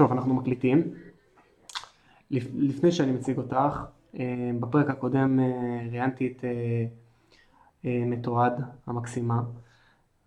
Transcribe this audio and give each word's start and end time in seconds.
טוב, 0.00 0.12
אנחנו 0.12 0.34
מקליטים. 0.34 0.82
לפ- 2.30 2.54
לפני 2.54 2.92
שאני 2.92 3.12
מציג 3.12 3.38
אותך, 3.38 3.84
אה, 4.18 4.50
בפרק 4.60 4.90
הקודם 4.90 5.40
אה, 5.40 5.46
ראיינתי 5.90 6.26
את 6.36 6.44
אה, 6.44 8.02
נטועד 8.06 8.52
המקסימה, 8.86 9.42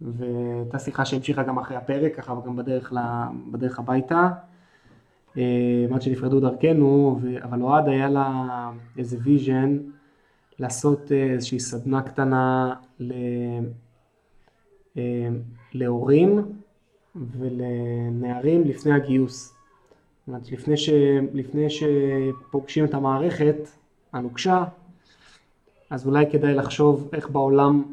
והייתה 0.02 0.80
שיחה 0.80 1.06
שהמשיכה 1.06 1.44
גם 1.44 1.58
אחרי 1.60 1.78
הפרק, 1.78 2.16
ככה 2.16 2.36
גם 2.46 2.56
בדרך, 2.56 2.94
ל- 2.94 3.52
בדרך 3.52 3.80
הביתה, 3.80 4.30
עד 5.94 6.02
שנפרדו 6.02 6.40
דרכנו, 6.40 7.20
אבל 7.44 7.62
אוהד 7.62 7.88
היה 7.88 8.10
לה 8.10 8.70
איזה 8.98 9.18
vision 9.24 9.78
לעשות 10.60 11.12
איזושהי 11.12 11.60
סדנה 11.60 12.02
קטנה 12.02 12.74
ל... 13.00 13.14
להורים 15.74 16.40
ולנערים 17.16 18.64
לפני 18.64 18.94
הגיוס. 18.94 19.63
אומרת, 20.28 20.52
לפני, 20.52 20.78
ש... 20.78 20.90
לפני 21.34 21.68
שפוגשים 21.70 22.86
את 22.86 22.94
המערכת 22.94 23.68
הנוקשה, 24.14 24.64
אז 25.90 26.08
אולי 26.08 26.26
כדאי 26.32 26.54
לחשוב 26.54 27.10
איך 27.14 27.30
בעולם 27.30 27.84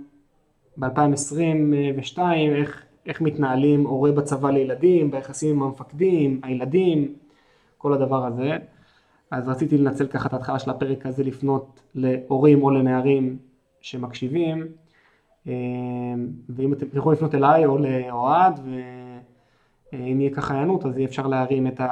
ב-2022, 0.77 2.19
איך, 2.56 2.84
איך 3.06 3.20
מתנהלים 3.20 3.87
הורה 3.87 4.12
בצבא 4.12 4.51
לילדים, 4.51 5.11
ביחסים 5.11 5.56
עם 5.56 5.62
המפקדים, 5.62 6.41
הילדים, 6.43 7.15
כל 7.79 7.93
הדבר 7.93 8.27
הזה. 8.27 8.56
אז 9.31 9.48
רציתי 9.48 9.78
לנצל 9.78 10.06
ככה 10.06 10.28
את 10.28 10.33
ההתחלה 10.33 10.59
של 10.59 10.70
הפרק 10.70 11.06
הזה 11.06 11.25
לפנות 11.25 11.81
להורים 11.95 12.62
או 12.62 12.70
לנערים 12.70 13.39
שמקשיבים, 13.81 14.67
אה, 15.48 15.53
ואם 16.48 16.73
אתם 16.73 16.87
יכולים 16.95 17.17
לפנות 17.17 17.34
אליי 17.34 17.67
או 17.67 17.78
לאוהד, 17.78 18.61
ואם 19.93 20.21
יהיה 20.21 20.35
ככה 20.35 20.55
הענות 20.55 20.87
אז 20.87 20.97
יהיה 20.97 21.09
אפשר 21.09 21.27
להרים 21.27 21.67
את 21.67 21.80
ה... 21.80 21.87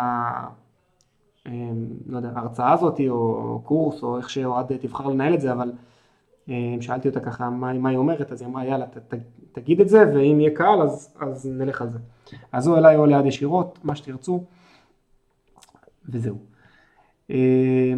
אה, 1.47 1.52
לא 2.06 2.16
יודע, 2.16 2.30
ההרצאה 2.34 2.73
הזאת 2.73 3.01
או 3.09 3.61
קורס 3.64 4.03
או 4.03 4.17
איך 4.19 4.31
שאוהד 4.31 4.77
תבחר 4.77 5.06
לנהל 5.06 5.34
את 5.34 5.41
זה, 5.41 5.53
אבל 5.53 5.72
אה, 6.48 6.77
שאלתי 6.81 7.09
אותה 7.09 7.20
ככה 7.20 7.50
מה, 7.50 7.72
מה 7.72 7.89
היא 7.89 7.98
אומרת, 7.98 8.33
אז 8.33 8.42
היא 8.42 8.48
אמרה 8.48 8.64
יאללה 8.64 8.87
ת, 8.87 9.14
ת, 9.14 9.14
תגיד 9.53 9.81
את 9.81 9.89
זה 9.89 9.98
ואם 10.14 10.41
יהיה 10.41 10.56
קהל 10.56 10.83
אז, 10.83 11.17
אז 11.20 11.47
נלך 11.47 11.83
על 11.83 11.91
זה. 11.91 11.98
אז 12.53 12.69
או 12.69 12.77
אליי 12.77 12.97
או 12.97 13.06
ליד 13.06 13.27
ישירות, 13.27 13.78
מה 13.84 13.97
שתרצו, 13.97 14.44
וזהו. 16.09 16.39
אה, 17.31 17.94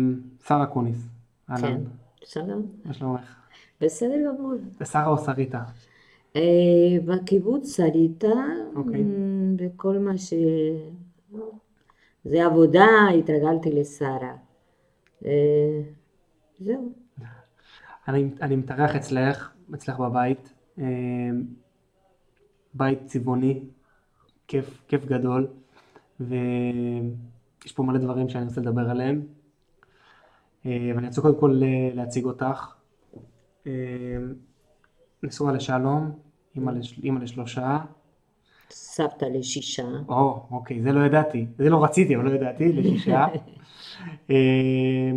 שרה 0.46 0.62
אקוניס, 0.64 1.08
כן, 1.48 1.80
שלום. 2.24 2.67
מה 2.84 2.92
שלומך? 2.92 3.36
בסדר 3.80 4.14
גמור. 4.28 4.52
שרה 4.84 5.06
או 5.06 5.19
שריטה? 5.19 5.62
אה, 6.36 6.42
בקיבוץ 7.05 7.77
שריטה, 7.77 8.28
אוקיי. 8.77 9.05
וכל 9.59 9.98
מה 9.98 10.19
ש... 10.19 10.34
זה 12.25 12.47
עבודה, 12.47 12.86
התרגלתי 13.19 13.73
לשרה. 13.73 14.34
אה, 15.25 15.83
זהו. 16.58 16.92
אני, 18.08 18.31
אני 18.42 18.56
מתארח 18.56 18.97
אצלך, 18.97 19.51
אצלך 19.75 19.98
בבית, 19.98 20.53
אה, 20.78 20.84
בית 22.75 23.06
צבעוני, 23.06 23.61
כיף, 24.48 24.83
כיף 24.89 25.05
גדול, 25.05 25.48
ויש 26.20 27.73
פה 27.75 27.83
מלא 27.83 27.98
דברים 27.98 28.28
שאני 28.28 28.45
רוצה 28.45 28.61
לדבר 28.61 28.91
עליהם. 28.91 29.23
ואני 30.64 31.06
רוצה 31.06 31.20
קודם 31.20 31.41
כל 31.41 31.62
להציג 31.95 32.25
אותך. 32.25 32.75
אה, 35.24 35.28
נשואה 35.28 35.52
לשלום, 35.52 36.10
אימא, 36.56 36.70
לש, 36.70 37.00
אימא 37.02 37.18
לשלושה. 37.18 37.78
סבתא 38.70 39.24
לשישה. 39.24 39.88
או, 40.08 40.42
אוקיי, 40.50 40.82
זה 40.82 40.92
לא 40.92 41.06
ידעתי. 41.06 41.46
זה 41.58 41.70
לא 41.70 41.84
רציתי, 41.84 42.16
אבל 42.16 42.24
לא 42.24 42.30
ידעתי, 42.30 42.72
לשישה. 42.72 43.27
אה, 44.30 45.10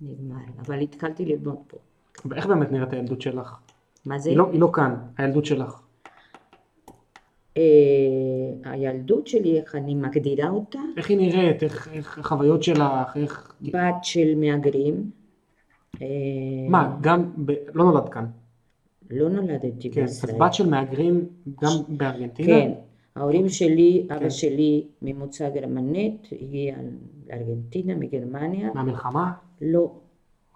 נגמר, 0.00 0.36
אבל 0.58 0.80
התחלתי 0.80 1.24
ללמוד 1.24 1.56
פה. 1.66 1.76
ואיך 2.24 2.46
באמת 2.46 2.72
נראית 2.72 2.92
הילדות 2.92 3.22
שלך? 3.22 3.56
מה 4.06 4.18
זה? 4.18 4.30
היא 4.30 4.38
לא- 4.38 4.48
היא 4.52 4.60
לא 4.60 4.70
כאן, 4.74 4.94
הילדות 5.18 5.44
שלך. 5.46 5.80
אה, 7.56 7.62
הילדות 8.64 9.26
שלי, 9.26 9.60
איך 9.60 9.74
אני 9.74 9.94
מגדירה 9.94 10.50
אותה? 10.50 10.78
איך 10.96 11.10
היא 11.10 11.16
נראית? 11.16 11.62
איך 11.62 11.88
איך 11.92 12.18
החוויות 12.18 12.62
שלך? 12.62 13.16
איך... 13.16 13.54
בת 13.62 13.94
של 14.02 14.34
מהגרים. 14.36 15.10
אה, 16.02 16.06
מה, 16.68 16.98
גם... 17.00 17.32
ב- 17.46 17.52
לא 17.74 17.84
נולדת 17.84 18.08
כאן. 18.08 18.26
לא 19.10 19.28
נולדתי 19.28 19.90
כן. 19.90 20.02
אז 20.02 20.24
בישראל. 20.24 20.40
בת 20.40 20.54
של 20.54 20.70
מהגרים 20.70 21.26
גם 21.62 21.70
בארגנטינה? 21.88 22.48
כן, 22.48 22.72
ההורים 23.16 23.48
שלי, 23.48 24.06
כן. 24.08 24.14
אבא 24.14 24.28
שלי 24.28 24.84
ממוצא 25.02 25.50
גרמנית, 25.50 26.28
הגיע 26.42 26.76
לארגנטינה 27.28 27.94
מגרמניה. 27.94 28.70
מהמלחמה? 28.74 29.32
לא, 29.60 29.92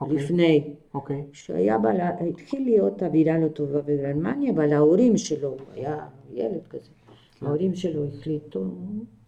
אוקיי. 0.00 0.16
לפני. 0.16 0.74
אוקיי. 0.94 1.24
שהיה 1.32 1.78
בה, 1.78 1.90
התחיל 2.28 2.64
להיות 2.64 3.02
אווירה 3.02 3.38
לא 3.38 3.48
טובה 3.48 3.80
בגרמניה, 3.80 4.52
אבל 4.52 4.72
ההורים 4.72 5.16
שלו, 5.16 5.56
היה 5.74 6.06
ילד 6.36 6.66
כזה, 6.70 6.90
כן. 7.38 7.46
ההורים 7.46 7.74
שלו 7.74 8.04
החליטו, 8.08 8.64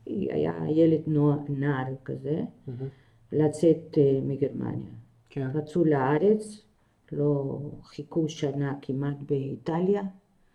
היה 0.07 0.55
ילד 0.71 1.01
נוער, 1.07 1.39
נער 1.49 1.95
כזה, 2.05 2.43
מהמם. 2.67 2.89
לצאת 3.33 3.99
אה, 3.99 4.21
מגרמניה. 4.23 4.93
כן. 5.31 5.49
רצו 5.55 5.85
לארץ, 5.85 6.63
לא 7.13 7.59
חיכו 7.83 8.29
שנה 8.29 8.75
כמעט 8.83 9.17
באיטליה 9.27 10.03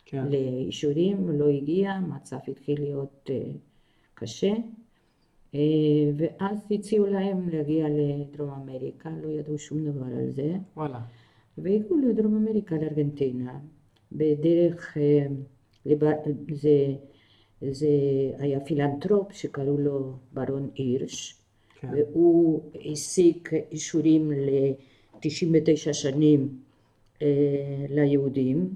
כן. 0.05 0.27
לאישורים, 0.27 1.29
לא 1.29 1.49
הגיע, 1.49 1.91
המצב 1.91 2.37
התחיל 2.47 2.81
להיות 2.81 3.29
אה, 3.29 3.51
קשה, 4.13 4.53
אה, 5.55 5.59
ואז 6.17 6.67
הציעו 6.71 7.05
להם 7.05 7.49
להגיע 7.49 7.87
לדרום 7.89 8.49
אמריקה, 8.49 9.09
לא 9.23 9.27
ידעו 9.27 9.57
שום 9.57 9.85
דבר 9.85 10.05
על 10.05 10.29
זה. 10.29 10.55
וואלה. 10.77 10.99
והגיעו 11.57 11.97
לדרום 11.97 12.35
אמריקה, 12.35 12.75
לארגנטינה, 12.75 13.59
בדרך, 14.11 14.97
זה, 16.53 16.93
זה 17.71 17.87
היה 18.37 18.59
פילנטרופ 18.59 19.31
שקראו 19.31 19.77
לו 19.77 20.13
ברון 20.33 20.69
הירש, 20.75 21.37
כן. 21.79 21.87
והוא 21.93 22.61
השיג 22.91 23.47
אישורים 23.71 24.31
ל-99 24.31 25.93
שנים 25.93 26.49
אה, 27.21 27.27
ליהודים, 27.89 28.69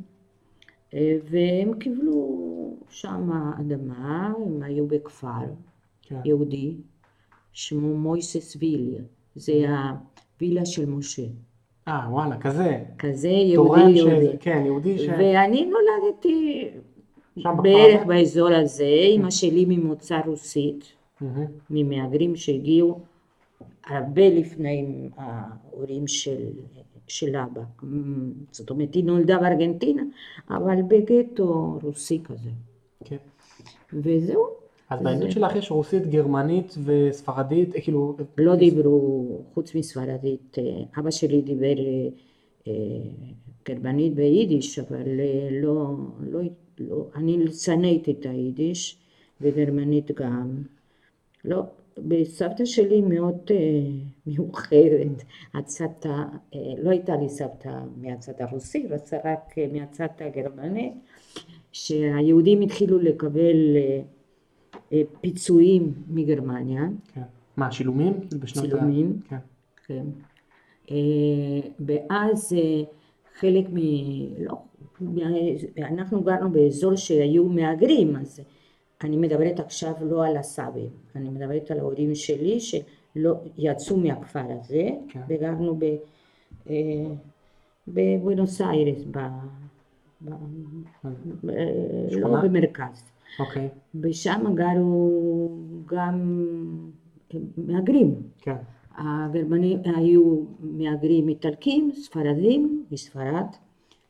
אה, 0.94 1.18
והם 1.30 1.80
קיבלו 1.80 2.48
שם 2.90 3.30
אדמה, 3.60 4.34
הם 4.46 4.64
היו 4.64 4.88
בכפר 4.88 5.46
כן. 6.02 6.20
יהודי, 6.26 6.76
שמו 7.54 7.98
מויסס 7.98 8.58
ויליה, 8.60 9.02
זה 9.36 9.66
הווילה 10.40 10.66
של 10.66 10.86
משה. 10.86 11.26
אה, 11.88 12.08
וואלה, 12.10 12.38
כזה. 12.38 12.84
כזה 13.00 13.28
יהודי 13.28 13.82
יהודי. 13.82 14.28
שזה, 14.28 14.38
כן, 14.40 14.64
יהודי 14.66 15.00
ש... 15.00 15.08
ואני 15.08 15.66
נולדתי 15.66 16.68
בערך? 17.64 18.06
באזור 18.06 18.50
הזה, 18.50 18.86
אמא 19.16 19.30
שלי 19.30 19.66
ממוצא 19.66 20.20
רוסית. 20.26 20.98
ממהגרים 21.70 22.36
שהגיעו 22.36 23.00
הרבה 23.88 24.30
לפני 24.30 25.10
ההורים 25.18 26.08
של 26.08 26.50
של 27.08 27.36
אבא. 27.36 27.62
זאת 28.52 28.70
אומרת, 28.70 28.94
היא 28.94 29.04
נולדה 29.04 29.38
בארגנטינה, 29.38 30.04
אבל 30.50 30.82
בגטו 30.88 31.80
רוסי 31.84 32.20
כזה. 32.24 32.50
כן. 33.06 33.18
וזהו. 33.94 34.48
אז 34.90 35.02
בעדות 35.02 35.32
שלך 35.32 35.56
יש 35.56 35.72
רוסית, 35.72 36.08
גרמנית 36.08 36.76
וספרדית, 36.84 37.76
אה, 37.76 37.82
כאילו... 37.82 38.18
לא 38.38 38.56
דיברו, 38.56 39.42
חוץ 39.54 39.76
מספרדית, 39.76 40.58
אה, 40.58 40.64
אבא 41.00 41.12
שלי 41.12 41.42
דיבר 41.42 41.76
אה, 42.68 42.74
גרמנית 43.70 44.14
ויידיש, 44.16 44.80
אבל 44.80 45.04
לא, 45.62 45.96
לא, 46.22 46.40
לא, 46.80 47.06
אני 47.16 47.48
שנאתי 47.52 48.12
את 48.12 48.26
היידיש, 48.26 48.98
וגרמנית 49.42 50.12
גם. 50.12 50.64
לא, 51.46 51.64
בסבתא 51.98 52.66
שלי 52.66 53.02
מאוד 53.02 53.38
uh, 53.48 53.52
מיוחדת, 54.28 55.24
הצד, 55.54 55.88
uh, 56.04 56.08
לא 56.78 56.90
הייתה 56.90 57.16
לי 57.16 57.30
סבתא 57.30 57.80
מהצד 57.98 58.34
הרוסי, 58.40 58.88
אבל 58.88 58.98
רק 59.24 59.52
uh, 59.52 59.74
מהצד 59.74 60.08
הגרמני, 60.20 60.92
שהיהודים 61.72 62.62
התחילו 62.62 63.00
לקבל 63.00 63.76
uh, 63.76 64.74
uh, 64.92 64.96
פיצויים 65.22 65.94
מגרמניה. 66.10 66.82
כן. 67.14 67.22
מה, 67.58 67.72
שילומים? 67.72 68.14
צילומים, 68.54 69.20
כן. 69.30 69.38
כן. 69.88 70.06
Uh, 70.86 70.92
ואז 71.80 72.54
uh, 72.54 72.86
חלק 73.40 73.66
מ... 73.74 73.78
לא, 74.44 74.58
אנחנו 75.78 76.22
גרנו 76.22 76.52
באזור 76.52 76.96
שהיו 76.96 77.46
מהגרים, 77.46 78.16
אז 78.16 78.40
אני 79.04 79.18
מדברת 79.18 79.60
עכשיו 79.60 79.94
לא 80.02 80.26
על 80.26 80.38
הסבים, 80.38 80.90
אני 81.16 81.30
מדברת 81.30 81.72
על 81.72 81.80
ההורים 81.80 82.16
שלי 82.16 82.60
שלא 82.60 83.34
יצאו 83.58 83.98
מהכפר 83.98 84.44
הזה 84.60 84.90
כן. 85.10 85.22
וגרנו 85.30 85.76
ב, 85.76 85.84
אה, 86.70 86.76
בבואנוס 87.88 88.62
איירס, 88.62 89.04
ב, 89.12 89.18
ב, 90.22 90.30
ב, 91.44 91.52
לא 92.12 92.42
במרכז. 92.42 93.04
אוקיי. 93.40 93.70
ושם 94.02 94.56
גרו 94.56 95.50
גם 95.86 96.46
מהגרים. 97.58 98.16
כן. 98.42 98.56
הגרמנים 98.98 99.80
היו 99.86 100.42
מהגרים 100.60 101.30
איטלקים, 101.30 101.92
ספרדים 101.94 102.86
מספרד, 102.92 103.46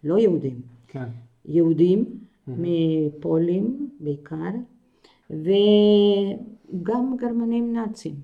לא 0.03 0.17
יהודים. 0.19 0.76
כן. 0.87 1.05
יהודים 1.45 2.05
mm-hmm. 2.05 2.51
מפולים 2.57 3.89
בעיקר, 3.99 4.35
וגם 5.29 7.15
גרמנים 7.17 7.73
נאצים. 7.73 8.15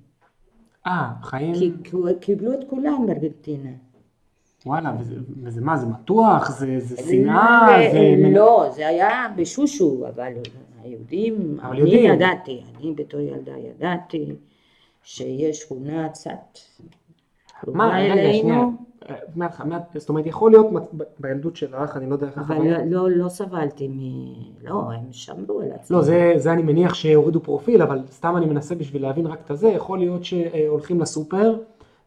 אה, 0.87 1.09
חיים... 1.21 1.53
כי 1.83 1.97
קיבלו 2.19 2.53
את 2.53 2.69
כולם 2.69 3.05
בארגנטינה. 3.07 3.69
וואלה, 4.65 4.95
וזה, 4.99 5.15
וזה 5.43 5.61
מה, 5.61 5.77
זה 5.77 5.85
מתוח? 5.85 6.51
זה, 6.51 6.79
זה 6.79 6.97
שנאה? 6.97 7.67
זה... 7.91 8.15
לא, 8.33 8.69
זה 8.75 8.87
היה 8.87 9.27
בשושו, 9.35 10.07
אבל 10.07 10.33
היהודים, 10.83 11.59
אבל 11.61 11.69
אני 11.71 11.79
יודעים. 11.79 12.13
ידעתי, 12.13 12.63
אני 12.77 12.93
בתור 12.93 13.19
ילדה 13.19 13.57
ידעתי 13.57 14.35
שיש 15.03 15.59
שכונה 15.59 16.09
קצת 16.09 16.59
מה, 17.67 17.97
רגע, 17.97 18.33
שנייה. 18.33 18.63
מהתח- 19.35 19.61
מה- 19.65 19.79
זאת 19.95 20.09
אומרת, 20.09 20.25
יכול 20.25 20.51
להיות 20.51 20.67
בילדות 21.19 21.55
שלך, 21.55 21.97
אני 21.97 22.09
לא 22.09 22.15
יודע 22.15 22.27
איך 22.27 22.37
אבל 22.37 22.55
החוויה... 22.55 22.77
לא, 22.85 23.09
לא 23.11 23.29
סבלתי 23.29 23.87
מ... 23.87 23.99
לא, 24.63 24.83
הם 24.93 25.03
שמרו 25.11 25.59
על 25.61 25.71
עצמם. 25.75 25.97
לא, 25.97 26.03
זה, 26.03 26.33
זה 26.35 26.53
אני 26.53 26.61
מניח 26.63 26.93
שהורידו 26.93 27.39
פרופיל, 27.39 27.81
אבל 27.81 28.01
סתם 28.11 28.37
אני 28.37 28.45
מנסה 28.45 28.75
בשביל 28.75 29.01
להבין 29.01 29.25
רק 29.25 29.39
את 29.45 29.51
הזה, 29.51 29.69
יכול 29.69 29.99
להיות 29.99 30.23
שהולכים 30.25 30.99
לסופר 31.01 31.57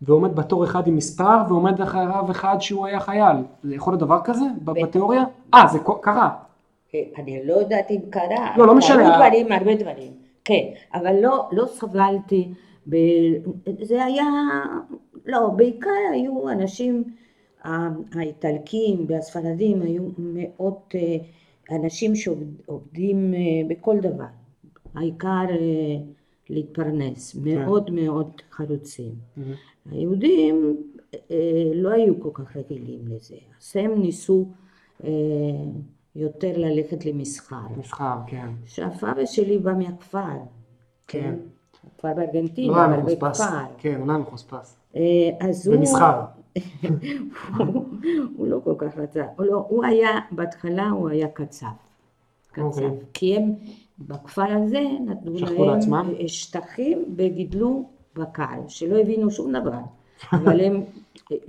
ועומד 0.03 0.37
בתור 0.37 0.65
אחד 0.65 0.87
עם 0.87 0.97
מספר 0.97 1.37
ועומד 1.49 1.81
אחריו 1.81 2.25
אחד 2.31 2.57
שהוא 2.61 2.87
היה 2.87 3.01
חייל. 3.01 3.37
זה 3.65 3.75
יכול 3.75 3.93
להיות 3.93 4.01
דבר 4.01 4.19
כזה. 4.25 4.45
בתיאוריה? 4.65 5.25
אה, 5.55 5.67
זה 5.73 5.79
קרה. 6.03 6.31
אה, 6.95 7.01
אני 7.19 7.41
לא 7.47 7.53
יודעת 7.55 7.91
אם 7.91 8.01
קרה. 8.11 8.57
לא, 8.57 8.67
לא 8.67 8.75
משנה. 8.75 8.97
קרו 9.05 9.17
דברים, 9.17 9.53
הרבה 9.53 9.75
דברים. 9.75 10.13
כן, 10.45 10.63
אבל 10.95 11.15
לא, 11.23 11.49
לא 11.53 11.67
סבלתי. 11.67 12.49
ב... 12.89 12.97
זה 13.83 14.05
היה... 14.05 14.25
לא, 15.27 15.49
בעיקר 15.57 15.91
היו 16.13 16.51
אנשים, 16.51 17.05
ה- 17.65 17.89
האיטלקים 18.19 19.05
והספרדים 19.09 19.83
היו 19.83 20.03
מאוד 20.19 20.75
אה, 20.95 21.17
אנשים 21.77 22.15
שעובדים 22.15 23.35
אה, 23.35 23.39
בכל 23.69 23.97
דבר. 24.01 24.25
העיקר 24.95 25.45
אה, 25.51 25.97
להתפרנס. 26.51 27.35
מאוד 27.35 27.91
מאוד 27.91 28.31
חרוצים. 28.51 29.15
היהודים 29.91 30.77
אה, 31.31 31.37
לא 31.75 31.91
היו 31.91 32.21
כל 32.21 32.31
כך 32.33 32.57
רגילים 32.57 33.01
לזה, 33.09 33.37
אז 33.61 33.73
הם 33.77 34.03
ניסו 34.03 34.47
אה, 35.05 35.11
יותר 36.17 36.53
ללכת 36.59 37.07
למסחר. 37.07 37.57
מסחר, 37.79 38.17
כן. 38.27 38.49
עכשיו 38.63 38.89
אבא 39.03 39.27
שלי 39.27 39.59
בא 39.59 39.73
מהכפר, 39.73 40.39
כן? 41.07 41.35
כפר 41.99 42.09
לא 42.09 42.15
בארגנטינה, 42.15 42.85
היה 42.85 42.95
אבל 42.95 43.03
מחוספס. 43.03 43.47
כן, 43.79 43.95
הוא 43.99 44.07
לא 44.07 44.13
היה 44.13 44.21
מחוספס. 44.21 44.77
אה, 44.97 45.03
אז 45.41 45.67
הוא... 45.67 45.77
במסחר. 45.77 46.21
הוא- 48.37 48.47
לא 48.49 48.61
כל 48.65 48.75
כך 48.79 48.97
רצה, 48.97 49.25
הוא 49.37 49.47
לא, 49.47 49.65
הוא 49.69 49.85
היה, 49.85 50.09
בהתחלה 50.31 50.89
הוא 50.89 51.09
היה 51.09 51.29
קצב. 51.29 51.67
קצב. 52.53 52.63
אוקיי. 52.63 52.91
כי 53.15 53.37
הם 53.37 53.55
בכפר 53.99 54.53
הזה 54.53 54.81
נתנו 55.07 55.35
להם 55.39 55.69
לעצמם? 55.69 56.11
שטחים 56.27 57.05
וגידלו 57.17 57.85
בקר, 58.17 58.69
שלא 58.69 58.97
הבינו 58.99 59.31
שום 59.31 59.53
דבר. 59.53 59.79
אבל 60.33 60.61
הם 60.61 60.83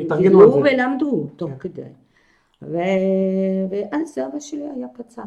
על 0.10 0.22
גידלו. 0.22 0.54
ולמדו 0.54 1.28
תוך 1.36 1.50
כן. 1.50 1.57
כדי. 1.57 1.81
ו... 2.62 2.78
ואז 3.69 4.18
אבא 4.18 4.39
שלי 4.39 4.63
היה 4.75 4.88
קצב. 4.94 5.24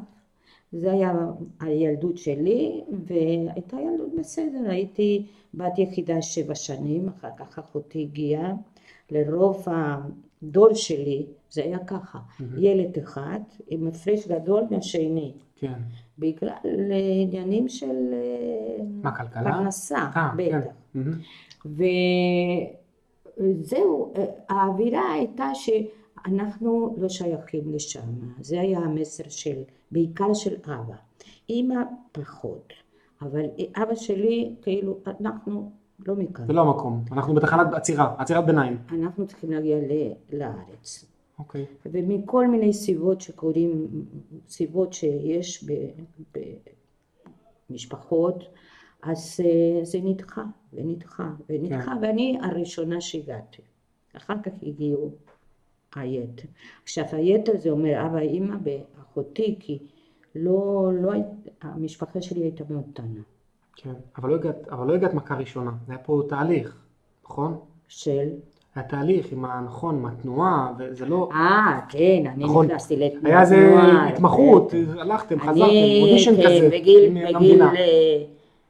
זה 0.72 0.92
היה 0.92 1.12
הילדות 1.60 2.18
שלי, 2.18 2.80
והייתה 3.06 3.76
ילדות 3.80 4.14
בסדר, 4.18 4.70
הייתי 4.70 5.26
בת 5.54 5.78
יחידה 5.78 6.22
שבע 6.22 6.54
שנים, 6.54 7.08
אחר 7.08 7.28
כך 7.38 7.58
אחותי 7.58 8.02
הגיעה, 8.02 8.52
לרוב 9.10 9.66
הדור 9.66 10.74
שלי 10.74 11.26
זה 11.50 11.62
היה 11.62 11.78
ככה, 11.78 12.18
ילד 12.58 12.98
אחד 12.98 13.40
עם 13.68 13.86
הפרש 13.86 14.28
גדול 14.28 14.64
מהשני, 14.70 15.32
כן. 15.56 15.72
בגלל 16.18 16.52
עניינים 17.22 17.68
של 17.68 18.12
אה, 18.12 18.84
מה, 19.02 19.16
כלכלה? 19.16 19.42
פרנסה, 19.42 19.98
אה, 19.98 20.30
כן. 20.36 20.60
בטח. 20.60 21.04
וזהו, 23.38 24.12
האווירה 24.48 25.12
הייתה 25.12 25.50
שאנחנו 25.54 26.96
לא 26.98 27.08
שייכים 27.08 27.74
לשם, 27.74 28.08
זה 28.40 28.60
היה 28.60 28.78
המסר 28.78 29.28
של, 29.28 29.62
בעיקר 29.92 30.34
של 30.34 30.54
אבא. 30.64 30.94
אימא 31.48 31.82
פחות, 32.12 32.72
אבל 33.22 33.44
אבא 33.76 33.94
שלי, 33.94 34.54
כאילו, 34.62 34.98
אנחנו 35.20 35.70
לא 36.06 36.14
מכאן, 36.14 36.46
זה 36.46 36.52
לא 36.52 36.60
המקום. 36.60 37.04
אנחנו 37.12 37.34
בתחנת 37.34 37.74
עצירה, 37.74 38.14
עצירת 38.18 38.46
ביניים. 38.46 38.78
אנחנו 38.92 39.26
צריכים 39.26 39.50
להגיע 39.50 39.76
לארץ. 40.32 41.04
אוקיי. 41.38 41.66
ומכל 41.86 42.46
מיני 42.46 42.72
סיבות 42.72 43.20
שקורים, 43.20 43.88
סיבות 44.48 44.92
שיש 44.92 45.64
במשפחות, 47.70 48.44
אז 49.02 49.40
אה, 49.44 49.84
זה 49.84 49.98
נדחה 50.02 50.44
ונדחה 50.72 51.30
ונדחה, 51.48 51.92
ואני 52.02 52.38
הראשונה 52.42 53.00
שהגעתי. 53.00 53.62
אחר 54.16 54.34
כך 54.42 54.52
הגיעו 54.62 55.10
היתר. 55.94 56.48
עכשיו 56.82 57.04
היתר 57.12 57.52
זה 57.58 57.70
אומר 57.70 58.06
אבא, 58.06 58.18
אימא 58.18 58.56
ואחותי, 59.16 59.56
כי 59.60 59.78
לא, 60.34 60.90
לא, 61.00 61.12
המשפחה 61.62 62.22
שלי 62.22 62.40
הייתה 62.42 62.64
מאוד 62.70 62.84
קטנה. 62.92 63.20
כן. 63.76 63.92
אבל 64.18 64.30
לא 64.30 64.34
הגעת, 64.34 64.68
אבל 64.68 64.86
לא 64.86 64.94
הגעת 64.94 65.14
מכה 65.14 65.36
ראשונה. 65.36 65.70
זה 65.86 65.92
היה 65.92 66.02
פה 66.02 66.22
תהליך, 66.28 66.76
נכון? 67.24 67.58
של, 67.88 68.28
היה 68.74 68.84
תהליך 68.84 69.32
עם 69.32 69.44
ה... 69.44 69.60
נכון, 69.66 69.94
עם 69.94 70.06
התנועה, 70.06 70.72
וזה 70.78 71.06
לא... 71.06 71.28
אה, 71.32 71.80
כן, 71.88 72.22
אני 72.34 72.44
נכון. 72.44 72.66
נכנסתי 72.66 72.96
לתנועת 72.96 73.24
היה 73.26 73.40
איזה 73.40 73.74
התמחות. 74.08 74.72
הלכתם, 74.98 75.40
חזרתם, 75.40 75.62
אודישן 76.02 76.36
כן, 76.36 76.42
כזה. 76.42 76.68
בגיל, 76.72 77.04
עם- 77.04 77.14
בגיל 77.14 77.34
למדינה. 77.36 77.74
אה, 77.74 78.22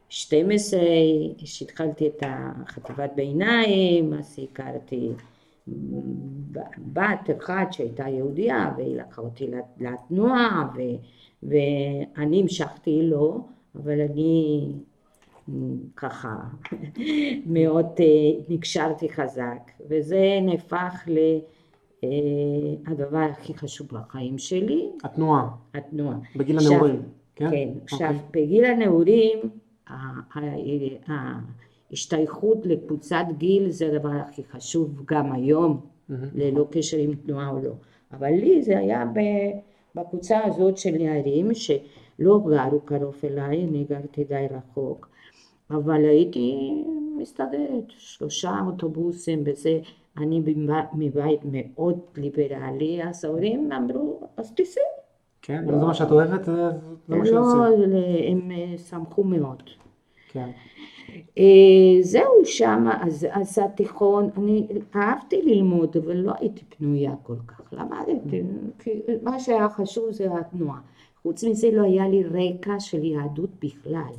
12 0.08 0.80
שהתחלתי 1.38 2.06
את 2.08 2.22
החטיבת 2.26 3.10
ביניים, 3.16 4.14
אז 4.14 4.38
הכרתי 4.52 5.08
בת 6.92 7.30
אחת 7.38 7.72
שהייתה 7.72 8.08
יהודייה 8.08 8.72
והיא 8.76 8.96
לקחה 8.96 9.22
אותי 9.22 9.46
לת- 9.46 9.80
לתנועה 9.80 10.68
ו, 10.76 10.80
ואני 11.42 12.40
המשכתי 12.42 13.00
לו, 13.02 13.46
אבל 13.74 14.00
אני 14.00 14.66
ככה 15.96 16.36
מאוד 17.46 17.86
אה, 18.00 18.04
נקשרתי 18.48 19.08
חזק 19.08 19.70
וזה 19.88 20.38
נהפך 20.42 21.08
לדבר 22.88 23.18
הכי 23.30 23.54
חשוב 23.54 23.88
בחיים 23.92 24.38
שלי, 24.38 24.88
התנועה, 25.04 25.48
התנועה. 25.74 26.16
בגיל 26.36 26.56
הנעורים. 26.58 27.02
כן? 27.36 27.50
כן, 27.50 27.68
עכשיו 27.82 28.14
אוקיי. 28.24 28.42
בגיל 28.42 28.64
הנעורים 28.64 29.38
ה- 31.90 31.96
ה- 32.16 32.18
ההשתייכות 32.20 32.66
לקבוצת 32.66 33.24
גיל 33.38 33.70
זה 33.70 33.86
הדבר 33.92 34.08
הכי 34.28 34.42
חשוב 34.44 35.02
גם 35.06 35.32
היום, 35.32 35.80
ללא 36.34 36.66
קשר 36.70 36.96
עם 36.96 37.14
תנועה 37.14 37.48
או 37.50 37.58
לא. 37.62 37.72
אבל 38.12 38.30
לי 38.30 38.62
זה 38.62 38.78
היה 38.78 39.04
בקבוצה 39.94 40.44
הזאת 40.44 40.76
של 40.78 40.90
נערים 40.90 41.54
שלא 41.54 42.40
גרו 42.46 42.80
קרוב 42.84 43.14
אליי, 43.24 43.64
אני 43.64 43.84
גרתי 43.90 44.24
די 44.24 44.46
רחוק, 44.50 45.08
אבל 45.70 46.04
הייתי 46.04 46.56
מסתדרת, 47.18 47.84
שלושה 47.88 48.52
אוטובוסים 48.66 49.42
וזה, 49.46 49.78
אני 50.18 50.42
מבית- 50.94 51.40
מאוד 51.44 51.98
ליברלי, 52.16 53.00
אז 53.04 53.24
ההורים 53.24 53.72
אמרו, 53.72 54.20
אז 54.36 54.52
תיסעי. 54.52 54.82
כן, 55.42 55.64
אם 55.68 55.78
זה 55.80 55.86
מה 55.86 55.94
שאת 55.94 56.10
אוהבת, 56.10 56.44
זה 56.44 56.52
מה 57.08 57.16
לא, 57.16 57.24
שעושים. 57.24 57.92
הם 58.28 58.50
אה, 58.50 58.78
שמחו 58.78 59.24
מאוד. 59.24 59.62
כן. 60.32 60.50
אה, 61.38 62.02
זהו 62.02 62.44
שם, 62.44 62.86
אז, 63.00 63.26
אז 63.30 63.58
התיכון, 63.58 64.30
אני 64.36 64.66
אהבתי 64.96 65.42
ללמוד, 65.42 65.96
אבל 65.96 66.16
לא 66.16 66.32
הייתי 66.38 66.64
פנויה 66.68 67.14
כל 67.22 67.36
כך, 67.46 67.72
למדתי, 67.72 68.42
כי 68.78 68.90
מה 69.22 69.40
שהיה 69.40 69.68
חשוב 69.68 70.10
זה 70.10 70.26
התנועה. 70.38 70.80
חוץ 71.22 71.44
מזה 71.44 71.70
לא 71.72 71.82
היה 71.82 72.08
לי 72.08 72.24
רקע 72.24 72.80
של 72.80 73.04
יהדות 73.04 73.50
בכלל. 73.62 74.12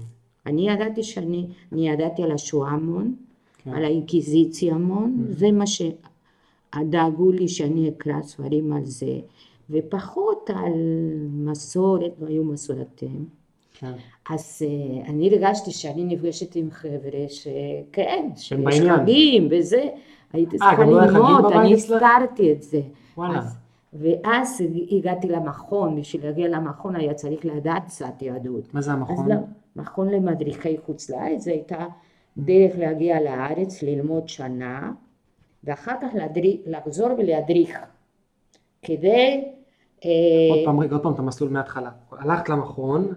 אני 0.46 0.70
ידעתי 0.70 1.04
שאני, 1.04 1.48
אני 1.72 1.90
ידעתי 1.90 2.24
על 2.24 2.32
השואה 2.32 2.70
המון, 2.70 3.16
כן. 3.58 3.72
על 3.72 3.86
האינקיזיציה 3.86 4.76
המון, 4.76 5.26
זה 5.30 5.52
מה 5.52 5.64
שדאגו 5.68 7.32
לי 7.32 7.48
שאני 7.48 7.90
אקרא 7.90 8.22
ספרים 8.22 8.74
על 8.74 8.86
זה, 8.86 9.20
ופחות 9.70 10.50
על 10.50 10.74
מסורת, 11.32 12.12
לא 12.22 12.28
היו 12.28 12.44
מסורתיים. 12.44 13.26
כן. 13.74 13.94
אז 14.30 14.62
אה, 14.66 15.10
אני 15.10 15.30
הרגשתי 15.30 15.72
שאני 15.72 16.04
נפגשת 16.04 16.56
עם 16.56 16.72
חבר'ה 16.72 17.26
שכן, 17.28 18.30
שיש. 18.36 18.82
חגים 18.82 19.48
וזה, 19.52 19.84
הייתי 20.34 20.56
אה, 20.56 20.60
צריכה 20.60 20.86
לא 20.86 21.02
ללמוד, 21.02 21.54
אני? 21.54 21.74
הזכרתי 21.74 22.52
את 22.52 22.64
זה. 22.64 22.82
וואלה. 23.18 23.42
ואז 23.94 24.64
הגעתי 24.92 25.28
למכון, 25.28 25.96
בשביל 25.96 26.26
להגיע 26.26 26.48
למכון 26.48 26.96
היה 26.96 27.14
צריך 27.14 27.46
לדעת 27.46 27.86
קצת 27.86 28.22
יהדות. 28.22 28.74
מה 28.74 28.82
זה 28.82 28.92
המכון? 28.92 29.30
לא, 29.30 29.36
מכון 29.76 30.10
למדריכי 30.10 30.78
חוץ 30.86 31.10
לארץ, 31.10 31.42
זו 31.42 31.52
הייתה 31.52 31.86
דרך 32.38 32.72
להגיע 32.78 33.22
לארץ, 33.22 33.84
ללמוד 33.84 34.30
שנה, 34.30 34.92
ואחר 35.64 35.96
כך 36.02 36.10
להדריך, 36.14 36.60
לחזור 36.66 37.10
ולהדריך, 37.18 37.80
כדי... 38.82 39.44
אה, 40.06 40.10
עוד 40.50 40.60
פעם, 40.66 40.80
רגע, 40.80 40.94
עוד 40.94 41.04
פעם 41.04 41.14
את 41.14 41.20
המסלול 41.20 41.50
מההתחלה. 41.50 41.90
הלכת 42.12 42.50
למכון, 42.50 43.14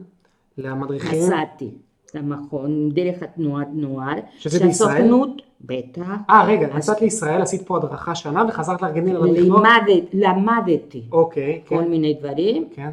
למדריכים, 0.59 1.19
נסעתי 1.19 1.71
למכון 2.15 2.91
דרך 2.91 3.23
התנועת 3.23 3.69
נוער, 3.73 4.15
שזה 4.39 4.67
בישראל? 4.67 4.91
שהסוכנות, 4.91 5.43
בטח, 5.61 6.09
אה, 6.31 6.45
רגע, 6.47 6.77
נסעת 6.77 7.01
לישראל, 7.01 7.43
עשית 7.43 7.63
פה 7.67 7.77
הדרכה 7.77 8.15
שנה 8.15 8.45
וחזרת 8.49 8.83
לארגנטינה? 8.83 9.19
לימדת, 9.19 10.05
למדתי 10.13 11.05
אוקיי, 11.13 11.61
כל 11.69 11.79
כן, 11.79 11.91
מיני 11.91 12.15
דברים, 12.15 12.69
כן, 12.75 12.91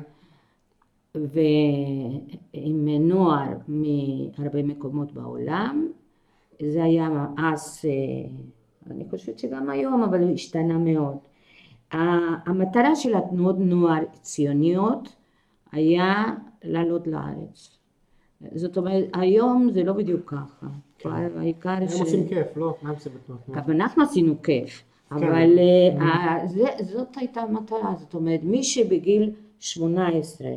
ועם 1.16 2.88
נוער 2.88 3.54
מהרבה 3.68 4.64
מקומות 4.64 5.14
בעולם, 5.14 5.88
זה 6.70 6.84
היה 6.84 7.26
אז, 7.38 7.82
אה, 7.86 8.30
אני 8.92 9.04
חושבת 9.10 9.40
שגם 9.40 9.70
היום, 9.70 10.04
אבל 10.04 10.34
השתנה 10.34 10.78
מאוד. 10.78 11.18
המטרה 12.46 12.96
של 12.96 13.16
התנועות 13.16 13.56
נוער 13.60 14.04
ציוניות 14.22 15.16
היה 15.72 16.24
לעלות 16.64 17.08
לארץ. 17.08 17.78
זאת 18.56 18.78
אומרת, 18.78 19.06
היום 19.14 19.70
זה 19.74 19.84
לא 19.84 19.94
בדיוק 19.94 20.22
ככה. 20.34 20.68
העיקר 21.36 21.70
הם 21.70 21.88
ש... 21.88 22.02
עושים 22.02 22.28
כיף, 22.28 22.58
לא? 22.58 22.76
מה 22.82 22.90
הם 22.90 22.96
עושים 22.96 23.12
בתנועות? 23.16 23.44
גם 23.68 23.72
אנחנו 23.76 24.04
עשינו 24.04 24.42
כיף, 24.44 24.84
אבל 25.12 25.60
אה, 25.60 26.48
זה- 26.48 26.84
זאת 26.84 27.18
הייתה 27.18 27.42
המטרה, 27.42 27.94
זאת 28.00 28.14
אומרת, 28.14 28.40
מי 28.44 28.64
שבגיל 28.64 29.32
18 29.60 30.48
אה, 30.48 30.56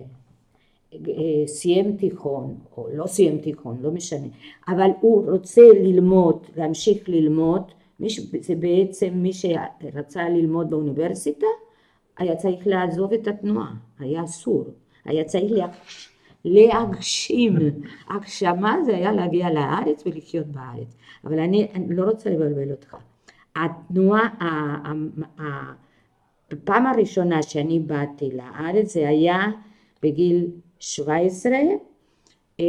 סיים 1.46 1.96
תיכון, 1.96 2.54
או 2.76 2.88
לא 2.94 3.06
סיים 3.06 3.38
תיכון, 3.38 3.76
לא 3.80 3.90
משנה, 3.90 4.26
אבל 4.68 4.90
הוא 5.00 5.30
רוצה 5.30 5.62
ללמוד, 5.82 6.46
להמשיך 6.56 7.08
ללמוד, 7.08 7.62
ש- 8.08 8.20
זה 8.40 8.54
בעצם 8.54 9.08
מי 9.14 9.30
שרצה 9.32 10.28
ללמוד 10.28 10.70
באוניברסיטה, 10.70 11.46
היה 12.18 12.36
צריך 12.36 12.66
לעזוב 12.66 13.12
את 13.12 13.28
התנועה, 13.28 13.74
היה 13.98 14.24
אסור, 14.24 14.64
היה 15.04 15.24
צריך 15.24 15.52
לה- 15.52 15.66
להגשים, 16.44 17.56
הגשמה 18.10 18.76
זה 18.84 18.96
היה 18.96 19.12
להגיע 19.12 19.50
לארץ 19.50 20.02
ולחיות 20.06 20.46
בארץ, 20.46 20.96
אבל 21.24 21.38
אני, 21.38 21.68
אני 21.74 21.96
לא 21.96 22.04
רוצה 22.04 22.30
לבלבל 22.30 22.70
אותך, 22.70 22.96
התנועה, 23.56 24.28
הפעם 26.52 26.86
הראשונה 26.86 27.42
שאני 27.42 27.78
באתי 27.78 28.30
לארץ 28.32 28.92
זה 28.94 29.08
היה 29.08 29.38
בגיל 30.02 30.46
17, 30.78 31.52
אה, 32.60 32.64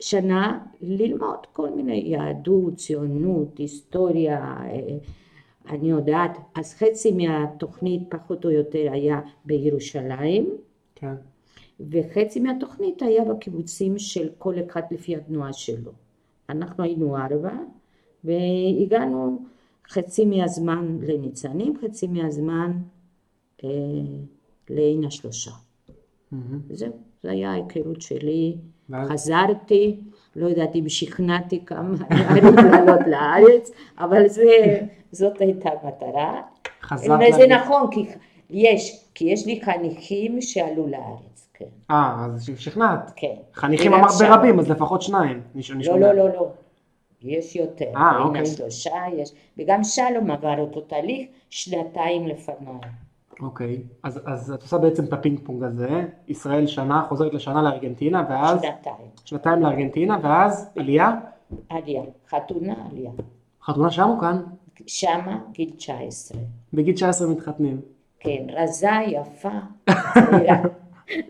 שנה 0.00 0.58
ללמוד 0.80 1.46
כל 1.52 1.70
מיני 1.70 2.02
יהדות, 2.06 2.76
ציונות, 2.76 3.58
היסטוריה, 3.58 4.38
אה, 4.40 4.96
אני 5.70 5.90
יודעת, 5.90 6.38
אז 6.54 6.74
חצי 6.74 7.12
מהתוכנית 7.12 8.02
פחות 8.08 8.44
או 8.44 8.50
יותר 8.50 8.88
היה 8.92 9.20
בירושלים, 9.44 10.50
כן, 11.02 11.14
וחצי 11.90 12.40
מהתוכנית 12.40 13.02
היה 13.02 13.24
בקיבוצים 13.24 13.98
של 13.98 14.28
כל 14.38 14.54
אחד 14.66 14.82
לפי 14.90 15.16
התנועה 15.16 15.52
שלו. 15.52 15.92
אנחנו 16.48 16.84
היינו 16.84 17.16
ארבע, 17.16 17.52
והגענו 18.24 19.42
חצי 19.90 20.24
מהזמן 20.24 20.98
לניצנים, 21.02 21.74
חצי 21.84 22.06
מהזמן 22.06 22.72
אה, 23.64 23.68
לעין 24.70 25.04
השלושה. 25.04 25.50
מהמם. 26.32 26.60
זהו, 26.70 26.92
זו 27.22 27.28
הייתה 27.28 27.48
ההיכרות 27.50 28.02
שלי. 28.02 28.56
חזרתי, 29.12 30.00
לא 30.36 30.46
יודעת 30.48 30.76
אם 30.76 30.88
שכנעתי 30.88 31.64
כמה 31.66 31.94
נערים 32.10 32.44
לעלות 32.54 33.00
לארץ, 33.06 33.70
אבל 33.98 34.28
זה, 34.28 34.80
זאת 35.12 35.40
הייתה 35.40 35.68
המטרה. 35.82 36.42
חזרת 36.82 37.20
וזה 37.34 37.46
לה- 37.46 37.56
נכון, 37.64 37.86
כי 37.90 38.06
יש, 38.52 39.04
כי 39.14 39.24
יש 39.24 39.46
לי 39.46 39.60
חניכים 39.64 40.40
שעלו 40.40 40.86
לארץ, 40.86 41.48
כן. 41.54 41.64
אה, 41.90 42.26
אז 42.26 42.50
שכנעת. 42.56 43.12
כן. 43.16 43.34
חניכים 43.54 43.94
אמרת. 43.94 44.10
ברבים, 44.20 44.58
אז 44.58 44.70
לפחות 44.70 45.02
שניים. 45.02 45.42
לא. 45.74 45.98
לא, 46.00 46.12
לא, 46.12 46.28
לא. 46.28 46.48
יש 47.22 47.56
יותר. 47.56 47.92
אה, 47.96 48.22
אוקיי. 48.22 48.46
שלושה 48.46 48.90
יש. 49.16 49.32
וגם 49.58 49.84
שלום 49.84 50.30
עבר 50.30 50.58
אותו 50.58 50.80
תהליך 50.80 51.28
שנתיים 51.50 52.26
לפניי. 52.26 52.74
אוקיי, 53.42 53.82
אז, 54.02 54.20
אז 54.26 54.52
את 54.52 54.62
עושה 54.62 54.78
בעצם 54.78 55.04
את 55.04 55.12
הפינג 55.12 55.40
פונג 55.44 55.62
הזה, 55.62 56.04
ישראל 56.28 56.66
שנה, 56.66 57.06
חוזרת 57.08 57.34
לשנה 57.34 57.62
לארגנטינה, 57.62 58.26
ואז 58.28 58.62
שנתיים. 58.62 59.08
שנתיים 59.24 59.62
לארגנטינה, 59.62 60.18
ואז 60.22 60.70
עלייה, 60.76 61.12
עלייה. 61.68 62.02
חתונה 62.28 62.74
עלייה. 62.90 63.10
חתונה 63.62 63.90
שם 63.90 64.08
או 64.08 64.18
כאן? 64.18 64.42
שמה 64.86 65.38
גיל 65.52 65.70
19. 65.76 66.38
בגיל 66.72 66.94
19 66.94 67.28
מתחתנים. 67.28 67.80
כן, 68.22 68.46
רזה, 68.52 68.88
יפה, 69.06 69.58
צעירה. 70.14 70.62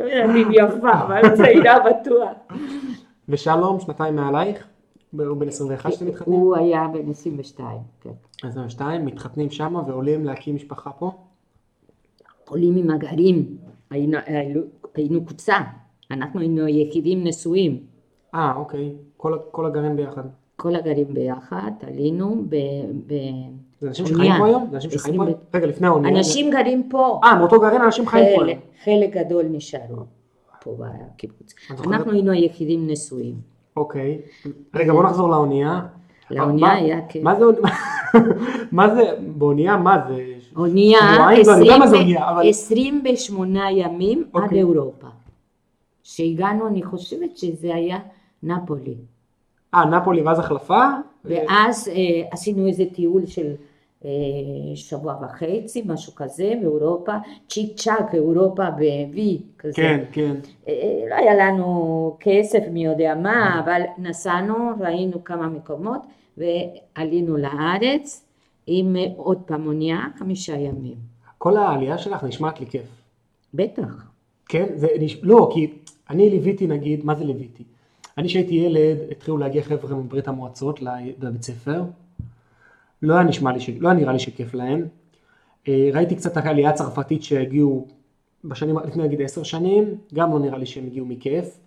לא 0.00 0.34
אם 0.34 0.50
יפה, 0.52 0.92
אבל 0.92 1.36
צעירה 1.36 1.78
בטוח. 1.80 2.56
ושלום, 3.28 3.80
שנתיים 3.80 4.16
מעלייך, 4.16 4.68
הוא 5.12 5.36
בן 5.36 5.48
21 5.48 5.92
שאתם 5.92 6.06
מתחתנים? 6.06 6.38
הוא 6.40 6.56
היה 6.56 6.88
בן 6.92 7.10
22, 7.10 7.78
כן. 8.00 8.10
22, 8.42 9.04
מתחתנים 9.04 9.50
שמה 9.50 9.82
ועולים 9.86 10.24
להקים 10.24 10.54
משפחה 10.54 10.90
פה? 10.90 11.10
עולים 12.48 12.76
עם 12.76 12.90
הגרים, 12.90 13.56
היינו, 13.90 14.18
היינו, 14.94 15.24
קבוצה, 15.26 15.56
אנחנו 16.10 16.40
היינו 16.40 16.68
יחידים 16.68 17.24
נשואים. 17.24 17.80
אה, 18.34 18.52
אוקיי, 18.56 18.92
כל, 19.16 19.38
כל 19.50 19.66
הגרים 19.66 19.96
ביחד. 19.96 20.22
כל 20.56 20.76
הגרים 20.76 21.14
ביחד, 21.14 21.72
עלינו 21.86 22.44
ב... 22.48 22.56
ב... 23.06 23.14
זה 23.82 23.88
אנשים. 23.88 24.06
שחיים 24.06 24.32
פה 24.38 24.46
היום? 24.46 24.66
זה 24.70 24.76
אנשים 24.76 24.90
שחיים 24.90 25.16
פה? 25.16 25.24
רגע, 25.54 25.66
לפני 25.66 25.86
האונייה. 25.86 26.18
אנשים 26.18 26.50
גרים 26.50 26.88
פה, 26.88 27.20
אה, 27.24 27.38
מאותו 27.38 27.60
גרעין 27.60 27.82
אנשים 27.82 28.06
חיים 28.06 28.38
פה 28.38 28.44
חלק, 28.84 29.10
גדול 29.10 29.44
נשארו 29.50 30.04
פה 30.62 30.76
בקיבוץ. 30.78 31.54
אנחנו 31.86 32.12
היינו 32.12 32.32
היחידים 32.32 32.86
נשואים. 32.90 33.34
אוקיי. 33.76 34.18
רגע, 34.74 34.92
בוא 34.92 35.04
נחזור 35.04 35.30
לאונייה. 35.30 35.80
לאונייה 36.30 36.72
היה 36.72 37.00
כן. 37.08 37.22
מה 37.22 37.34
זה 37.34 37.44
אונייה? 37.44 37.62
מה 38.72 38.94
זה, 38.94 39.02
באונייה, 39.36 39.76
מה 39.76 39.96
זה? 40.08 40.24
אונייה, 40.56 41.00
שבועיים? 41.14 41.46
לא, 41.46 41.52
אני 41.54 41.64
יודע 41.64 41.78
מה 41.78 41.86
זה 41.86 41.96
20 41.96 42.02
אונייה, 42.02 42.30
אבל... 42.30 42.48
28 42.48 43.70
ימים 43.70 44.24
עד 44.34 44.42
אוקיי. 44.42 44.58
אירופה. 44.58 45.06
שהגענו, 46.02 46.66
אני 46.66 46.82
חושבת 46.82 47.36
שזה 47.36 47.74
היה 47.74 47.98
נפולי. 48.42 48.94
אה, 49.74 49.84
נפולי 49.84 50.22
ואז 50.22 50.38
החלפה? 50.38 50.84
ואז 51.24 51.88
אה, 51.88 52.28
עשינו 52.30 52.66
איזה 52.66 52.84
טיול 52.94 53.26
של 53.26 53.52
שבוע 54.74 55.16
וחצי, 55.22 55.82
משהו 55.86 56.14
כזה, 56.14 56.52
באירופה, 56.60 57.12
צ'יק 57.48 57.76
צ'אק, 57.76 58.14
אירופה 58.14 58.70
ב-V 58.70 59.18
כזה. 59.58 59.76
כן, 59.76 60.04
כן. 60.12 60.34
אה, 60.68 61.00
לא 61.10 61.14
היה 61.14 61.34
לנו 61.34 62.16
כסף 62.20 62.60
מי 62.70 62.84
יודע 62.84 63.14
מה, 63.14 63.60
אבל 63.64 63.82
נסענו, 63.98 64.54
ראינו 64.80 65.24
כמה 65.24 65.48
מקומות 65.48 66.00
ועלינו 66.36 67.36
לארץ. 67.36 68.24
אה, 68.26 68.32
עם 68.66 68.96
אה, 68.96 69.06
עוד 69.16 69.38
פעם 69.46 69.66
אונייה, 69.66 69.98
חמישה 70.18 70.56
ימים. 70.56 70.96
כל 71.38 71.56
העלייה 71.56 71.98
שלך 71.98 72.24
נשמעת 72.24 72.60
לי 72.60 72.66
כיף. 72.66 72.86
בטח. 73.54 74.10
כן? 74.48 74.66
זה, 74.74 74.86
נש... 75.00 75.16
לא, 75.22 75.50
כי 75.54 75.72
אני 76.10 76.30
ליוויתי 76.30 76.66
נגיד, 76.66 77.04
מה 77.04 77.14
זה 77.14 77.24
ליוויתי? 77.24 77.64
אני 78.18 78.28
כשהייתי 78.28 78.54
ילד, 78.54 78.98
התחילו 79.10 79.38
להגיע 79.38 79.62
חבר'ה 79.62 79.96
מברית 79.96 80.28
המועצות 80.28 80.82
לבית 81.22 81.42
ספר. 81.42 81.82
לא 83.02 83.14
היה 83.14 83.22
נשמע 83.22 83.52
לי, 83.52 83.60
ש... 83.60 83.70
לא 83.70 83.88
היה 83.88 83.98
נראה 83.98 84.12
לי 84.12 84.18
שכיף 84.18 84.54
להם. 84.54 84.86
אה, 85.68 85.90
ראיתי 85.94 86.16
קצת 86.16 86.36
עלייה 86.36 86.72
צרפתית 86.72 87.22
שהגיעו 87.22 87.86
בשנים, 88.44 88.78
לפני 88.78 89.02
נגיד 89.04 89.22
עשר 89.22 89.42
שנים, 89.42 89.94
גם 90.14 90.32
לא 90.32 90.38
נראה 90.38 90.58
לי 90.58 90.66
שהם 90.66 90.86
הגיעו 90.86 91.06
מכיף. 91.06 91.58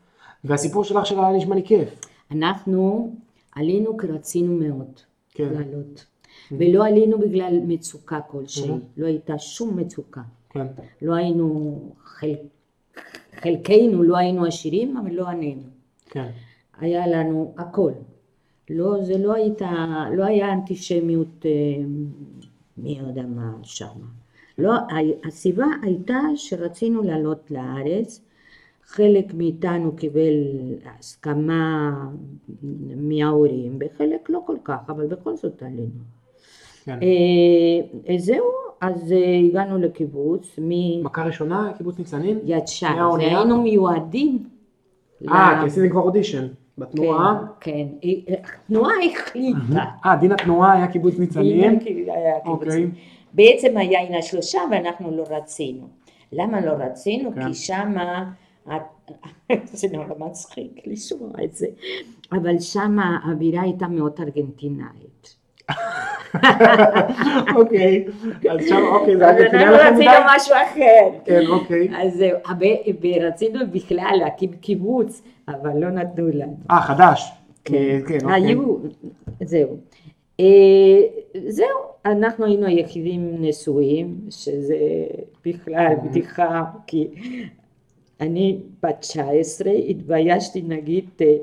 והסיפור 0.43 0.83
שלך 0.83 1.05
שלה 1.05 1.27
היה 1.27 1.37
נשמע 1.37 1.55
לי 1.55 1.63
כיף. 1.63 1.99
אנחנו 2.31 3.13
עלינו 3.55 3.97
כי 3.97 4.07
רצינו 4.07 4.55
מאוד 4.55 4.99
כן. 5.31 5.49
לעלות. 5.53 6.05
ולא 6.51 6.85
עלינו 6.87 7.19
בגלל 7.19 7.59
מצוקה 7.67 8.19
כלשהי, 8.21 8.69
Mhm. 8.69 8.73
לא 8.97 9.07
הייתה 9.07 9.37
שום 9.39 9.77
מצוקה. 9.79 10.21
כן. 10.49 10.67
לא 11.01 11.13
היינו, 11.15 11.79
חל... 12.03 12.33
חלקנו 13.39 14.03
לא 14.03 14.17
היינו 14.17 14.45
עשירים, 14.45 14.97
אבל 14.97 15.11
לא 15.13 15.27
ענינו. 15.27 15.61
כן. 16.05 16.29
היה 16.79 17.07
לנו 17.07 17.53
הכל. 17.57 17.91
לא, 18.69 19.03
זה 19.03 19.17
לא 19.17 19.33
הייתה, 19.33 20.05
לא 20.13 20.23
היה 20.23 20.53
אנטישמיות, 20.53 21.45
אה, 21.45 21.85
מי 22.77 22.99
יודע 23.07 23.23
מה 23.35 23.51
שם. 23.63 23.95
לא, 24.57 24.73
הסיבה 25.27 25.65
הייתה 25.81 26.19
שרצינו 26.35 27.03
לעלות 27.03 27.51
לארץ, 27.51 28.21
חלק 28.85 29.33
מאיתנו 29.33 29.95
קיבל 29.95 30.33
הסכמה 30.85 31.93
מההורים, 32.95 33.79
וחלק 33.79 34.29
לא 34.29 34.41
כל 34.45 34.57
כך, 34.63 34.79
אבל 34.89 35.07
בכל 35.07 35.35
זאת 35.35 35.63
עלינו. 35.63 35.89
כן. 36.85 36.99
אה, 37.01 38.17
זהו, 38.17 38.45
אז 38.81 39.11
אה, 39.11 39.39
הגענו 39.49 39.77
לקיבוץ, 39.77 40.59
מ... 40.61 41.03
מכה 41.03 41.25
ראשונה, 41.25 41.71
קיבוץ 41.77 41.99
ניצנים? 41.99 42.39
יד 42.45 42.63
מהאונייה? 42.81 43.33
והיינו 43.33 43.61
מיועדים. 43.61 44.43
אה, 45.29 45.57
כי 45.61 45.67
עשיתם 45.67 45.89
כבר 45.89 46.01
אודישן. 46.01 46.47
בתנועה? 46.77 47.39
כן, 47.59 47.87
כן. 48.01 48.33
התנועה 48.43 48.93
החליטה. 49.11 49.85
אה, 50.05 50.15
דין 50.15 50.31
התנועה 50.31 50.73
היה 50.73 50.87
קיבוץ 50.87 51.19
ניצנים? 51.19 51.79
דין 51.79 52.09
היה 52.09 52.39
קיבוץ. 52.43 52.61
אוקיי. 52.61 52.87
בעצם 53.33 53.77
היה 53.77 54.01
הנה 54.01 54.21
שלושה 54.21 54.59
ואנחנו 54.71 55.17
לא 55.17 55.23
רצינו. 55.29 55.87
למה 56.31 56.61
לא 56.61 56.71
רצינו? 56.71 57.33
כן. 57.33 57.47
כי 57.47 57.53
שמה, 57.53 58.31
זה 59.79 59.87
נורא 59.93 60.27
מצחיק 60.29 60.81
לשמוע 60.85 61.31
את 61.43 61.55
זה, 61.55 61.67
אבל 62.31 62.59
שמה 62.59 63.19
האווירה 63.23 63.61
הייתה 63.61 63.87
מאוד 63.87 64.13
ארגנטינאית. 64.19 65.35
אוקיי. 67.55 68.05
אז 68.49 68.67
שם, 68.67 68.81
אוקיי, 68.91 69.17
זה 69.17 69.25
היה 69.29 69.47
אנחנו 69.47 69.75
לכם 69.75 69.93
רצינו 69.93 69.99
מדי? 69.99 70.35
משהו 70.35 70.55
אחר. 70.55 71.19
כן, 71.25 71.47
אוקיי. 71.47 71.89
אז 71.97 72.13
זהו, 72.13 72.37
ורצינו 73.01 73.59
בכלל 73.71 74.15
להקים 74.19 74.51
קיבוץ, 74.51 75.21
אבל 75.47 75.77
לא 75.77 75.89
נתנו 75.89 76.27
לנו. 76.27 76.57
אה, 76.71 76.81
חדש. 76.81 77.31
כן, 77.65 77.99
כן, 78.07 78.17
אוקיי. 78.23 78.33
היו, 78.33 78.77
זהו. 79.43 79.77
אה, 80.39 81.01
זהו, 81.47 81.67
אנחנו 82.05 82.45
היינו 82.45 82.65
היחידים 82.65 83.35
נשואים, 83.39 84.15
שזה 84.29 84.75
בכלל 85.45 85.93
בדיחה, 86.03 86.63
כי 86.87 87.07
אני 88.21 88.59
בת 88.83 88.95
19, 88.99 89.71
התביישתי 89.71 90.61
נגיד, 90.61 91.05
אה, 91.21 91.35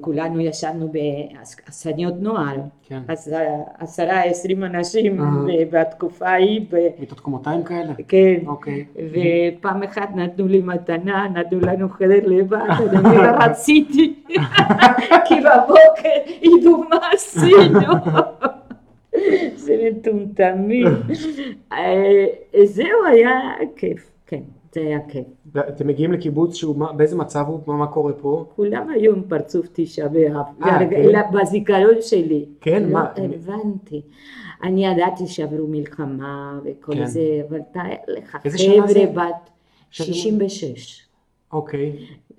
כולנו 0.00 0.40
ישבנו 0.40 0.88
באכסניות 0.88 2.14
נוער, 2.20 2.56
כן. 2.88 3.00
אז 3.08 3.34
עשרה 3.78 4.22
עשרים 4.22 4.64
אנשים 4.64 5.20
אה. 5.20 5.26
בתקופה 5.70 6.28
ההיא, 6.28 6.60
מיטות 6.98 7.20
קומותיים 7.20 7.64
כאלה? 7.64 7.92
כן, 8.08 8.36
אוקיי. 8.46 8.84
ופעם 8.96 9.82
אחת 9.82 10.08
נתנו 10.14 10.48
לי 10.48 10.60
מתנה, 10.60 11.28
נתנו 11.28 11.60
לנו 11.60 11.88
חדר 11.88 12.26
לבד, 12.26 12.58
אני 12.92 13.16
לא 13.16 13.30
רציתי, 13.44 14.14
כי 15.26 15.34
בבוקר 15.34 16.32
ידעו 16.42 16.84
מה 16.90 16.98
עשינו. 17.12 17.80
זה 19.56 19.90
מטומטמים. 19.90 20.86
אה, 21.72 22.24
זהו, 22.64 23.04
היה 23.08 23.40
כיף, 23.76 24.10
כן, 24.26 24.42
זה 24.76 24.82
היה 24.82 25.00
כיף. 25.08 25.26
ואתם 25.52 25.86
מגיעים 25.86 26.12
לקיבוץ 26.12 26.54
שהוא, 26.54 26.76
באיזה 26.96 27.16
מצב 27.16 27.44
הוא? 27.48 27.60
מה- 27.66 27.76
מה 27.76 27.86
קורה 27.86 28.12
פה? 28.12 28.44
כולם 28.56 28.88
היו 28.90 29.12
עם 29.14 29.22
פרצוף 29.28 29.66
תשעה 29.72 30.08
באב, 30.08 30.36
אה, 30.62 30.78
כן? 30.90 31.20
בזיכרון 31.32 31.94
שלי. 32.00 32.44
כן, 32.60 32.82
לא 32.82 32.88
מה? 32.88 33.06
הבנתי. 33.16 34.02
אני 34.62 34.86
ידעתי 34.86 35.26
שעברו 35.26 35.66
מלחמה 35.66 36.60
וכל 36.64 36.94
כן. 36.94 37.06
זה, 37.06 37.20
אבל 37.48 37.60
תאר 37.72 37.82
לך? 38.08 38.36
חבר'ה 38.42 39.06
בת 39.14 39.50
שזה- 39.90 40.06
66. 40.14 41.06
אוקיי. 41.52 41.92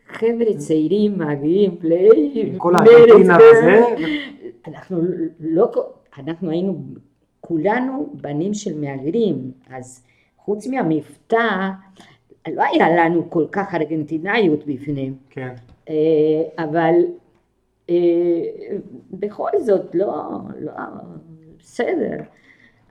חבר'ה 0.07 0.57
צעירים 0.57 1.17
מגיעים, 1.19 1.75
פלאים, 1.77 2.57
כל 2.57 2.73
הארגנטינה 2.75 3.37
וזה. 3.37 3.85
אנחנו 4.67 5.01
לא, 5.39 5.71
אנחנו 6.17 6.49
היינו 6.49 6.81
כולנו 7.41 8.09
בנים 8.21 8.53
של 8.53 8.79
מהגרים, 8.79 9.51
אז 9.69 10.03
חוץ 10.37 10.67
מהמבטא, 10.67 11.69
לא 12.55 12.63
היה 12.63 12.89
לנו 12.95 13.29
כל 13.29 13.45
כך 13.51 13.75
ארגנטינאיות 13.75 14.65
בפנים, 14.67 15.15
כן. 15.29 15.53
אה, 15.89 16.63
אבל 16.63 16.93
אה, 17.89 17.95
בכל 19.11 19.49
זאת, 19.59 19.95
לא, 19.95 20.23
לא, 20.59 20.73
בסדר. 21.59 22.17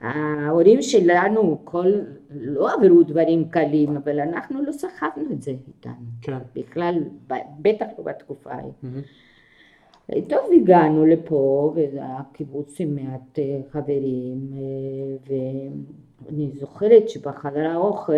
ההורים 0.01 0.83
שלנו 0.83 1.59
כל, 1.65 1.93
לא 2.31 2.75
עברו 2.75 3.03
דברים 3.03 3.49
קלים, 3.49 3.97
אבל 3.97 4.21
אנחנו 4.21 4.63
לא 4.63 4.73
סחבנו 4.73 5.33
את 5.33 5.43
זה 5.43 5.51
איתנו. 5.51 6.07
כן. 6.23 6.39
בכלל, 6.55 7.05
בטח 7.61 7.87
לא 7.99 8.05
בתקופה 8.05 8.53
ההיא. 8.53 8.73
מהמם. 8.83 9.01
טוב, 10.29 10.51
הגענו 10.63 11.07
לפה, 11.07 11.73
וזה 11.77 11.99
היה 12.05 12.21
קיבוץ 12.33 12.81
עם 12.81 12.95
מעט 12.95 13.39
אה, 13.39 13.61
חברים, 13.71 14.51
אה, 14.53 15.35
ואני 16.27 16.51
זוכרת 16.51 17.09
שבחדר 17.09 17.71
האוכל 17.71 18.13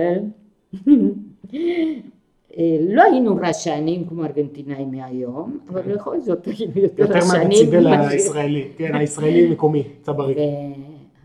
לא 2.80 3.02
היינו 3.02 3.36
רשענים 3.42 4.04
כמו 4.08 4.24
ארגנטינאים 4.24 4.90
מהיום, 4.90 5.58
אבל 5.68 5.82
בכל 5.94 6.20
זאת 6.20 6.46
היינו 6.46 6.72
יותר 6.76 7.02
יותר 7.02 7.16
רשענים. 7.18 7.42
מהדציבל 7.48 7.84
מאשר- 7.96 8.08
הישראלי. 8.08 8.68
כן, 8.78 8.94
הישראלי 8.94 9.48
מקומי, 9.50 9.82
צברי. 10.02 10.34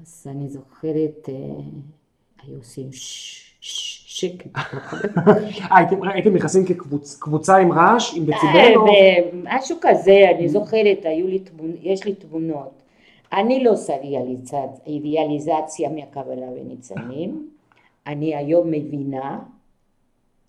אז 0.02 0.28
אני 0.32 0.48
זוכרת, 0.50 1.30
אה, 1.30 1.34
היו 2.44 2.58
עושים 2.58 2.88
שקט. 2.92 4.48
אה, 4.56 5.78
הייתם- 5.78 6.36
נכנסים 6.36 6.66
כקבוצה 6.66 7.58
עם 7.58 7.72
רעש, 7.72 8.18
עם 8.18 8.24
דציבל? 8.24 8.74
או- 8.76 8.88
אה, 8.88 9.18
משהו 9.44 9.78
כזה, 9.82 10.26
אני 10.38 10.50
זוכרת, 10.50 11.06
יש 11.82 12.06
לי 12.06 12.16
תמונות. 12.16 12.82
אני 13.34 13.64
לא 13.64 13.72
עושה 13.72 13.94
אידיאליזציה 14.88 15.90
מהקבלה 15.90 16.48
בניצנים, 16.64 17.48
אני 18.08 18.36
היום 18.36 18.72
מבינה 18.72 19.40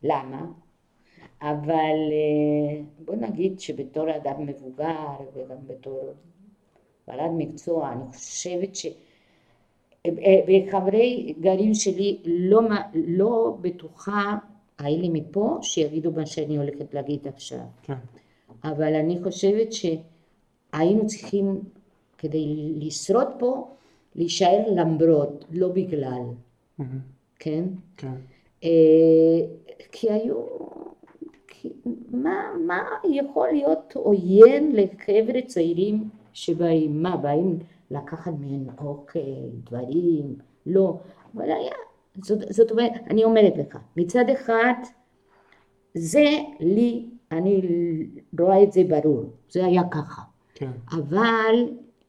למה, 0.02 0.46
אבל 1.42 1.96
אה, 2.12 2.82
בוא 3.04 3.14
נגיד 3.16 3.60
שבתור 3.60 4.16
אדם 4.16 4.46
מבוגר 4.46 5.16
וגם 5.34 5.56
בתור 5.66 6.12
בעלת 7.08 7.30
מקצוע, 7.36 7.92
אני 7.92 8.02
חושבת 8.12 8.76
ש... 8.76 8.86
אה, 10.06 10.40
וחברי 10.46 11.34
גרעין 11.40 11.74
שלי 11.74 12.18
לא, 12.24 12.60
לא 12.94 13.56
בטוחה, 13.60 14.36
האלה 14.78 15.08
מפה, 15.08 15.58
שיגידו 15.62 16.12
מה 16.12 16.26
שאני 16.26 16.56
הולכת 16.56 16.94
להגיד 16.94 17.28
עכשיו. 17.28 17.64
כן. 17.82 17.94
אבל 18.64 18.94
אני 18.94 19.22
חושבת 19.22 19.68
שהיינו 19.72 21.06
צריכים, 21.06 21.60
כדי 22.18 22.72
לשרוד 22.76 23.28
פה, 23.38 23.68
להישאר 24.14 24.64
למרות, 24.76 25.44
לא 25.50 25.68
בגלל, 25.68 26.22
מהמם. 26.78 27.13
כן? 27.44 27.64
כן. 27.96 28.14
אה, 28.64 29.40
כי 29.92 30.12
היו... 30.12 30.34
כי 31.46 31.72
מה, 32.10 32.52
מה 32.66 32.82
יכול 33.04 33.48
להיות 33.48 33.92
עוין 33.96 34.76
לחבר'ה 34.76 35.40
צעירים 35.46 36.08
שבאים? 36.32 37.02
מה, 37.02 37.16
באים 37.16 37.58
לקחת 37.90 38.32
מהם 38.40 38.66
אוכל, 38.78 39.18
דברים? 39.64 40.34
לא. 40.66 40.96
אבל 41.34 41.44
היה... 41.44 41.74
זאת, 42.22 42.38
זאת 42.50 42.70
אומרת, 42.70 42.92
אני 43.10 43.24
אומרת 43.24 43.56
לך, 43.56 43.78
מצד 43.96 44.24
אחד, 44.32 44.74
זה 45.94 46.24
לי, 46.60 47.06
אני 47.32 47.62
רואה 48.40 48.62
את 48.62 48.72
זה 48.72 48.82
ברור, 48.88 49.24
זה 49.50 49.64
היה 49.64 49.82
ככה. 49.90 50.22
כן. 50.54 50.70
אבל 50.90 51.54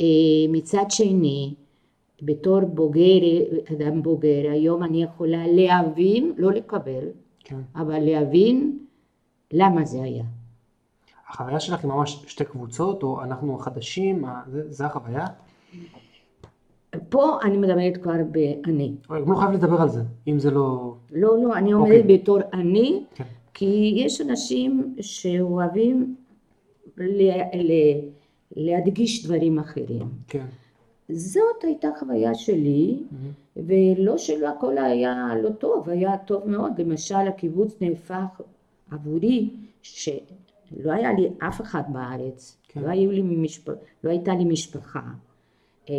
אה, 0.02 0.06
מצד 0.50 0.86
שני, 0.89 1.54
בתור 2.21 2.60
בוגר, 2.62 3.19
אדם 3.73 4.04
בוגר, 4.04 4.51
היום 4.51 4.84
אני 4.84 5.04
יכולה 5.04 5.43
להבין, 5.47 6.34
לא 6.38 6.51
לקבל, 6.51 7.08
כן. 7.39 7.60
אבל 7.75 7.99
להבין 7.99 8.80
למה 9.54 9.86
זה 9.86 10.04
היה. 10.04 10.23
החוויה 11.30 11.60
שלך 11.60 11.84
היא 11.84 11.91
ממש 11.91 12.23
שתי 12.28 12.45
קבוצות, 12.45 13.04
או 13.04 13.21
אנחנו 13.23 13.56
החדשים, 13.56 14.25
זה- 14.47 14.71
זה 14.71 14.86
החוויה? 14.86 15.25
פה 17.10 17.38
אני 17.43 17.58
מדברת 17.58 17.97
כבר 17.97 18.13
באני. 18.32 18.93
גם 19.10 19.32
לא 19.32 19.38
חייב 19.38 19.51
לדבר 19.51 19.82
על 19.82 19.89
זה, 19.89 20.01
אם 20.28 20.39
זה 20.39 20.51
לא... 20.51 20.95
לא, 21.12 21.38
לא, 21.43 21.54
אני 21.56 21.73
אוקיי. 21.73 21.97
אומרת 21.99 22.06
בתור 22.21 22.38
אני, 22.54 23.04
כן. 23.15 23.23
כי 23.54 23.93
יש 23.97 24.21
אנשים 24.21 24.95
שאוהבים 25.01 26.15
ל- 26.97 27.32
ל- 27.62 27.99
להדגיש 28.56 29.25
דברים 29.25 29.60
אחרים. 29.60 30.10
כן. 30.28 30.45
זאת 31.10 31.63
הייתה 31.63 31.89
חוויה 32.00 32.36
שלי, 32.36 33.04
ולא 33.56 34.18
שלא 34.18 34.48
הכל 34.48 34.78
היה 34.78 35.28
לא 35.44 35.50
טוב, 35.50 35.89
היה 35.89 36.18
טוב 36.18 36.50
מאוד. 36.50 36.82
למשל, 36.82 37.15
הקיבוץ 37.15 37.82
נהפך 37.82 38.41
עבורי, 38.91 39.50
שלא 39.82 40.91
היה 40.91 41.13
לי 41.13 41.30
אף 41.48 41.62
אחד 41.62 41.84
בארץ, 41.89 42.58
כן. 42.68 42.82
לא, 42.82 42.89
לי 42.89 43.22
משפ... 43.22 43.70
לא 44.04 44.10
הייתה 44.10 44.36
לי 44.36 44.46
משפחה. 44.46 45.04
אה, 45.89 45.96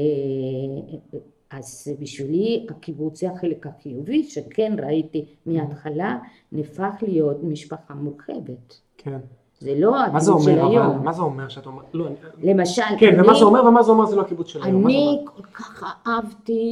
אז 1.50 1.88
בשבילי 2.00 2.66
הקיבוץ 2.70 3.20
זה 3.20 3.30
החלק 3.30 3.66
החיובי, 3.66 4.24
שכן 4.24 4.76
ראיתי 4.78 5.24
מההתחלה, 5.46 6.18
נהפך 6.52 6.94
להיות 7.02 7.42
משפחה 7.42 7.94
מורחבת. 7.94 8.80
כן. 8.96 9.18
זה 9.60 9.74
לא 9.76 10.02
הקיבוץ 10.04 10.44
של? 10.44 10.50
היום. 10.50 11.04
מה 11.04 11.12
זה 11.12 11.22
אומר 11.22 11.48
שאת 11.48 11.66
אומרת? 11.66 11.84
לא. 11.94 12.08
למשל, 12.42 12.82
כן, 12.98 13.14
ומה 13.20 13.30
אני- 13.32 13.38
זה 13.38 13.44
אומר 13.44 13.64
ומה 13.64 13.82
זה 13.82 13.90
אומר 13.90 14.06
זה 14.06 14.16
לא 14.16 14.20
הקיבוץ 14.22 14.48
של 14.48 14.62
היום? 14.62 14.84
אני? 14.86 15.18
כל 15.24 15.42
כך 15.42 15.96
אהבתי 16.06 16.62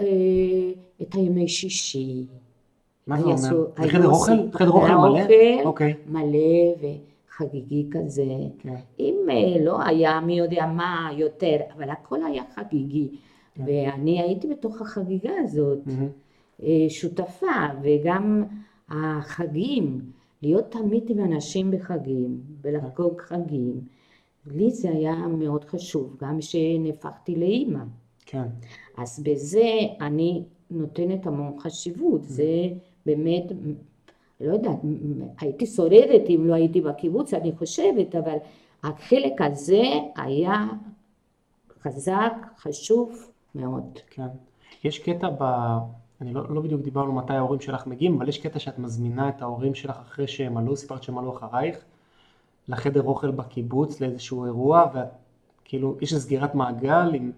אה, 0.00 0.06
את 1.02 1.14
הימי 1.14 1.48
שישי. 1.48 2.24
מה 3.06 3.16
זה 3.18 3.24
אומר? 3.24 3.36
זה 3.36 3.48
חדר 3.90 4.08
אוכל? 4.08 4.32
חדר 4.52 4.70
אוכל 4.70 4.86
מלא? 4.94 5.20
אוכל 5.20 5.64
אוקיי. 5.64 5.94
מלא 6.06 6.74
וחגיגי 7.28 7.86
כזה. 7.92 8.24
כן. 8.58 8.74
אם 9.00 9.14
אה, 9.30 9.64
לא 9.64 9.82
היה 9.84 10.20
מי 10.20 10.38
יודע 10.38 10.66
מה 10.66 11.10
יותר, 11.16 11.56
אבל 11.76 11.90
הכל 11.90 12.18
היה 12.26 12.42
חגיגי. 12.54 13.08
כן. 13.54 13.62
ואני 13.66 14.20
הייתי 14.22 14.48
בתוך 14.48 14.80
החגיגה 14.80 15.30
הזאת, 15.44 15.78
מהמם. 15.86 16.08
אה, 16.62 16.68
שותפה, 16.88 17.46
וגם 17.82 18.44
החגים, 18.88 20.00
להיות 20.44 20.70
תמיד 20.70 21.10
עם 21.10 21.20
אנשים 21.20 21.70
בחגים, 21.70 22.40
ולחגוג 22.62 23.20
חגים. 23.20 23.80
לי 24.46 24.70
זה 24.70 24.90
היה 24.90 25.14
מאוד 25.14 25.64
חשוב, 25.64 26.16
גם 26.20 26.38
כשנהפכתי 26.38 27.36
לאימא. 27.36 27.84
כן. 28.26 28.46
אז 28.96 29.22
בזה 29.22 29.70
אני 30.00 30.44
נותנת 30.70 31.26
המון 31.26 31.58
חשיבות, 31.58 32.24
זה 32.24 32.68
באמת, 33.06 33.44
לא 34.40 34.52
יודעת, 34.52 34.78
הייתי 35.40 35.66
שורדת 35.66 36.30
אם 36.30 36.46
לא 36.46 36.54
הייתי 36.54 36.80
בקיבוץ, 36.80 37.34
אני 37.34 37.52
חושבת, 37.52 38.14
אבל 38.14 38.36
החלק 38.82 39.40
הזה 39.40 39.82
היה 40.16 40.66
חזק, 41.82 42.32
חשוב 42.58 43.30
מאוד. 43.54 43.98
כן. 44.10 44.26
יש 44.84 44.98
קטע 44.98 45.28
ב... 45.40 45.44
אני 46.24 46.34
לא, 46.34 46.42
לא 46.50 46.60
בדיוק 46.60 46.80
דיברנו 46.82 47.12
מתי 47.12 47.32
ההורים 47.32 47.60
שלך 47.60 47.86
מגיעים, 47.86 48.16
אבל 48.16 48.28
יש 48.28 48.38
קטע 48.38 48.58
שאת 48.58 48.78
מזמינה 48.78 49.28
את 49.28 49.42
ההורים 49.42 49.74
שלך 49.74 49.96
אחרי 50.02 50.26
שהם 50.26 50.56
עלו, 50.56 50.76
סיפרת 50.76 51.02
שהם 51.02 51.18
עלו 51.18 51.36
אחרייך, 51.36 51.78
לחדר 52.68 53.02
אוכל 53.02 53.30
בקיבוץ, 53.30 54.00
לאיזשהו 54.00 54.44
אירוע, 54.44 54.90
ואת 54.94 55.08
כאילו, 55.64 55.96
יש 56.00 56.14
סגירת 56.14 56.54
מעגל, 56.54 57.14
עם... 57.14 57.32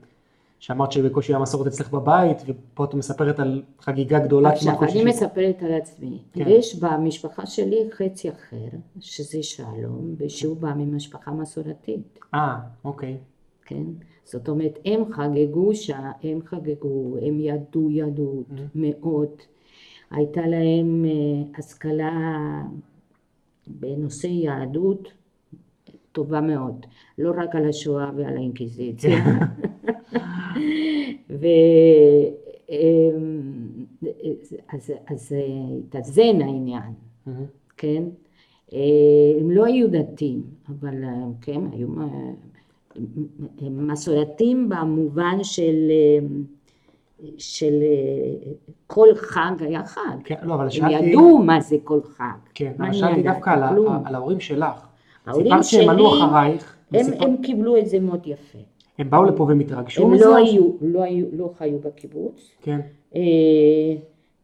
שאמרת 0.59 0.92
שבקושי 0.92 1.33
היה 1.33 1.38
מסורת 1.38 1.66
אצלך 1.66 1.90
בבית, 1.90 2.37
ופה 2.46 2.85
את 2.85 2.94
מספרת 2.94 3.38
על 3.38 3.62
חגיגה 3.81 4.18
גדולה 4.18 4.49
עכשיו, 4.49 4.83
אני 4.83 4.90
שישי. 4.90 5.05
מספרת 5.05 5.62
על 5.62 5.72
עצמי. 5.72 6.18
כן. 6.33 6.44
יש 6.46 6.77
במשפחה 6.77 7.46
שלי 7.46 7.79
חצי 7.92 8.31
אחר, 8.31 8.77
שזה 9.01 9.42
שלום, 9.42 10.14
ושהוא 10.18 10.57
בא 10.57 10.72
ממשפחה 10.77 11.31
מסורתית. 11.31 12.18
אה, 12.35 12.59
אוקיי. 12.85 13.16
כן? 13.64 13.85
זאת 14.27 14.49
אומרת, 14.49 14.79
הם 14.85 15.12
חגגו, 15.12 15.75
שה- 15.75 16.11
הם 16.23 16.41
חגגו, 16.45 17.17
הם 17.23 17.41
ידעו 17.41 17.91
יהדות 17.91 18.47
מאוד. 18.75 19.29
הייתה 20.11 20.47
להם 20.47 21.05
אה, 21.05 21.59
השכלה 21.59 22.12
בנושא 23.67 24.27
יהדות 24.27 25.12
טובה 26.12 26.41
מאוד, 26.41 26.87
לא 27.19 27.33
רק 27.37 27.55
על 27.55 27.69
השואה 27.69 28.11
ועל 28.17 28.37
האינקוויזיציה. 28.37 29.25
ו... 31.41 31.47
אמ, 32.69 33.87
אז, 34.69 34.93
אז 35.07 35.33
אה, 35.33 35.47
התאזן 35.89 36.41
העניין, 36.43 36.83
מהמם. 37.27 37.45
כן? 37.77 38.03
אה, 38.73 38.79
הם 39.41 39.51
לא 39.51 39.65
היו 39.65 39.91
דתיים, 39.91 40.43
אבל 40.69 41.05
אה, 41.05 41.11
כן, 41.41 41.61
היו 41.73 41.89
אה, 42.01 42.07
מסורתיים 43.71 44.69
במובן 44.69 45.39
של, 45.43 45.91
אה, 45.91 46.27
של 47.39 47.73
אה, 47.83 48.53
כל 48.87 49.09
חג 49.15 49.53
היה 49.61 49.85
חג. 49.85 50.01
כן, 50.25 50.35
לא, 50.43 50.55
אבל 50.55 50.65
הם 50.65 50.71
שאלתי... 50.71 50.95
ידעו 51.07 51.39
מה 51.39 51.61
זה 51.61 51.77
כל 51.85 52.01
חג. 52.03 52.23
כן, 52.55 52.73
אבל 52.79 52.93
שאלתי? 52.93 53.23
דווקא 53.23 53.51
על. 53.51 53.63
על 54.05 54.15
ההורים 54.15 54.41
שלך. 54.41 54.87
ההורים 55.27 55.47
סיפרת 55.47 55.65
שהם 55.65 55.89
עלו 55.89 56.11
שלי, 56.11 56.25
אחרייך, 56.25 56.77
הם, 56.93 57.01
וסיפרת- 57.01 57.23
הם 57.23 57.37
קיבלו 57.43 57.77
את 57.79 57.89
זה 57.89 58.01
מאוד 58.01 58.27
יפה. 58.27 58.59
הם 58.99 59.11
באו 59.11 59.25
לפה 59.25 59.43
והם 59.43 59.61
התרגשו 59.61 60.03
הם 60.05 60.11
מזה? 60.13 60.25
לא 60.25 60.39
או 60.41 60.47
ש- 60.47 60.51
היו, 60.53 60.71
לא 60.81 61.03
היו, 61.03 61.27
לא 61.33 61.51
חיו 61.59 61.79
בקיבוץ. 61.79 62.51
כן, 62.63 62.81
אה, 63.17 63.21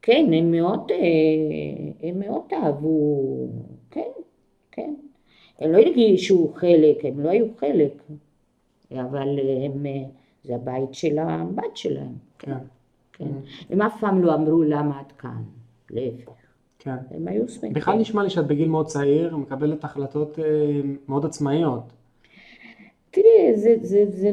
כן, 0.03 0.31
הם 0.35 0.51
מאוד, 0.51 0.91
אה, 0.91 2.09
הם 2.09 2.19
מאוד 2.19 2.43
אהבו, 2.53 3.27
כן, 3.91 4.01
כן. 4.73 4.95
הם 5.59 5.73
לא 5.73 5.79
הרגישו 5.79 6.53
חלק, 6.55 7.05
הם 7.05 7.21
לא 7.21 7.29
היו 7.29 7.47
חלק, 7.61 8.03
אבל 9.01 9.39
הם, 9.65 9.87
אה, 9.87 10.05
זה 10.45 10.55
הבית 10.55 10.95
של 10.95 11.19
הבת 11.19 11.77
שלהם, 11.77 12.13
כן, 12.39 12.59
כן. 13.13 13.29
הם 13.71 13.83
אף 13.83 14.01
פעם 14.01 14.23
לא 14.23 14.35
אמרו 14.35 14.63
למה 14.63 15.01
את 15.01 15.13
כאן, 15.13 15.43
להפך, 15.91 16.33
כן. 16.79 16.97
הם 17.11 17.29
היו 17.29 17.49
שמחים. 17.49 17.73
בכלל 17.73 17.99
נשמע 17.99 18.23
לי 18.23 18.31
שאת 18.31 18.47
בגיל 18.47 18.69
מאוד 18.69 18.87
צעיר, 18.87 19.37
מקבלת 19.37 19.85
החלטות 19.85 20.39
אה, 20.39 20.81
מאוד 21.09 21.25
עצמאיות. 21.25 21.83
תראי, 23.11 23.57
זה, 23.57 23.75
זה, 23.83 24.05
זה, 24.09 24.31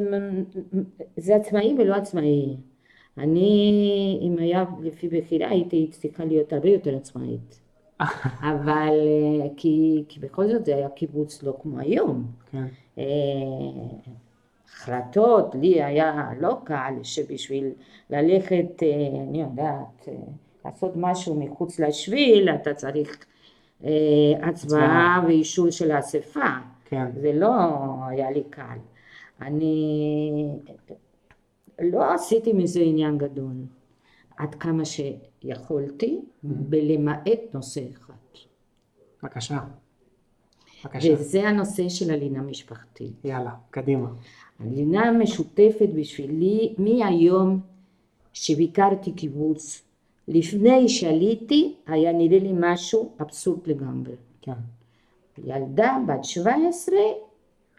זה 1.18 1.36
עצמאי 1.36 1.76
ולא 1.80 1.96
עצמאי. 1.96 2.58
אני, 3.18 4.20
אם 4.22 4.36
היה 4.38 4.66
לפי 4.82 5.10
בחירה, 5.10 5.50
הייתי 5.50 5.88
צריכה 5.92 6.26
להיות 6.26 6.54
הרבה 6.54 6.70
יותר 6.70 6.96
עצמאית. 6.96 7.60
אבל 8.52 8.94
אה, 8.94 9.48
כי, 9.58 10.04
כי 10.10 10.20
בכל 10.20 10.48
זאת 10.48 10.66
זה 10.66 10.76
היה 10.76 10.90
קיבוץ 10.90 11.44
לא 11.44 11.58
כמו 11.62 11.80
היום. 11.80 12.26
כן, 12.52 12.66
החלטות, 14.80 15.56
לי 15.56 15.84
היה 15.84 16.30
לא 16.40 16.58
קל 16.64 16.94
שבשביל 17.04 17.70
ללכת, 18.10 18.84
אה, 18.84 19.22
אני 19.30 19.42
יודעת, 19.42 20.08
אה, 20.08 20.14
לעשות 20.66 20.92
משהו 20.96 21.40
מחוץ 21.40 21.80
לשביל, 21.80 22.50
אתה 22.50 22.74
צריך 22.74 23.26
אה, 23.84 23.90
הצבעה 24.42 24.50
הצבעה. 24.50 25.24
ואישור 25.28 25.70
של 25.70 25.92
האספה. 25.92 26.50
כן, 26.86 27.06
זה 27.22 27.34
לא 27.34 27.52
היה 28.08 28.32
לי 28.32 28.44
קל. 28.50 28.78
אני 29.42 30.48
לא 31.80 32.14
עשיתי 32.14 32.54
מזה 32.54 32.80
עניין 32.80 33.18
גדול, 33.18 33.54
עד 34.38 34.56
כמה 34.56 34.84
שיכולתי, 34.86 36.22
בלמעט 36.44 37.40
נושא 37.54 37.82
אחד. 37.92 38.14
בבקשה. 39.24 39.60
בבקשה. 40.86 41.14
וזה 41.14 41.48
הנושא 41.48 41.90
של 41.90 42.12
הלינה 42.12 42.42
משפחתית. 42.42 43.26
יאללה, 43.26 43.52
קדימה. 43.72 44.10
הלינה 44.60 45.12
משותפת 45.12 45.90
בשבילי 45.96 46.74
מהיום 46.78 47.60
שביקרתי 48.34 49.12
קיבוץ. 49.12 49.84
לפני 50.28 50.90
שעליתי 50.90 51.76
היה 51.88 52.14
נראה 52.14 52.40
לי 52.40 52.52
משהו 52.60 53.12
אבסורד 53.22 53.68
לגמרי. 53.68 54.14
כן, 54.42 54.52
ילדה 55.46 55.98
בת 56.08 56.24
17 56.24 56.96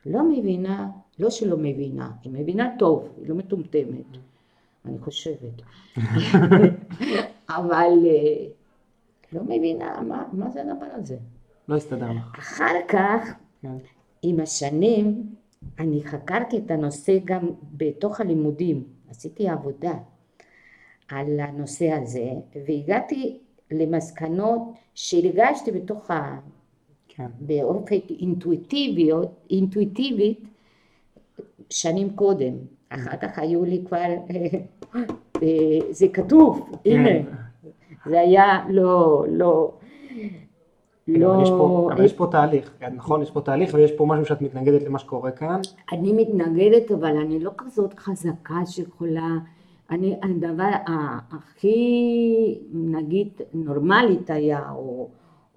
לא 0.07 0.23
מבינה, 0.29 0.89
לא 1.19 1.31
שלא 1.31 1.57
מבינה, 1.57 2.11
היא 2.25 2.33
מבינה 2.33 2.75
טוב, 2.79 3.09
היא 3.17 3.29
לא 3.29 3.35
מטומטמת, 3.35 4.17
אני 4.85 4.99
חושבת. 4.99 5.63
אבל 7.49 7.93
אה, 8.07 8.47
לא 9.33 9.43
מבינה 9.45 10.01
מה, 10.01 10.25
מה 10.33 10.51
זה 10.51 10.63
הדבר 10.63 10.87
הזה. 10.93 11.17
לא 11.69 11.77
הסתדר 11.77 12.11
לך. 12.11 12.39
אחר 12.39 12.75
כך, 12.89 13.35
כן, 13.63 13.77
עם 14.23 14.41
השנים, 14.41 15.35
אני 15.79 16.05
חקרתי 16.05 16.59
את 16.59 16.71
הנושא 16.71 17.19
גם 17.25 17.51
בתוך 17.73 18.21
הלימודים, 18.21 18.85
עשיתי 19.11 19.49
עבודה 19.49 19.95
על 21.09 21.41
הנושא 21.41 21.93
הזה, 21.93 22.31
והגעתי 22.67 23.39
למסקנות 23.71 24.63
שהרגשתי 24.95 25.71
בתוך 25.71 26.11
ה... 26.11 26.41
כן, 27.09 27.27
באופן 27.41 27.97
אינטואיטיביות, 28.21 29.47
אינטואיטיבית 29.51 30.41
שנים 31.71 32.11
קודם. 32.11 32.55
אחר 32.89 33.17
כך 33.17 33.39
היו 33.39 33.65
לי 33.65 33.83
כבר, 33.87 33.99
אה, 35.43 35.79
זה 35.91 36.09
כתוב, 36.09 36.71
הנה, 36.85 37.09
כן. 37.09 37.23
זה 38.07 38.21
היה 38.21 38.65
לא, 38.69 39.25
לא, 39.29 39.79
לא... 41.09 41.35
אבל 41.35 41.43
יש 41.43 41.51
פה, 41.51 41.91
אבל 41.95 42.05
יש 42.05 42.13
פה 42.13 42.29
תהליך, 42.31 42.71
נכון? 42.93 43.23
יש 43.23 43.31
פה 43.31 43.41
תהליך 43.41 43.75
ויש 43.75 43.93
פה 43.93 44.07
משהו 44.07 44.25
שאת 44.25 44.43
מתנגדת 44.43 44.83
למה 44.83 44.99
שקורה 44.99 45.31
כאן. 45.31 45.61
אני 45.93 46.13
מתנגדת, 46.13 46.91
אבל 46.91 47.17
אני 47.17 47.41
לא 47.41 47.51
כזאת 47.57 47.99
חזקה 47.99 48.67
שיכולה... 48.67 49.29
אני, 49.91 50.17
הדבר 50.23 50.71
הכי, 50.87 52.59
נגיד, 52.73 53.29
נורמלית 53.55 54.31
היה, 54.31 54.71
או, 54.71 55.09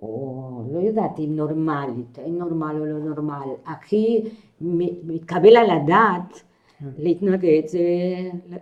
או 0.02 0.64
לא 0.74 0.80
יודעת 0.80 1.20
אם 1.20 1.36
נורמלית, 1.36 2.20
אין 2.20 2.38
נורמל 2.38 2.76
או 2.80 2.86
לא 2.86 3.00
נורמל, 3.00 3.48
הכי 3.66 4.22
מתקבל 4.62 5.58
על 5.58 5.70
הדעת 5.70 6.44
להתנגד 6.98 7.62
זה 7.68 7.80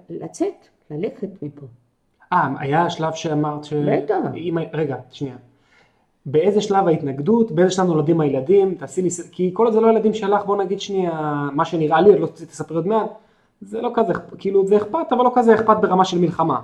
לצאת, 0.10 0.68
ללכת 0.92 1.30
מפה. 1.42 1.66
אה, 2.34 2.48
היה 2.60 2.90
שלב 2.90 3.14
שאמרת 3.14 3.64
ש... 3.64 3.74
בטח. 3.74 4.16
רגע, 4.74 4.96
שנייה. 5.12 5.36
באיזה 6.26 6.62
שלב 6.62 6.88
ההתנגדות, 6.88 7.52
באיזה 7.52 7.72
שלב 7.72 7.86
נולדים 7.86 8.22
הילדים, 8.22 8.76
תעשי 8.76 9.02
לי... 9.02 9.10
כי 9.32 9.50
כל 9.54 9.66
עוד 9.66 9.74
זה 9.74 9.80
לא 9.80 9.88
הילדים 9.88 10.14
שלך, 10.14 10.46
בוא 10.46 10.58
נגיד 10.58 10.82
שנייה, 10.82 11.48
מה 11.54 11.66
שנראה 11.66 12.02
לי, 12.02 12.20
לא 12.20 12.28
תספרי 12.28 12.78
עוד 12.78 12.88
מעט, 12.88 13.12
זה 13.62 13.82
לא 13.82 13.92
כזה, 13.94 14.14
כאילו 14.38 14.68
זה 14.68 14.78
אכפת, 14.78 15.08
אבל 15.12 15.24
לא 15.24 15.32
כזה 15.36 15.56
אכפת 15.56 15.78
ברמה 15.82 16.06
של 16.06 16.20
מלחמה. 16.20 16.60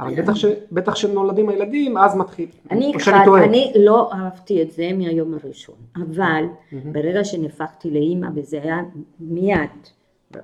אבל 0.00 0.22
בטח, 0.22 0.34
ש... 0.34 0.44
בטח 0.72 0.94
שנולדים 0.94 1.48
הילדים, 1.48 1.96
אז 1.98 2.16
מתחיל. 2.16 2.48
אני, 2.70 2.92
או 2.94 3.00
שאני 3.00 3.18
חד, 3.18 3.24
טועה. 3.24 3.44
אני 3.44 3.72
לא 3.76 4.12
אהבתי 4.12 4.62
את 4.62 4.70
זה 4.70 4.90
מהיום 4.92 5.34
הראשון, 5.34 5.74
אבל 5.96 6.44
ברגע 6.92 7.24
שנפחתי 7.24 7.90
לאימא, 7.90 8.28
וזה 8.34 8.62
היה 8.62 8.82
מיד, 9.20 9.70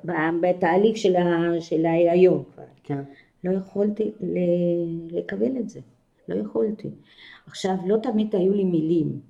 ב- 0.05 0.13
בתהליך 0.41 0.97
של, 0.97 1.87
ההיריון 1.87 2.43
כבר, 2.55 2.65
כן, 2.85 3.03
לא 3.45 3.53
יכולתי 3.53 4.11
לקבל 5.11 5.57
את 5.61 5.69
זה, 5.69 5.81
לא 6.31 6.41
יכולתי. 6.41 6.89
עכשיו, 7.47 7.75
לא 7.87 7.97
תמיד 8.03 8.35
היו 8.37 8.53
לי 8.53 8.65
מילים 8.65 9.21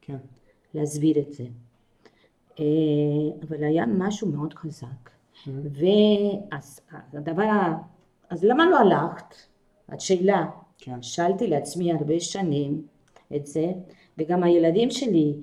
כן. 0.00 0.16
להסביר 0.74 1.18
את 1.18 1.32
זה, 1.32 1.44
אה, 2.60 2.64
אבל 3.48 3.64
היה 3.64 3.86
משהו 3.86 4.28
מאוד 4.28 4.54
חזק. 4.54 5.10
ואז 5.46 6.80
הדבר, 7.12 7.72
אז 8.30 8.44
למה 8.44 8.70
לא 8.70 8.78
הלכת? 8.78 9.34
את 9.94 10.00
שאלה. 10.00 10.46
כן. 10.78 11.02
שאלתי 11.02 11.46
לעצמי 11.46 11.92
הרבה 11.92 12.20
שנים 12.20 12.86
את 13.36 13.46
זה, 13.46 13.66
וגם 14.18 14.42
הילדים 14.42 14.90
שלי 14.90 15.34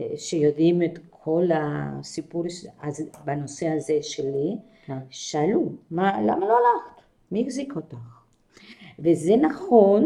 אה, 0.00 0.06
שיודעים 0.16 0.82
את 0.82 0.98
כל 1.10 1.44
הסיפור 1.54 2.44
אז- 2.80 3.10
בנושא 3.24 3.68
הזה 3.68 3.98
שלי, 4.02 4.56
כן. 4.86 4.98
שאלו, 5.10 5.72
מה, 5.90 6.22
למה 6.22 6.38
לא 6.46 6.54
הלכת? 6.58 7.02
מי 7.32 7.42
החזיק 7.42 7.76
אותך? 7.76 7.96
וזה 8.98 9.36
נכון, 9.36 10.04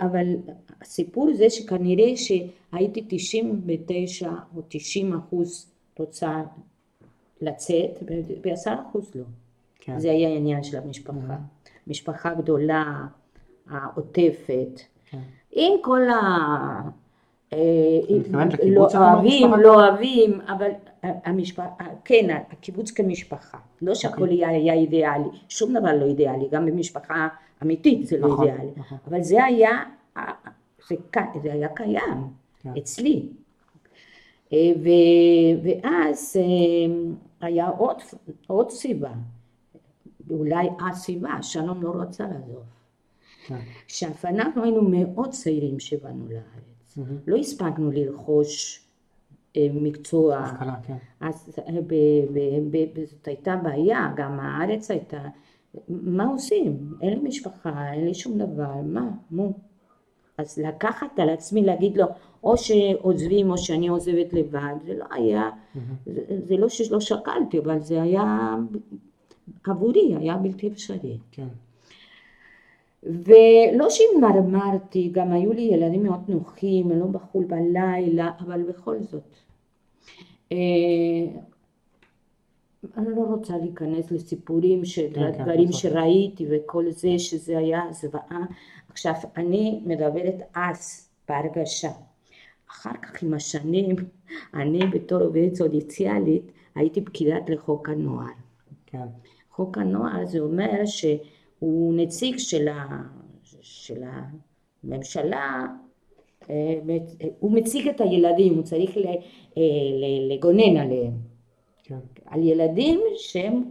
אבל 0.00 0.26
הסיפור 0.80 1.34
זה 1.34 1.50
שכנראה 1.50 2.12
שהייתי 2.16 3.04
99 3.08 4.30
או 4.56 4.62
90 4.68 5.14
אחוז 5.14 5.70
רוצה 5.98 6.42
לצאת, 7.40 8.02
ו-10 8.06 8.70
אחוז 8.88 9.10
לא. 9.14 9.24
כן. 9.80 9.98
זה 9.98 10.10
היה 10.10 10.28
העניין 10.28 10.62
של 10.62 10.78
המשפחה. 10.78 11.36
משפחה 11.86 12.34
גדולה, 12.34 13.06
העוטפת, 13.70 14.80
כן. 15.10 15.18
עם 15.52 15.72
כל 15.82 16.08
ה... 16.08 16.20
אה, 17.52 17.58
לא 18.66 18.88
אוהבים? 18.94 19.52
לא 19.54 19.74
אוהבים, 19.74 20.40
אבל 20.40 20.70
המשפחה, 21.02 21.68
כן, 22.04 22.42
הקיבוץ 22.50 22.90
כמשפחה. 22.90 23.58
לא 23.82 23.94
שהכל 23.94 24.22
אוקיי. 24.22 24.44
היה 24.44 24.48
היה 24.48 24.74
אידיאלי, 24.74 25.28
שום 25.48 25.72
דבר 25.72 25.94
לא 26.00 26.06
אידיאלי, 26.06 26.48
גם 26.50 26.66
במשפחה 26.66 27.28
אמיתית 27.62 28.06
זה 28.06 28.18
לא 28.18 28.28
נכון, 28.28 28.48
אידיאלי. 28.48 28.70
נכון. 28.76 28.98
אבל 29.08 29.22
זה 29.22 29.44
היה, 29.44 29.70
זה 30.88 30.96
ק- 31.10 31.38
זה 31.42 31.52
היה 31.52 31.68
קיים 31.68 32.24
כן. 32.60 32.72
אצלי. 32.78 33.28
אה, 34.52 34.58
ו- 34.82 35.64
ואז 35.68 36.36
אה, 36.36 36.94
היה 37.40 37.68
עוד, 37.68 37.96
עוד 38.46 38.70
סיבה, 38.70 39.12
אולי 40.30 40.68
הסיבה, 40.88 41.42
שלום 41.42 41.82
לא 41.82 41.92
רצה 41.94 42.24
לעזוב. 42.26 42.62
כן. 43.46 43.58
שאנחנו 43.86 44.62
היינו 44.62 44.82
מאוד 44.82 45.30
צעירים 45.30 45.80
שבאנו 45.80 46.26
לארץ. 46.28 46.98
לא 47.26 47.36
הספקנו 47.36 47.90
לרכוש 47.90 48.84
אה, 49.56 49.66
מקצוע, 49.72 50.36
השכלה, 50.36 50.74
כן. 50.86 50.96
אז 51.20 51.58
אה, 51.58 51.80
ב- 51.86 51.94
ב- 52.34 52.76
ב- 52.76 52.86
וזאת 53.00 53.28
הייתה 53.28 53.56
בעיה, 53.56 54.12
גם 54.16 54.40
הארץ 54.40 54.90
הייתה, 54.90 55.22
מה 55.88 56.26
עושים? 56.26 56.94
אין 57.00 57.18
לי 57.18 57.28
משפחה, 57.28 57.92
אין 57.92 58.04
לי 58.04 58.14
שום 58.14 58.38
דבר, 58.38 58.74
מה, 58.84 59.10
מו? 59.30 59.52
אז 60.38 60.58
לקחת 60.58 61.18
על 61.18 61.28
עצמי 61.28 61.62
להגיד 61.62 61.96
לו, 61.96 62.06
או 62.44 62.56
שעוזבים 62.56 63.50
או 63.50 63.58
שאני 63.58 63.88
עוזבת 63.88 64.32
לבד, 64.32 64.74
זה 64.86 64.94
לא 64.94 65.04
היה, 65.10 65.50
זה, 66.06 66.22
זה 66.28 66.56
לא 66.56 66.68
שלא 66.68 67.00
שקלתי, 67.00 67.58
אבל 67.58 67.80
זה 67.80 68.02
היה 68.02 68.56
עבורי, 69.66 70.16
היה 70.16 70.36
בלתי 70.36 70.68
אפשרי. 70.68 71.18
כן. 71.32 71.48
ולא 73.02 73.90
שהתמרמרתי, 73.90 75.08
גם 75.12 75.32
היו 75.32 75.52
לי 75.52 75.62
ילדים 75.62 76.02
מאוד 76.02 76.20
נוחים, 76.28 76.90
הם 76.90 76.98
לא 76.98 77.06
בחול 77.06 77.44
בלילה, 77.44 78.30
אבל 78.40 78.62
בכל 78.62 78.96
זאת. 79.02 79.36
אני 82.96 83.08
לא 83.16 83.20
רוצה 83.20 83.56
להיכנס 83.56 84.10
לסיפורים 84.10 84.84
של 84.84 85.06
כן, 85.14 85.32
כן, 85.32 85.42
דברים 85.42 85.68
בסוף. 85.68 85.80
שראיתי 85.80 86.46
וכל 86.50 86.90
זה, 86.90 87.18
שזה 87.18 87.58
היה 87.58 87.82
זוועה. 87.90 88.44
עכשיו, 88.88 89.14
אני 89.36 89.80
מדברת 89.84 90.34
אז 90.54 91.10
בהרגשה. 91.28 91.90
אחר 92.70 92.94
כך 93.02 93.22
עם 93.22 93.34
השנים, 93.34 93.96
אני 94.54 94.86
בתור 94.86 95.22
עובדת 95.22 95.54
סוציאלית 95.54 96.52
הייתי 96.74 97.00
פקידת 97.00 97.50
לחוק 97.50 97.88
הנוער. 97.88 98.32
כן. 98.86 99.06
חוק 99.50 99.78
הנוער 99.78 100.26
זה 100.26 100.40
אומר 100.40 100.86
שהוא 100.86 101.94
נציג 101.94 102.38
של, 102.38 102.68
ה, 102.68 103.02
של 103.62 104.02
הממשלה, 104.84 105.66
אה, 106.50 106.78
הוא 107.38 107.52
מציג 107.52 107.88
את 107.88 108.00
הילדים, 108.00 108.54
הוא 108.54 108.62
צריך 108.62 108.96
אה, 108.96 109.62
לגונן 110.30 110.76
עליהם, 110.76 111.29
כן. 111.90 111.96
על 112.26 112.42
ילדים 112.42 113.00
שהם 113.16 113.62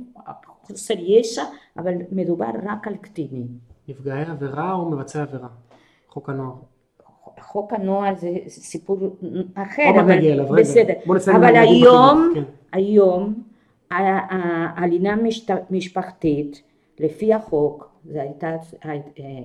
חוסר 0.62 0.94
ישע, 1.00 1.44
אבל 1.78 1.94
מדובר 2.12 2.50
רק 2.64 2.88
על 2.88 2.96
קטינים. 2.96 3.48
נפגעי 3.88 4.26
עבירה 4.26 4.74
או 4.74 4.90
מבצעי 4.90 5.22
עבירה? 5.22 5.48
חוק 6.10 6.30
הנוער. 6.30 6.54
חוק 7.40 7.74
הנוער 7.74 8.16
זה 8.16 8.30
סיפור 8.48 8.98
אחר, 9.56 9.90
אבל 10.00 10.16
נגיע 10.16 10.34
אליו, 10.34 10.50
רגע. 10.50 10.62
בסדר. 10.62 10.94
בוא 11.06 11.16
נסיים 11.16 11.38
אבל 11.38 11.56
היום, 11.56 12.30
בחינוך, 12.32 12.50
היום, 12.72 13.44
הלינה 13.92 15.16
משפחתית, 15.70 16.64
לפי 17.00 17.34
החוק, 17.34 17.90
זה 18.06 18.22
הייתה, 18.22 18.56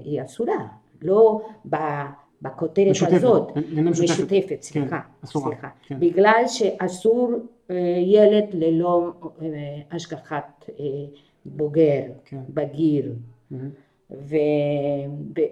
היא 0.04 0.22
אסורה, 0.22 0.66
לא 1.02 1.40
ב- 1.70 2.04
בכותרת 2.44 2.90
משותפת, 2.90 3.12
הזאת, 3.12 3.52
לינה 3.56 3.90
משותפת. 3.90 4.10
משותפת, 4.12 4.62
סליחה, 4.62 5.00
אסורה, 5.24 5.46
סליחה, 5.46 5.68
כן. 5.86 6.00
בגלל 6.00 6.42
שאסור 6.46 7.32
אה, 7.70 7.76
ילד 8.06 8.44
ללא 8.52 9.10
אה, 9.42 9.48
השגחת 9.90 10.70
אה, 10.80 10.84
בוגר, 11.44 12.02
כן. 12.24 12.40
בגיר. 12.48 13.12
מהמם. 13.50 13.70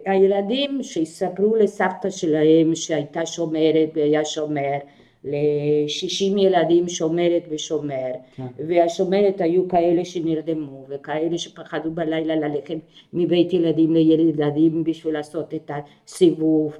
והילדים 0.06 0.82
שיספרו 0.82 1.56
לסבתא 1.56 2.10
שלהם 2.10 2.74
שהייתה 2.74 3.26
שומרת 3.26 3.88
והיה 3.94 4.24
שומר, 4.24 4.78
ל-60 5.24 6.40
ילדים 6.40 6.88
שומרת 6.88 7.42
ושומר, 7.50 8.12
כן. 8.36 8.46
והשומרת 8.68 9.40
היו 9.40 9.68
כאלה 9.68 10.04
שנרדמו 10.04 10.86
וכאלה 10.88 11.38
שפחדו 11.38 11.90
בלילה 11.90 12.36
ללכת 12.36 12.76
מבית 13.12 13.52
ילדים 13.52 13.94
לילד 13.94 14.40
ילדים 14.40 14.84
בשביל 14.84 15.14
לעשות 15.14 15.54
את 15.54 15.70
הסיבוב. 16.06 16.76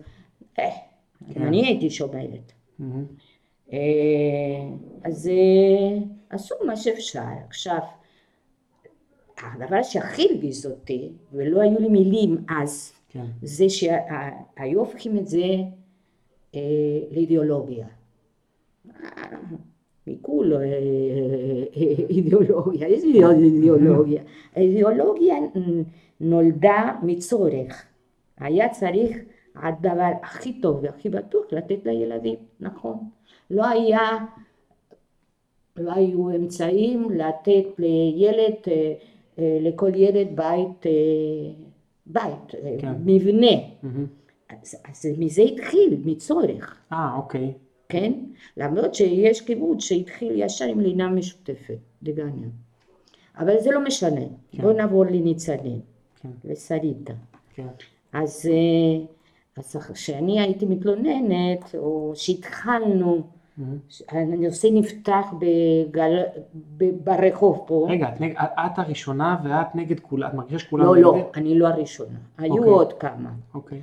אה, 0.59 0.71
כן. 1.35 1.43
אני 1.43 1.67
הייתי 1.67 1.91
שומרת. 1.91 2.53
אה, 3.73 3.79
אז 5.05 5.29
אה, 5.29 5.99
עשו 6.31 6.55
מה 6.67 6.77
שאפשר. 6.77 7.21
עכשיו, 7.49 7.79
הדבר 9.43 9.83
שהכי 9.83 10.29
הרגיז 10.31 10.67
אותי, 10.67 11.13
ולא 11.33 11.61
היו 11.61 11.79
לי 11.79 11.89
מילים 11.89 12.37
אז, 12.49 12.93
כן. 13.09 13.25
זה 13.43 13.69
שהיו 13.69 14.81
הופכים 14.81 15.19
את 15.19 15.27
זה 15.27 15.45
אה, 16.55 16.61
לאידיאולוגיה. 17.11 17.87
אה, 18.91 19.23
מכולו 20.07 20.61
אה, 20.61 20.65
אה, 20.65 21.95
אידיאולוגיה, 22.11 22.87
איזה 22.87 23.07
אידיאולוגיה? 23.07 24.23
האידיאולוגיה 24.57 25.35
נולדה 26.21 26.97
מצורך. 27.03 27.87
היה 28.39 28.69
צריך 28.69 29.17
הדבר 29.57 30.11
הכי 30.23 30.61
טוב 30.61 30.79
והכי 30.83 31.09
בטוח 31.09 31.45
לתת 31.53 31.79
לילדים, 31.85 32.37
נכון. 32.61 32.97
לא 33.51 33.69
היה, 33.69 34.19
לא 35.77 35.93
היו 35.93 36.31
אמצעים 36.31 37.11
לתת 37.11 37.65
לילד, 37.79 38.55
לכל 39.39 39.91
ילד 39.95 40.37
בית, 40.37 40.87
בית, 42.07 42.55
כן. 42.79 42.93
מבנה. 43.05 43.57
מהמם. 43.83 44.07
אז, 44.63 44.77
אז 44.85 45.07
מזה 45.19 45.43
התחיל, 45.43 46.03
מצורך, 46.05 46.81
אה, 46.93 47.17
אוקיי. 47.17 47.53
כן? 47.93 48.13
למרות 48.57 48.95
שיש 48.95 49.41
קיבוץ 49.41 49.85
שהתחיל 49.85 50.33
ישר 50.37 50.65
עם 50.65 50.81
לינה 50.81 51.09
משותפת, 51.09 51.79
דגניה. 52.03 52.49
אבל 53.39 53.55
זה 53.61 53.71
לא 53.71 53.85
משנה. 53.85 54.21
כן. 54.53 54.63
בואו 54.63 54.73
נעבור 54.73 55.05
לניצנים, 55.05 55.81
כן, 56.23 56.29
לשריטה. 56.45 57.13
כן. 57.55 57.67
אז, 58.13 58.51
אה, 58.53 59.05
אז 59.57 59.77
כשאני 59.93 60.41
הייתי 60.41 60.67
מתלוננת, 60.67 61.75
או 61.75 62.13
שהתחלנו, 62.15 63.23
מהמם. 63.57 63.79
הנושא 64.09 64.69
נפתח 64.73 65.27
בגל, 65.39 66.23
ב- 66.77 67.05
ברחוב 67.05 67.65
פה. 67.67 67.87
רגע, 67.91 68.09
את, 68.09 68.21
נג... 68.21 68.35
את 68.39 68.79
הראשונה 68.79 69.37
ואת 69.45 69.75
נגד 69.75 70.01
כולם, 70.01 70.29
את 70.29 70.35
מרגישה 70.35 70.59
שכולם 70.59 70.85
לא, 70.85 70.95
נגד? 70.95 71.03
לא, 71.03 71.31
אני 71.35 71.59
לא 71.59 71.69
הראשונה, 71.69 72.19
היו 72.39 72.53
אוקיי. 72.53 72.69
עוד 72.71 72.93
כמה. 72.93 73.31
אוקיי. 73.55 73.83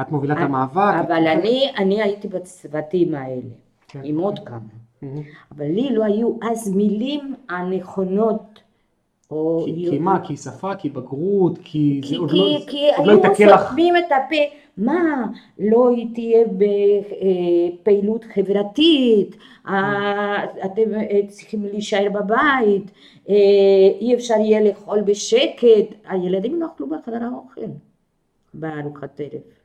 את 0.00 0.10
מובילה 0.10 0.34
את 0.34 0.38
המאבק? 0.38 0.94
אבל 1.06 1.26
אני, 1.26 1.70
אני 1.78 2.02
הייתי 2.02 2.28
בצוותים 2.28 3.14
האלה, 3.14 3.40
כן. 3.88 4.00
עם 4.04 4.18
עוד 4.18 4.38
כמה. 4.38 4.58
מהמם. 5.02 5.22
אבל 5.56 5.66
לי 5.66 5.88
לא 5.92 6.04
היו 6.04 6.36
אז 6.42 6.74
מילים 6.74 7.34
הנכונות, 7.48 8.60
או... 9.30 9.62
כי, 9.64 9.86
כי 9.90 9.98
מה? 9.98 10.20
כי 10.24 10.36
שפה? 10.36 10.74
כי 10.74 10.90
בגרות? 10.90 11.58
כי 11.64 12.00
כי, 12.02 12.08
זה 12.08 12.16
עוד 12.16 12.30
כי, 12.30 12.36
לא... 12.36 12.58
כי 12.66 12.88
עוד 12.96 13.06
לא 13.06 13.12
היו. 13.12 13.58
סותמים 13.58 13.96
את 13.96 14.04
הפה, 14.04 14.36
מה, 14.76 15.26
לא 15.58 15.90
תהיה 16.14 16.44
בפעילות 17.82 18.24
חברתית, 18.34 19.36
אה, 19.68 20.44
אתם 20.64 20.94
אה, 20.94 21.20
צריכים 21.28 21.64
להישאר 21.64 22.06
בבית, 22.12 22.90
אה, 23.28 23.34
אי 24.00 24.14
אפשר 24.14 24.34
יהיה 24.34 24.60
לאכול 24.60 25.00
בשקט, 25.00 25.94
הילדים 26.04 26.60
לא 26.60 26.66
אכלו 26.66 26.86
בחדר 26.88 27.24
האוכל 27.24 27.70
בארוחת 28.54 29.20
ערב. 29.20 29.59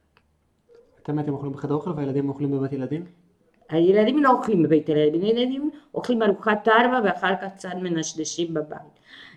אתם 1.06 1.18
הייתם 1.18 1.34
אוכלים 1.34 1.52
בחדר 1.52 1.74
אוכל 1.74 1.92
והילדים 1.96 2.30
אוכלים 2.30 2.52
בבית 2.52 2.74
ילדים? 2.74 3.06
הילדים 3.70 4.24
לא 4.24 4.32
אוכלים 4.32 4.64
בבית 4.64 4.90
ילדים, 4.90 5.22
הילדים 5.22 5.70
אוכלים 5.94 6.24
ארוחת 6.24 6.68
ארבע 6.68 7.00
ואחר 7.04 7.36
כך 7.42 7.54
קצת 7.56 7.70
מנשדשים 7.82 8.54
בבית. 8.54 8.80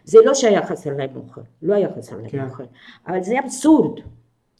זה 0.04 0.18
לא 0.24 0.34
שהיה 0.34 0.66
חסר 0.66 0.96
להם 0.96 1.16
אוכל, 1.16 1.40
לא 1.62 1.74
היה 1.74 1.88
חסר 1.96 2.16
להם 2.16 2.28
כן. 2.28 2.44
אוכל, 2.44 2.62
אבל 3.06 3.22
זה 3.22 3.34
אבסורד, 3.44 4.00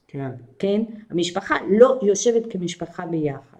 כן. 0.09 0.31
כן? 0.59 0.83
המשפחה 1.11 1.57
לא 1.71 1.99
יושבת 2.03 2.53
כמשפחה 2.53 3.07
ביחד. 3.07 3.59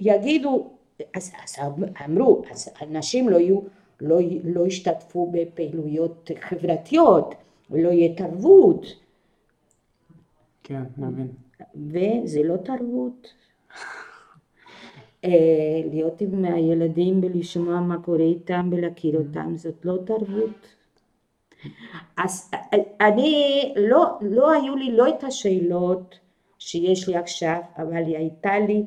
ויגידו, 0.00 0.70
אז, 1.14 1.32
אז 1.44 1.56
אמרו, 2.04 2.42
אז 2.50 2.68
אנשים 2.82 3.28
לא, 3.28 3.36
יהיו, 3.36 3.60
לא, 4.00 4.18
לא 4.44 4.66
ישתתפו 4.66 5.32
בפעילויות 5.32 6.30
חברתיות, 6.40 7.34
לא 7.70 7.88
יהיה 7.88 8.16
תרבות, 8.16 8.86
כן, 10.70 10.82
מבין. 10.98 11.28
וזה 11.74 12.42
לא 12.42 12.56
תרבות. 12.56 13.34
אה, 15.24 15.30
להיות 15.90 16.20
עם 16.20 16.44
הילדים 16.44 17.20
ולשמוע 17.22 17.80
מה 17.80 18.02
קורה 18.02 18.24
איתם 18.24 18.70
ולהכיר 18.72 19.18
אותם 19.18 19.56
זאת 19.56 19.84
לא 19.84 19.98
תרבות. 20.06 20.76
אז 22.16 22.50
אני, 23.00 23.74
לא, 23.76 24.18
לא 24.20 24.52
היו 24.52 24.76
לי 24.76 24.92
לא 24.92 25.08
את 25.08 25.24
השאלות 25.24 26.18
שיש 26.58 27.08
לי 27.08 27.16
עכשיו, 27.16 27.60
אבל 27.76 28.04
הייתה 28.04 28.58
לי 28.58 28.86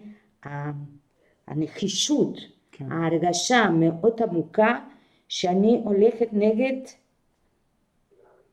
הנחישות, 1.48 2.38
כן. 2.72 2.91
ההרגשה 2.91 3.58
המאוד 3.58 4.22
עמוקה 4.22 4.80
שאני 5.28 5.82
הולכת 5.86 6.28
נגד, 6.32 6.78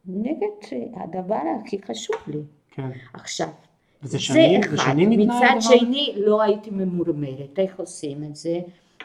נגד 0.06 0.76
הדבר 0.94 1.40
הכי 1.60 1.82
חשוב 1.82 2.16
לי. 2.26 2.42
כן. 2.70 2.90
עכשיו, 3.12 3.48
וזה 4.02 4.18
שנים? 4.18 4.62
זה 4.62 4.74
אחד. 4.74 4.92
שנים 4.92 5.10
מצד? 5.10 5.56
שני, 5.60 6.14
לא 6.16 6.42
הייתי 6.42 6.70
ממורמרת. 6.70 7.58
איך 7.58 7.80
עושים 7.80 8.24
את 8.24 8.36
זה? 8.36 8.60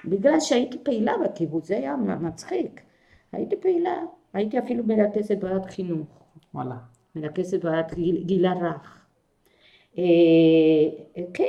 בגלל 0.06 0.40
שהייתי 0.40 0.78
פעילה 0.84 1.14
בקיבוץ, 1.26 1.68
זה 1.68 1.78
היה 1.78 1.96
מצחיק. 1.96 2.82
הייתי 3.32 3.56
פעילה, 3.56 3.96
הייתי 4.34 4.60
אפילו 4.60 4.84
מרכזת 4.84 5.44
ועדת 5.44 5.66
חינוך, 5.66 6.08
וואלה. 6.54 6.76
מרכזת 7.16 7.66
ועדת 7.66 7.94
גיל, 7.94 8.24
גיל 8.26 8.46
הרך. 8.46 9.06
אה, 9.98 10.04
אה, 11.18 11.24
כן, 11.34 11.44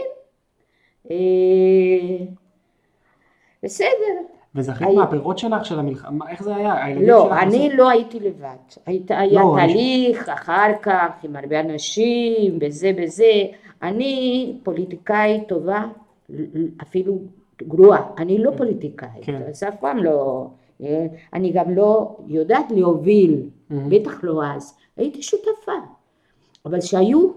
אה, 1.11 2.27
בסדר. 3.63 4.36
וזכית 4.57 4.87
היי- 4.87 4.97
מהפירות 4.97 5.39
שלך, 5.39 5.65
של 5.65 5.79
המלחמה? 5.79 6.31
איך 6.31 6.43
זה 6.43 6.57
היה? 6.57 6.95
לא, 7.01 7.39
אני 7.39 7.67
עשו- 7.69 7.77
לא 7.77 7.89
הייתי 7.91 8.21
לבד. 8.21 8.57
היית, 8.87 9.11
היה 9.11 9.41
לא, 9.41 9.59
אני- 9.59 9.73
תהליך 9.73 10.29
אחר 10.29 10.73
כך 10.83 11.09
עם 11.23 11.37
הרבה 11.37 11.61
אנשים 11.61 12.59
וזה 12.61 12.93
וזה. 13.03 13.33
אני 13.83 14.53
פוליטיקאית 14.63 15.49
טובה, 15.49 15.85
אפילו 16.83 17.19
גרועה. 17.63 18.03
אני 18.19 18.39
לא 18.39 18.51
פוליטיקאית, 18.57 19.11
כן. 19.23 19.43
אז 19.49 19.63
אף 19.65 19.75
פעם 19.81 20.05
לא... 20.05 20.47
אה, 20.83 21.07
אני 21.35 21.53
גם 21.53 21.75
לא 21.75 22.17
יודעת 22.27 22.67
להוביל, 22.71 23.43
מהמם. 23.71 23.91
בטח 23.91 24.25
לא 24.25 24.45
אז. 24.47 24.75
הייתי 24.97 25.23
שותפה. 25.23 25.73
אבל 26.67 26.81
שהיו 26.81 27.29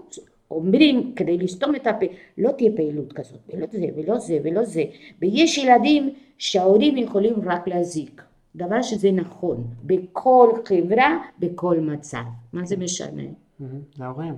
אומרים 0.50 1.12
כדי 1.16 1.38
לסתום 1.38 1.74
את 1.74 1.86
הפה, 1.86 2.06
לא 2.38 2.52
תהיה 2.52 2.70
פעילות 2.76 3.12
כזאת, 3.12 3.40
ולא 3.54 3.66
זה 3.72 3.86
ולא 3.96 4.18
זה 4.18 4.38
ולא 4.44 4.64
זה. 4.64 4.84
ויש 5.20 5.58
ילדים 5.58 6.14
שההורים 6.38 6.96
יכולים 6.96 7.34
רק 7.44 7.68
להזיק. 7.68 8.22
דבר 8.56 8.82
שזה 8.82 9.12
נכון, 9.12 9.64
בכל 9.84 10.50
חברה, 10.64 11.18
בכל 11.38 11.80
מצב. 11.80 12.22
מה 12.52 12.64
זה 12.64 12.76
משנה? 12.76 13.22
זה 13.60 14.04
ההורים. 14.04 14.34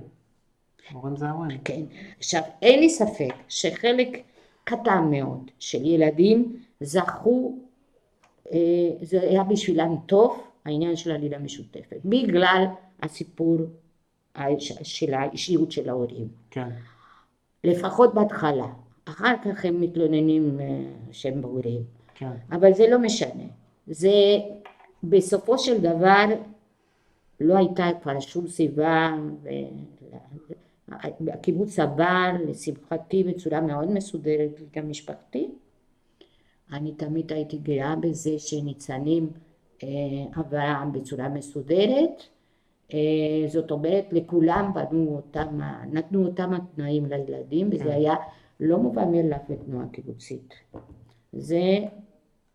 ההורים 0.89 1.15
זה 1.15 1.25
ההורים. 1.27 1.57
כן. 1.65 1.81
עכשיו, 2.17 2.41
אין 2.61 2.79
לי 2.79 2.89
ספק 2.89 3.33
שחלק 3.47 4.23
קטן 4.63 5.07
מאוד 5.11 5.51
של 5.59 5.85
ילדים 5.85 6.55
זכו, 6.81 7.55
אה, 8.53 8.59
זה 9.01 9.21
היה 9.21 9.43
בשבילם 9.43 9.95
טוב, 10.05 10.43
העניין 10.65 10.95
של 10.95 11.11
הלילה 11.11 11.39
משותפת, 11.39 11.97
בגלל 12.05 12.65
הסיפור 13.01 13.57
של 14.83 15.13
האישיות 15.13 15.71
של 15.71 15.89
ההורים. 15.89 16.27
כן. 16.51 16.69
לפחות 17.63 18.13
בהתחלה. 18.13 18.67
אחר 19.05 19.33
כך 19.43 19.65
הם 19.65 19.81
מתלוננים 19.81 20.59
אה, 20.59 20.65
שהם 21.11 21.41
בוגרים. 21.41 21.81
כן. 22.15 22.31
אבל 22.51 22.73
זה 22.73 22.87
לא 22.87 22.99
משנה. 22.99 23.43
זה 23.87 24.11
בסופו 25.03 25.57
של 25.57 25.81
דבר 25.81 26.25
לא 27.39 27.57
הייתה 27.57 27.89
כבר 28.01 28.19
שום 28.19 28.47
סיבה, 28.47 29.15
והקיבוץ 31.21 31.79
עבר 31.79 32.31
לשמחתי 32.47 33.23
בצורה 33.23 33.61
מאוד 33.61 33.91
מסודרת 33.91 34.59
גם 34.75 34.89
משפחתי. 34.89 35.51
אני 36.73 36.93
תמיד 36.93 37.33
הייתי 37.33 37.57
גאה 37.57 37.95
בזה 37.95 38.39
שניצנים 38.39 39.29
אה, 39.83 39.87
עברה 40.35 40.85
בצורה 40.93 41.29
מסודרת. 41.29 42.23
אה, 42.93 42.99
זאת 43.47 43.71
אומרת 43.71 44.05
לכולם 44.11 44.71
בנו 44.73 45.15
אותם, 45.15 45.59
נתנו 45.91 46.25
אותם 46.25 46.53
התנאים 46.53 47.05
לילדים 47.05 47.71
כן. 47.71 47.75
וזה 47.75 47.93
היה 47.93 48.13
לא 48.59 48.77
מובן 48.77 49.11
מאליו 49.11 49.37
לתנועה 49.49 49.87
קיבוצית. 49.87 50.53
זה 51.33 51.77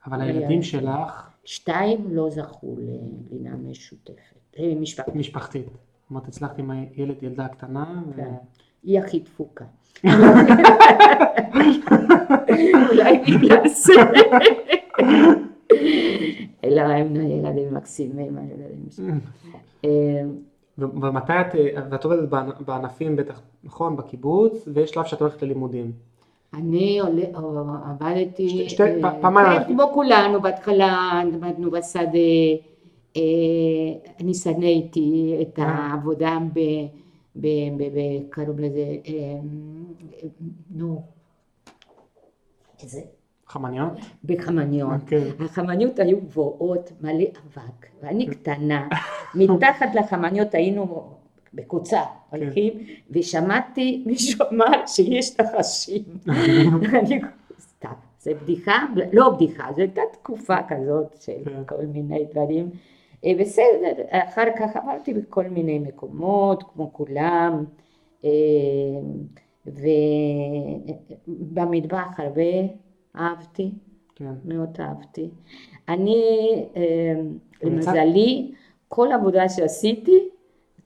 אבל 0.06 0.20
הילדים 0.20 0.62
שלך, 0.62 1.30
שתיים 1.44 2.06
לא 2.10 2.30
זכו 2.30 2.76
ללינה 2.78 3.56
משותפת, 3.56 4.56
אה, 4.58 4.74
משפחתית, 4.80 5.14
משפחתית. 5.14 5.66
זאת 5.66 6.10
אומרת, 6.10 6.28
הצלחת 6.28 6.58
עם 6.58 6.70
הילד, 6.70 7.22
ילדה 7.22 7.44
הקטנה, 7.44 8.02
ו... 8.08 8.16
כן. 8.16 8.34
היא 8.82 8.98
הכי 8.98 9.20
דפוקה. 9.20 9.64
אולי 12.90 13.18
בגלל 13.18 13.68
זה. 13.68 13.92
אלא 16.64 16.80
הם 16.80 17.16
ילדים 17.16 17.74
מקסימים, 17.74 18.38
הילדים 18.38 18.86
שלי. 18.90 19.12
ומתי 20.78 21.32
את, 21.40 21.54
אה, 21.54 21.82
ואת 21.90 22.04
עובדת 22.04 22.28
בענ- 22.28 22.62
בענפים 22.66 23.16
בטח, 23.16 23.40
נכון, 23.64 23.96
בקיבוץ, 23.96 24.68
ויש 24.74 24.90
שלב 24.90 25.04
שאת 25.04 25.20
הולכת 25.20 25.42
ללימודים. 25.42 25.92
אני 26.54 27.00
עבדתי, 27.84 28.66
אה, 28.80 28.86
כן. 29.58 29.64
כמו 29.66 29.90
כולנו, 29.94 30.42
בהתחלה 30.42 31.22
עבדנו 31.34 31.70
בשדה, 31.70 32.18
אה, 33.16 33.22
אני 34.20 34.34
שנאתי 34.34 35.38
את. 35.42 35.58
העבודה 35.62 36.38
ב... 36.52 36.60
ב... 37.36 37.46
ב... 37.76 37.82
ב... 37.82 37.98
קראו 38.30 38.52
לזה, 38.58 38.96
נו, 40.70 41.02
איזה, 42.82 43.00
חמניות? 43.48 43.92
בחמניות. 44.24 45.00
כן. 45.06 45.24
החמניות 45.44 45.98
היו 45.98 46.20
גבוהות, 46.20 46.92
מלא 47.00 47.24
אבק, 47.24 47.86
ואני 48.02 48.26
קטנה, 48.26 48.88
מתחת 49.34 49.94
לחמניות 49.94 50.54
היינו 50.54 51.14
בקוצה, 51.54 52.00
הולכים, 52.30 52.72
ושמעתי 53.10 54.02
מישהו 54.06 54.44
אמר 54.52 54.86
שיש 54.86 55.40
נחשים. 55.40 56.02
אני, 56.94 57.20
סתם, 57.60 57.92
זה 58.20 58.34
בדיחה, 58.34 58.78
לא 59.12 59.30
בדיחה, 59.30 59.72
זו 59.76 59.80
הייתה 59.80 60.02
תקופה 60.12 60.56
כזאת 60.68 61.16
של 61.20 61.44
כן. 61.44 61.62
כל 61.66 61.86
מיני 61.86 62.24
דברים. 62.30 62.70
אה, 63.24 63.32
בסדר, 63.40 63.92
אחר 64.10 64.44
כך 64.58 64.76
עברתי 64.76 65.14
בכל 65.14 65.44
מיני 65.44 65.78
מקומות, 65.78 66.62
כמו 66.62 66.92
כולם, 66.92 67.64
אה, 68.24 68.30
ובמטבח 71.26 72.20
הרבה 72.20 72.42
אהבתי, 73.18 73.70
כן. 74.14 74.32
מאוד 74.44 74.76
אהבתי. 74.80 75.30
אני, 75.88 76.24
אה, 76.76 77.20
למזלי, 77.62 78.52
כל 78.88 79.08
עבודה 79.12 79.48
שעשיתי, 79.48 80.28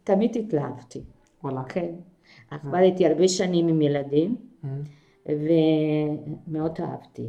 תמיד 0.05 0.37
התלהבתי. 0.37 1.01
וואלה. 1.45 1.63
כן. 1.69 1.95
עבדתי 2.51 3.07
הרבה 3.07 3.29
שנים 3.29 3.69
עם 3.69 3.83
ילדים, 3.83 4.37
Mm. 4.65 4.67
ומאוד 6.47 6.73
אהבתי. 6.81 7.27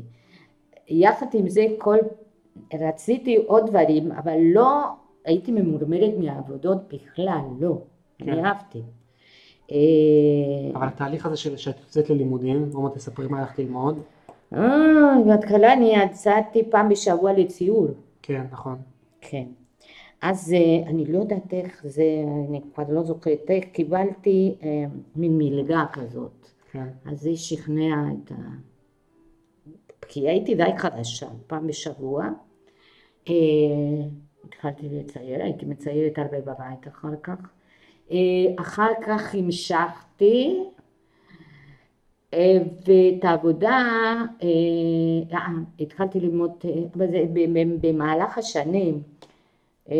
יחד 0.88 1.26
עם 1.34 1.50
זה, 1.50 1.66
כל... 1.78 1.98
רציתי 2.74 3.36
עוד 3.36 3.70
דברים, 3.70 4.12
אבל 4.12 4.38
לא 4.54 4.84
הייתי 5.26 5.52
ממורמרת 5.52 6.14
מהעבודות 6.18 6.78
בכלל, 6.94 7.42
לא. 7.60 7.78
כן. 8.18 8.30
אני 8.30 8.44
אהבתי. 8.44 8.82
אה, 9.72 9.78
אבל 10.76 10.88
התהליך 10.88 11.26
הזה 11.26 11.38
של 11.38 11.58
שאת 11.58 11.80
יוצאת 11.80 12.10
ללימודים, 12.10 12.70
עוד 12.74 12.84
מעט 12.84 12.94
תספרי 12.94 13.28
מה 13.28 13.40
הלכת 13.40 13.60
ללמוד. 13.60 14.00
אה, 14.54 15.16
בהתחלה 15.28 15.74
אני 15.74 15.94
יצאתי 15.96 16.64
פעם 16.70 16.90
בשבוע 16.90 17.34
לציור. 17.34 17.88
כן, 18.22 18.44
נכון. 18.52 18.78
כן. 19.22 19.46
אז 20.22 20.54
אה, 20.54 20.90
אני 20.90 21.06
לא 21.06 21.20
יודעת 21.20 21.54
איך 21.54 21.82
זה, 21.88 22.04
אני 22.50 22.62
כבר 22.74 22.84
לא 22.90 23.04
זוכרת 23.04 23.50
איך, 23.50 23.64
קיבלתי 23.72 24.56
אה, 24.64 24.86
מין 25.16 25.38
מלגה 25.38 25.86
כזאת. 25.94 26.48
כן. 26.72 26.88
אז 27.06 27.22
זה 27.22 27.36
שכנע 27.36 27.96
את 28.14 28.32
ה... 28.32 28.36
כי 30.08 30.30
הייתי 30.30 30.56
די 30.56 30.78
חדשה, 30.78 31.28
פעם 31.48 31.68
בשבוע. 31.68 32.30
אה, 33.30 33.34
התחלתי 34.44 34.90
לצייר, 34.92 35.44
הייתי 35.44 35.66
מציירת 35.66 36.18
הרבה 36.18 36.42
בבית 36.42 36.88
אחר 36.88 37.16
כך. 37.24 37.50
אה, 38.12 38.18
אחר 38.60 38.92
כך 39.06 39.36
המשכתי, 39.36 40.64
ואת 42.88 43.24
העבודה, 43.24 43.78
אה, 44.44 45.38
אה, 45.38 45.48
התחלתי 45.80 46.20
ללמוד, 46.20 46.52
אה, 46.66 47.26
במהלך 47.82 48.38
השנים, 48.38 49.02
אה, 49.92 49.96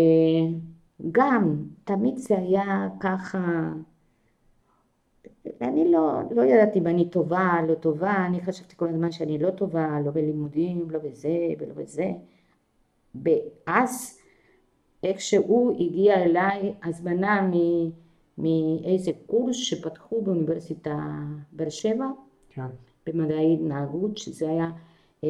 גם, 1.12 1.64
תמיד 1.84 2.18
זה 2.18 2.38
היה 2.38 2.88
ככה, 3.00 3.72
אני 5.62 5.92
לא, 5.92 6.20
לא 6.32 6.42
ידעתי 6.42 6.80
אם 6.80 6.88
אני 6.88 7.10
טובה, 7.10 7.54
לא 7.68 7.74
טובה, 7.74 8.26
אני 8.26 8.42
חשבתי 8.42 8.76
כל 8.76 8.90
הזמן 8.90 9.12
שאני 9.12 9.38
לא 9.38 9.52
טובה, 9.52 10.00
לא 10.06 10.12
בלימודים, 10.12 10.88
לא 10.90 11.00
בזה 11.00 11.48
ולא 11.60 11.74
בזה. 11.74 12.12
ואז 13.16 14.20
איכשהו 15.04 15.76
הגיע 15.80 16.24
אליי 16.24 16.74
הזמנה 16.84 17.50
מאיזה 18.38 19.12
קורס 19.26 19.56
שפתחו 19.56 20.22
באוניברסיטה 20.22 20.98
באר 21.52 21.70
שבע, 21.70 22.06
כן. 22.54 22.66
במדעי 23.08 23.54
התנהגות, 23.54 24.18
שזה 24.18 24.50
היה 24.50 24.72
אה, 25.24 25.30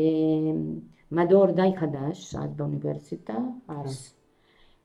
מדור 1.12 1.52
די 1.52 1.70
חדש 1.78 2.36
אז 2.36 2.54
באוניברסיטה, 2.54 3.38
אז. 3.68 4.14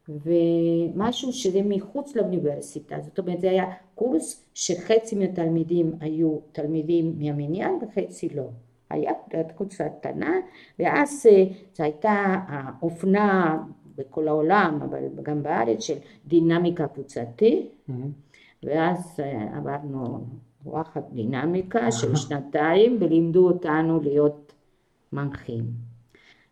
ומשהו 0.09 1.33
שזה 1.33 1.61
מחוץ 1.65 2.17
לאוניברסיטה, 2.17 2.97
זאת 3.01 3.19
אומרת 3.19 3.41
זה 3.41 3.51
היה 3.51 3.65
קורס 3.95 4.45
שחצי 4.55 5.17
מהתלמידים 5.17 5.93
היו 6.01 6.39
תלמידים 6.53 7.15
מהמניין 7.19 7.79
וחצי 7.83 8.29
לא. 8.29 8.49
היה 8.91 9.13
קבוצה 9.57 9.89
קטנה, 9.89 10.35
ואז 10.79 11.27
אה, 11.31 11.45
זו 11.75 11.85
הייתה 11.85 12.37
האופנה 12.49 13.59
בכל 13.97 14.29
העולם, 14.29 14.79
אבל 14.83 14.99
גם 15.23 15.43
בארץ, 15.43 15.83
של 15.83 15.97
דינמיקה 16.27 16.89
קבוצתית, 16.89 17.71
מהמם. 17.89 18.11
ואז 18.63 19.21
אה, 19.21 19.57
עברנו 19.57 20.25
וואחד 20.71 21.01
דינמיקה 21.13 21.93
של 21.93 22.17
שנתיים 22.17 22.97
ולימדו 23.01 23.49
אותנו 23.49 24.01
להיות 24.01 24.53
מנחים. 25.13 25.65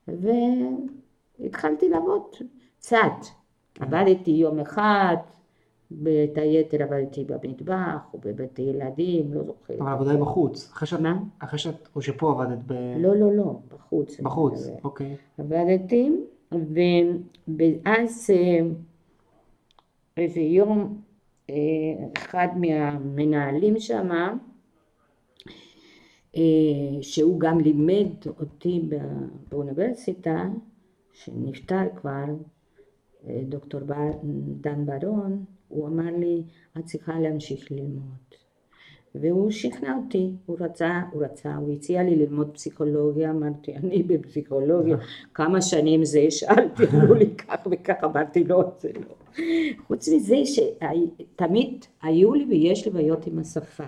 והתחלתי 0.09 1.89
לעבוד 1.89 2.23
קצת. 2.79 3.27
עבדתי 3.81 4.31
יום 4.31 4.59
אחד, 4.59 5.17
ואת 5.91 6.39
היתר 6.39 6.83
עבדתי 6.83 7.25
במטבח 7.25 8.15
או 8.15 8.19
בבתי 8.25 8.63
ילדים, 8.63 9.35
לא 9.35 9.43
זוכרת. 9.43 9.81
אבל 9.81 9.89
העבודה 9.89 10.11
היא 10.11 10.21
בחוץ. 10.21 10.71
אחרי 10.73 10.87
שאת, 10.87 11.01
מה? 11.01 11.19
אחרי 11.39 11.59
שאת, 11.59 11.89
או 11.97 12.03
שפה 12.03 12.31
עבדת 12.31 12.59
ב... 12.67 12.73
לא, 12.99 13.17
לא, 13.17 13.33
לא, 13.33 13.59
בחוץ. 13.69 14.21
בחוץ. 14.21 14.69
אוקיי. 14.85 15.17
עבדתי, 15.39 16.13
ואז 17.49 18.31
אה, 18.31 18.67
איזה 20.17 20.41
יום 20.41 21.01
אחד 22.17 22.49
מהמנהלים 22.57 23.81
שם, 23.81 24.09
אה, 26.37 26.43
שהוא 27.03 27.41
גם 27.41 27.61
לימד 27.61 28.09
אותי 28.41 28.81
בא- 28.89 28.97
באוניברסיטה, 29.49 30.49
שנפטר 31.13 31.83
כבר, 31.97 32.25
אה, 33.27 33.43
דוקטור 33.49 33.81
דן 34.61 34.87
ברון, 34.87 35.45
הוא 35.69 35.89
אמר 35.89 36.17
לי, 36.19 36.43
את 36.79 36.85
צריכה 36.85 37.21
להמשיך 37.21 37.73
ללמוד. 37.73 38.17
והוא 39.21 39.51
שכנע 39.51 39.97
אותי, 40.05 40.31
הוא 40.47 40.57
רצה, 40.61 41.01
הוא 41.13 41.25
רצה, 41.25 41.55
הוא 41.57 41.73
הציע 41.73 42.03
לי 42.03 42.17
ללמוד 42.17 42.51
פסיכולוגיה, 42.55 43.31
אמרתי, 43.31 43.77
אני 43.77 44.03
בפסיכולוגיה, 44.03 44.97
כמה 45.35 45.63
שנים 45.63 46.05
זה, 46.05 46.27
שאלתי, 46.31 46.83
אמרו 46.95 47.15
לי 47.15 47.31
כך 47.35 47.67
וכך, 47.71 48.05
אמרתי, 48.05 48.45
לא, 48.45 48.65
זה 48.79 48.91
לא. 48.95 49.43
חוץ 49.87 50.09
מזה 50.09 50.37
שתמיד 50.45 51.85
היו 52.03 52.35
לי 52.35 52.47
ויש 52.49 52.85
לי 52.85 52.91
בעיות 52.91 53.27
עם 53.27 53.39
השפה, 53.39 53.85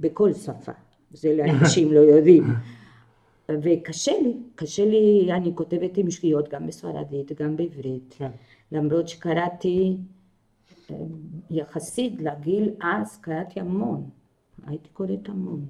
בכל 0.00 0.32
שפה, 0.32 0.72
זה 1.12 1.36
לאנשים 1.36 1.92
לא 1.92 2.00
יודעים. 2.00 2.44
וקשה 3.50 4.12
לי, 4.22 4.36
קשה 4.54 4.84
לי, 4.84 5.32
אני 5.32 5.52
כותבת 5.54 5.96
עם 5.96 6.10
שגיאות 6.10 6.48
גם 6.48 6.66
בספרדית, 6.66 7.42
גם 7.42 7.56
בעברית, 7.56 8.14
כן. 8.18 8.30
למרות 8.72 9.08
שקראתי 9.08 9.96
אה, 10.90 10.96
יחסית 11.50 12.12
לגיל 12.20 12.70
אז, 12.82 13.18
קראתי 13.20 13.60
המון, 13.60 14.10
הייתי 14.66 14.88
קוראת 14.88 15.28
המון. 15.28 15.66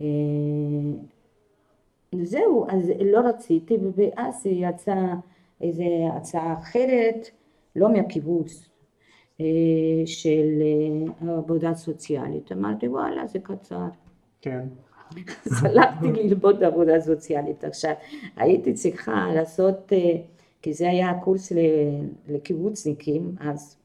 אה, 0.00 0.06
זהו, 2.22 2.66
אז 2.68 2.92
לא 3.04 3.20
רציתי, 3.20 3.76
ואז 3.96 4.46
יצאה 4.46 5.14
איזו 5.60 5.84
הצעה 6.16 6.58
אחרת, 6.58 7.30
לא 7.76 7.92
מהקיבוץ, 7.92 8.68
אה, 9.40 9.46
של 10.06 10.62
אה, 11.22 11.34
עבודה 11.38 11.74
סוציאלית. 11.74 12.52
אמרתי, 12.52 12.88
וואלה, 12.88 13.26
זה 13.26 13.38
קצר. 13.38 13.86
כן. 14.40 14.66
אז 15.46 15.64
הלכתי 15.64 16.12
ללמוד 16.12 16.62
עבודה 16.62 17.00
סוציאלית. 17.00 17.64
עכשיו, 17.64 17.92
הייתי 18.36 18.72
צריכה 18.72 19.30
לעשות, 19.34 19.92
כי 20.62 20.72
זה 20.72 20.88
היה 20.88 21.14
קורס 21.24 21.52
לקיבוצניקים, 22.28 23.34
אז 23.40 23.77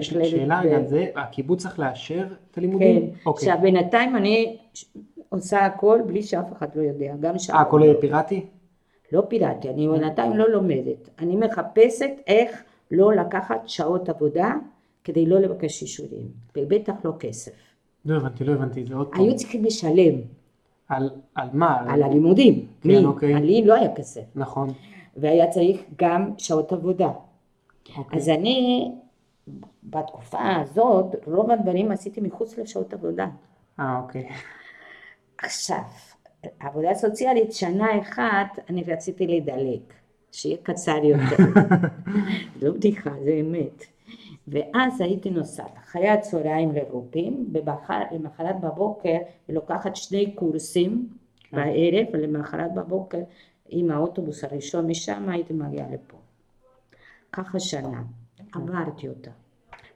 ש- 0.00 0.10
שאלה 0.10 0.60
רגע 0.60 0.76
על 0.76 0.86
זה, 0.86 1.06
הקיבוץ 1.16 1.62
צריך 1.62 1.78
לאשר 1.78 2.22
את 2.22 2.54
כן, 2.54 2.60
הלימודים? 2.60 3.10
אוקיי. 3.26 3.48
עכשיו 3.50 3.62
בינתיים 3.62 4.16
אני 4.16 4.56
עושה 5.28 5.66
הכל 5.66 6.00
בלי 6.06 6.22
שאף 6.22 6.52
אחד 6.52 6.68
לא 6.74 6.82
יודע, 6.82 7.14
גם 7.20 7.38
שם. 7.38 7.54
אה, 7.54 7.60
הכל 7.60 7.82
פיראטי? 8.00 8.46
לא 9.12 9.22
פיראטי, 9.28 9.68
אני 9.70 9.88
בינתיים 9.88 10.32
לא 10.36 10.48
לומדת. 10.50 11.08
אני 11.18 11.36
מחפשת 11.36 12.10
איך 12.26 12.62
לא 12.90 13.14
לקחת 13.14 13.62
שעות 13.68 14.08
עבודה 14.08 14.52
כדי 15.04 15.26
לא 15.26 15.38
לבקש 15.38 15.82
אישורים, 15.82 16.26
ובטח 16.56 16.94
לא 17.04 17.12
כסף. 17.18 17.52
לא 18.04 18.16
הבנתי, 18.16 18.44
לא 18.44 18.52
הבנתי, 18.52 18.84
זה 18.84 18.94
עוד 18.94 19.08
פעם. 19.08 19.20
היו 19.20 19.36
צריכים 19.36 19.64
לשלם 19.64 20.14
על, 20.88 21.10
על 21.34 21.48
מה? 21.52 21.92
על 21.92 22.02
הלימודים. 22.02 22.66
כן, 22.80 22.88
לי, 22.88 23.04
אוקיי. 23.04 23.34
לי 23.34 23.64
לא 23.64 23.74
היה 23.74 23.94
כסף. 23.94 24.22
נכון. 24.34 24.68
והיה 25.16 25.50
צריך 25.50 25.80
גם 25.98 26.30
שעות 26.38 26.72
עבודה. 26.72 27.10
אוקיי. 27.96 28.18
אז 28.18 28.28
אני 28.28 28.90
בתקופה 29.84 30.56
הזאת, 30.56 31.06
רוב 31.26 31.50
הדברים 31.50 31.92
עשיתי 31.92 32.20
מחוץ 32.20 32.58
לשעות 32.58 32.92
עבודה. 32.92 33.26
אה, 33.80 34.00
אוקיי. 34.02 34.28
עכשיו, 35.38 35.82
עבודה 36.60 36.94
סוציאלית, 36.94 37.52
שנה 37.52 38.00
אחת 38.00 38.58
אני 38.70 38.84
רציתי 38.84 39.26
לדלג, 39.26 39.80
שיהיה 40.32 40.56
קצר 40.62 41.04
יותר. 41.04 41.60
לא 42.62 42.70
בדיחה, 42.70 43.10
זה 43.24 43.40
אמת. 43.40 43.84
ואז 44.48 45.00
הייתי 45.00 45.30
נוסעת 45.30 45.78
אחרי 45.78 46.08
הצהריים 46.08 46.72
לרופין, 46.72 47.46
ולמחרת 47.52 48.60
בבוקר 48.60 49.18
לוקחת 49.48 49.96
שני 49.96 50.34
קורסים 50.34 51.08
בערב, 51.52 52.06
ולמחרת 52.12 52.74
בבוקר 52.74 53.22
עם 53.68 53.90
האוטובוס 53.90 54.44
הראשון 54.44 54.86
משם 54.86 55.28
הייתי 55.28 55.52
מגיעה 55.52 55.88
לפה. 55.90 56.16
ככה 57.32 57.60
שנה, 57.60 58.02
עברתי 58.56 59.08
אותה. 59.08 59.30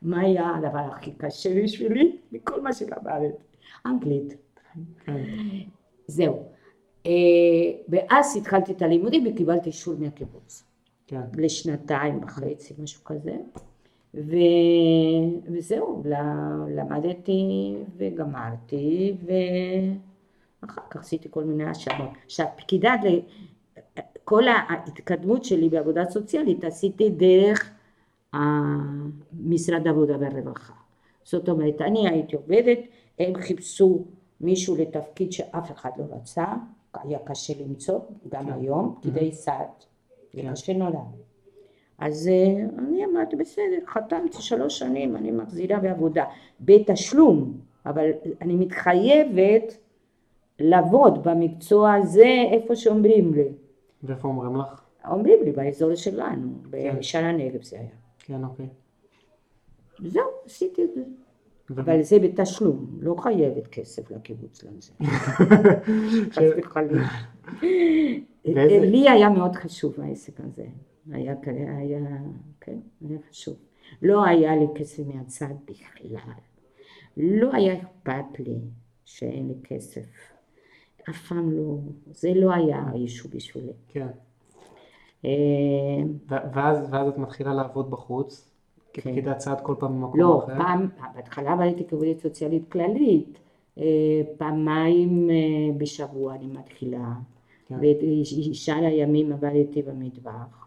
מה 0.03 0.21
היה 0.21 0.55
הדבר 0.57 0.79
הכי 0.79 1.13
קשה 1.13 1.63
בשבילי? 1.63 2.17
מכל 2.33 2.61
מה 2.61 2.73
שלמדת? 2.73 3.35
אנגלית. 3.87 4.37
כן. 5.05 5.23
זהו. 6.07 6.43
אה, 7.07 7.13
ואז 7.89 8.37
התחלתי 8.37 8.73
את 8.73 8.83
הלימודים 8.83 9.27
וקיבלתי 9.27 9.67
אישור 9.69 9.95
מהקיבוץ. 9.99 10.65
כן. 11.07 11.21
לשנתיים 11.37 12.25
וחצי, 12.25 12.75
משהו 12.79 13.05
כזה. 13.05 13.37
ו... 14.15 14.37
וזהו, 15.53 16.03
למדתי 16.69 17.75
וגמרתי, 17.97 19.17
ואחר 19.25 20.83
כך 20.91 21.01
עשיתי 21.01 21.29
כל 21.31 21.45
מיני 21.45 21.65
השארות. 21.65 22.11
עכשיו, 22.25 22.47
פקידה, 22.57 22.95
כל 24.25 24.43
ההתקדמות 24.49 25.45
שלי 25.45 25.69
בעבודה 25.69 26.05
סוציאלית 26.11 26.65
עשיתי 26.65 27.11
דרך 27.11 27.71
משרד 29.41 29.87
העבודה 29.87 30.17
והרווחה. 30.21 30.73
זאת 31.25 31.49
אומרת, 31.49 31.81
אני 31.81 32.09
הייתי 32.09 32.37
עובדת, 32.37 32.79
הם 33.19 33.35
חיפשו 33.35 34.05
מישהו 34.41 34.77
לתפקיד 34.77 35.33
שאף 35.33 35.73
אחד 35.73 35.91
לא 35.99 36.05
רצה, 36.11 36.45
היה 36.95 37.19
קשה 37.19 37.53
למצוא, 37.65 38.01
גם 38.29 38.47
כן. 38.47 38.53
היום, 38.53 38.95
פקידי 39.01 39.33
סעד, 39.33 39.67
זה 40.33 40.43
כן. 40.43 40.53
קשה 40.53 40.73
נורא. 40.73 41.01
אז 41.99 42.29
אה, 42.29 42.65
אני 42.79 43.05
אמרתי, 43.05 43.37
בסדר, 43.37 43.79
חתמתי 43.87 44.43
שלוש 44.43 44.79
שנים, 44.79 45.17
אני 45.17 45.31
מחזירה 45.31 45.79
בעבודה, 45.79 46.25
בתשלום, 46.61 47.53
אבל 47.87 48.11
אני 48.41 48.57
מתחייבת 48.57 49.79
לעבוד 50.59 51.29
במקצוע 51.29 51.95
הזה 51.95 52.45
איפה 52.53 52.77
שאומרים 52.77 53.35
לי. 53.35 53.49
ואיפה 54.03 54.29
אומרים 54.29 54.57
לך? 54.57 54.85
אומרים 55.11 55.43
לי 55.45 55.53
באזור 55.53 55.95
שלנו, 55.95 56.49
כן. 56.73 56.97
בשער 56.99 57.25
הנגב 57.25 57.63
זה 57.63 57.77
היה. 57.77 58.08
כן, 58.29 58.45
אוקיי. 58.45 58.69
זהו, 59.99 60.23
עשיתי 60.45 60.85
את 60.85 60.89
זה. 60.95 61.03
אבל 61.71 62.03
זה 62.03 62.19
בתשלום, 62.19 62.99
לא 63.01 63.15
חייבת 63.19 63.67
כסף 63.67 64.11
לקיבוץ 64.11 64.65
לזה. 64.65 64.93
חס 66.33 66.43
וחלילה. 66.59 67.09
ואיזה- 68.45 68.87
לי 68.87 69.09
היה 69.11 69.29
מאוד 69.31 69.57
חשוב 69.57 70.01
העסק 70.01 70.41
הזה. 70.41 70.67
היה, 71.11 71.35
היה, 71.79 72.01
כן, 72.61 72.79
היה 73.09 73.19
חשוב. 73.31 73.57
לא 74.03 74.25
היה 74.25 74.57
לי 74.57 74.67
כסף 74.75 75.03
מהצד 75.07 75.55
בכלל. 75.65 76.33
לא 77.17 77.53
היה 77.53 77.75
אכפת 77.83 78.39
לי 78.39 78.55
שאין 79.05 79.49
לי 79.49 79.55
כסף. 79.65 80.07
אף 81.11 81.27
פעם 81.29 81.51
לא, 81.53 81.79
זה 82.07 82.29
לא 82.35 82.53
היה 82.55 82.85
אישו 82.95 83.29
בשבילי. 83.29 83.73
כן. 83.89 84.07
אה, 85.25 85.31
ואז, 86.53 86.89
ואז 86.91 87.09
את 87.09 87.19
מתחילה 87.19 87.55
לעבוד 87.55 87.91
בחוץ, 87.91 88.49
כפקידת 88.93 89.41
סעד 89.41 89.61
כל 89.61 89.75
פעם 89.79 89.93
במקום 90.01 90.13
כן. 90.13 90.19
לא, 90.21 90.39
אחר. 90.45 90.59
פעם, 90.59 90.89
בהתחלה 91.15 91.53
עבדתי 91.53 91.85
כעובדת 91.89 92.19
סוציאלית 92.21 92.73
כללית, 92.73 93.39
אה, 93.79 93.85
פעמיים 94.39 95.31
אה, 95.31 95.35
בשבוע 95.79 96.35
אני 96.35 96.47
מתחילה, 96.47 97.13
כן. 97.69 97.75
ושאר 98.51 98.75
הימים 98.85 99.33
עבדתי 99.33 99.83
במטבח. 99.83 100.67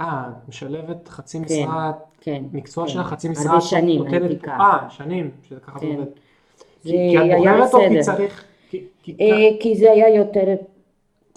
אה, 0.00 0.24
משלבת 0.48 1.08
חצי 1.08 1.38
כן, 1.38 1.44
משרה, 1.44 1.92
כן. 2.20 2.44
מקצוע 2.52 2.84
כן. 2.86 2.90
שלך 2.92 3.06
חצי 3.06 3.28
משרה, 3.28 3.44
הרבה 3.52 3.60
שנים 3.60 3.98
נותנת- 3.98 4.22
הייתי 4.22 4.38
ככה. 4.38 4.60
אה, 4.82 4.90
שנים, 4.90 5.30
שזה 5.48 5.60
ככה 5.60 5.78
כן. 5.78 5.86
עובד. 5.86 6.06
כי 6.82 6.90
כי 7.10 7.18
את 7.18 7.36
בוחרת 7.38 7.74
או 7.74 7.78
כי 7.88 7.98
בסדר. 7.98 8.14
צריך, 8.16 8.44
כי- 8.70 8.84
כי 9.02 9.16
כי 9.60 9.76
זה 9.76 9.92
היה 9.92 10.14
יותר 10.14 10.54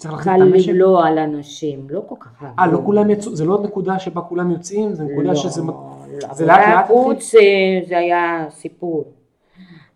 צריך 0.00 0.12
להחזיק 0.14 0.32
קל 0.32 0.42
את 0.42 0.54
המשק? 0.54 0.68
לבלוע 0.68 1.06
על 1.06 1.18
אנשים, 1.18 1.86
לא 1.90 2.02
כל 2.06 2.14
כך 2.20 2.44
אה, 2.58 2.66
לא 2.66 2.80
כולם 2.84 3.10
יצאו, 3.10 3.36
זה 3.36 3.44
לא 3.44 3.62
נקודה 3.62 3.98
שבה 3.98 4.20
כולם 4.20 4.50
יוצאים, 4.50 4.94
זה 4.94 5.04
נקודה 5.04 5.28
לא, 5.28 5.34
שזה... 5.34 5.62
לא, 5.62 6.32
זה 6.32 6.46
לאט 6.46 6.58
לאט 6.68 6.86
חוץ 6.86 7.34
אה, 7.34 7.80
זה 7.88 7.98
היה 7.98 8.46
סיפור. 8.50 9.04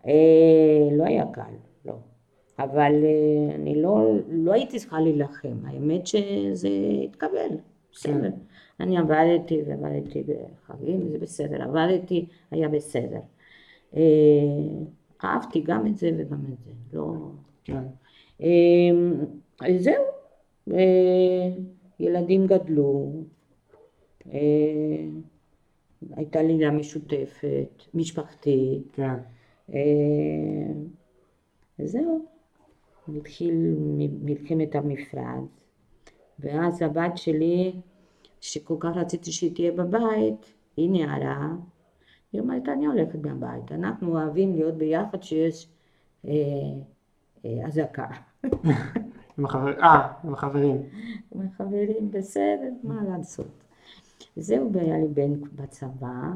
אה, 0.07 0.11
לא 0.91 1.03
היה 1.03 1.25
קל, 1.31 1.41
לא. 1.85 1.93
אבל 2.59 2.93
אה, 3.03 3.55
אני 3.55 3.81
לא, 3.81 4.13
לא 4.29 4.53
הייתי 4.53 4.79
צריכה 4.79 4.99
להילחם, 4.99 5.57
האמת 5.65 6.07
שזה 6.07 6.69
התקבל, 7.03 7.49
בסדר. 7.93 8.29
אני 8.79 8.97
עבדתי 8.97 9.61
ועבדתי 9.67 10.23
בחגים, 10.23 11.09
זה 11.11 11.17
בסדר, 11.17 11.63
עבדתי, 11.63 12.25
היה 12.51 12.69
בסדר. 12.69 13.19
אה, 13.95 14.01
אהבתי 15.23 15.61
גם 15.61 15.87
את 15.87 15.97
זה 15.97 16.11
וגם 16.17 16.39
את 16.53 16.57
זה, 16.65 16.71
לא... 16.93 17.13
כן, 17.63 17.83
אה, 18.41 18.47
זהו, 19.61 20.03
אה, 20.71 21.49
ילדים 21.99 22.47
גדלו, 22.47 23.11
אה, 24.33 25.07
הייתה 26.15 26.43
לידה 26.43 26.71
משותפת, 26.71 27.83
משפחתית, 27.93 28.91
כן, 28.93 29.15
אה, 29.73 30.73
וזהו, 31.79 32.25
התחיל 33.17 33.75
מלחמת 34.21 34.75
המפרץ, 34.75 35.43
ואז 36.39 36.81
הבת 36.81 37.17
שלי, 37.17 37.73
שכל 38.41 38.75
כך 38.79 38.89
רציתי 38.95 39.31
שהיא 39.31 39.55
תהיה 39.55 39.71
בבית, 39.71 40.53
היא 40.77 40.89
נערה, 40.89 41.49
היא 42.33 42.41
אומרת, 42.41 42.69
אני 42.69 42.85
הולכת 42.85 43.19
מהבית, 43.19 43.71
אנחנו 43.71 44.11
אוהבים 44.11 44.55
להיות 44.55 44.75
ביחד 44.75 45.23
שיש 45.23 45.67
אה, 46.27 46.31
אה, 47.45 47.67
אזעקה. 47.67 48.07
עם 49.37 49.45
החברים, 49.45 49.79
אה, 49.79 50.13
עם 50.23 50.33
החברים, 50.33 50.81
עם 51.31 51.41
החברים, 51.41 52.11
בסדר, 52.11 52.71
מה 52.83 53.03
לעשות. 53.03 53.47
זהו, 54.35 54.73
והיה 54.73 54.97
לי 54.97 55.07
בן 55.07 55.41
בצבא, 55.55 56.31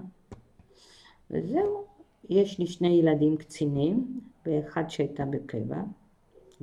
וזהו. 1.32 1.84
יש 2.30 2.60
לי 2.60 2.68
שני 2.68 2.88
ילדים 2.88 3.38
קצינים, 3.38 4.20
ואחד 4.46 4.90
שהייתה 4.90 5.26
בקבע, 5.26 5.82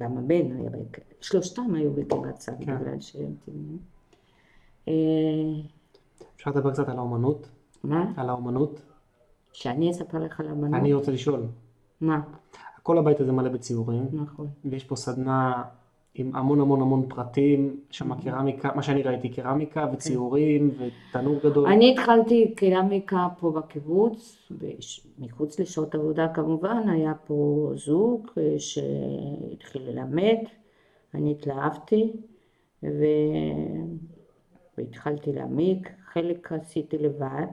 גם 0.01 0.19
הבן 0.19 0.57
היה 0.57 0.71
בקבע, 0.71 1.05
שלושתם 1.21 1.75
היו 1.75 1.93
בקבע 1.93 2.33
צד, 2.33 2.53
כן. 2.65 2.79
בגלל 2.79 3.01
שהם 3.01 3.35
קצינים. 3.41 3.79
אה, 4.89 4.93
אפשר 6.37 6.51
לדבר 6.51 6.73
קצת 6.73 6.89
על 6.89 6.99
האומנות? 6.99 7.49
מה? 7.85 8.13
על 8.17 8.29
האומנות? 8.29 8.81
שאני 9.53 9.91
אספר 9.91 10.19
לך 10.19 10.41
על 10.41 10.49
אמנות? 10.49 10.81
אני 10.81 10.93
רוצה 10.93 11.13
לשאול, 11.13 11.47
מה? 12.01 12.21
כל 12.83 12.99
הבית 12.99 13.21
הזה 13.21 13.33
מלא 13.33 13.49
בציורים, 13.49 14.09
נכון. 14.13 14.49
ויש 14.65 14.85
פה 14.85 14.97
סדנה 14.97 15.63
עם 16.19 16.37
המון 16.37 16.61
המון 16.61 16.81
המון 16.81 17.07
פרטים, 17.09 17.81
שם. 17.91 18.21
קרמיקה, 18.21 18.71
מה 18.75 18.83
שאני 18.83 19.03
ראיתי, 19.03 19.29
קרמיקה 19.29 19.87
וציורים 19.93 20.71
ותנור 20.79 21.37
גדול. 21.45 21.67
אני 21.67 21.93
התחלתי 21.93 22.53
קרמיקה 22.57 23.29
פה 23.41 23.51
בקיבוץ, 23.51 24.51
מחוץ 25.19 25.61
לשעות 25.61 25.95
עבודה 25.95 26.29
כמובן, 26.35 26.89
היה 26.89 27.15
פה 27.27 27.71
זוג 27.75 28.31
אה, 28.39 28.55
שהתחיל 28.59 29.83
ללמד, 29.83 30.39
אני 31.15 31.31
התלהבתי 31.31 32.13
ו... 32.83 33.05
והתחלתי 34.79 35.33
להעמיק, 35.33 35.91
חלק 36.13 36.53
עשיתי 36.53 36.99
לבד 36.99 37.47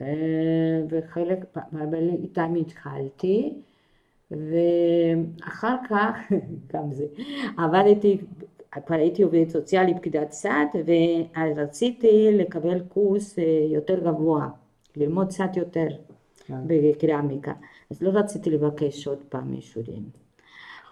אה, 0.00 0.06
וחלק, 0.88 1.56
אבל 1.72 2.08
איתם 2.22 2.54
התחלתי 2.60 3.54
ואחר 4.32 5.76
כך, 5.88 6.16
גם 6.72 6.92
זה, 6.92 7.04
עבדתי, 7.56 8.18
כבר 8.86 8.96
הייתי 8.96 9.22
עובדת 9.22 9.48
סוציאלית, 9.48 9.96
פקידת 9.96 10.32
סעד, 10.32 10.68
ורציתי 11.56 12.28
לקבל 12.32 12.80
קורס 12.80 13.38
אה, 13.38 13.44
יותר 13.68 14.00
גבוה, 14.00 14.48
ללמוד 14.96 15.28
קצת 15.28 15.56
יותר 15.56 15.86
כן. 16.46 16.54
בקרמיקה, 16.66 17.52
אז 17.90 18.02
לא 18.02 18.10
רציתי 18.10 18.50
לבקש 18.50 19.06
עוד 19.06 19.18
פעם 19.28 19.54
אישורים. 19.54 20.02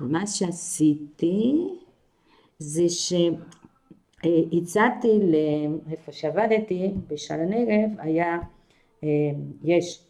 מה 0.01 0.27
שעשיתי 0.27 1.69
זה 2.59 2.85
שהצעתי 4.23 5.21
לאיפה 5.87 6.13
שעבדתי, 6.13 6.95
בשער 7.09 7.41
הנגב, 7.41 7.89
היה, 7.99 8.39
אה, 9.05 9.09
יש 9.65 10.05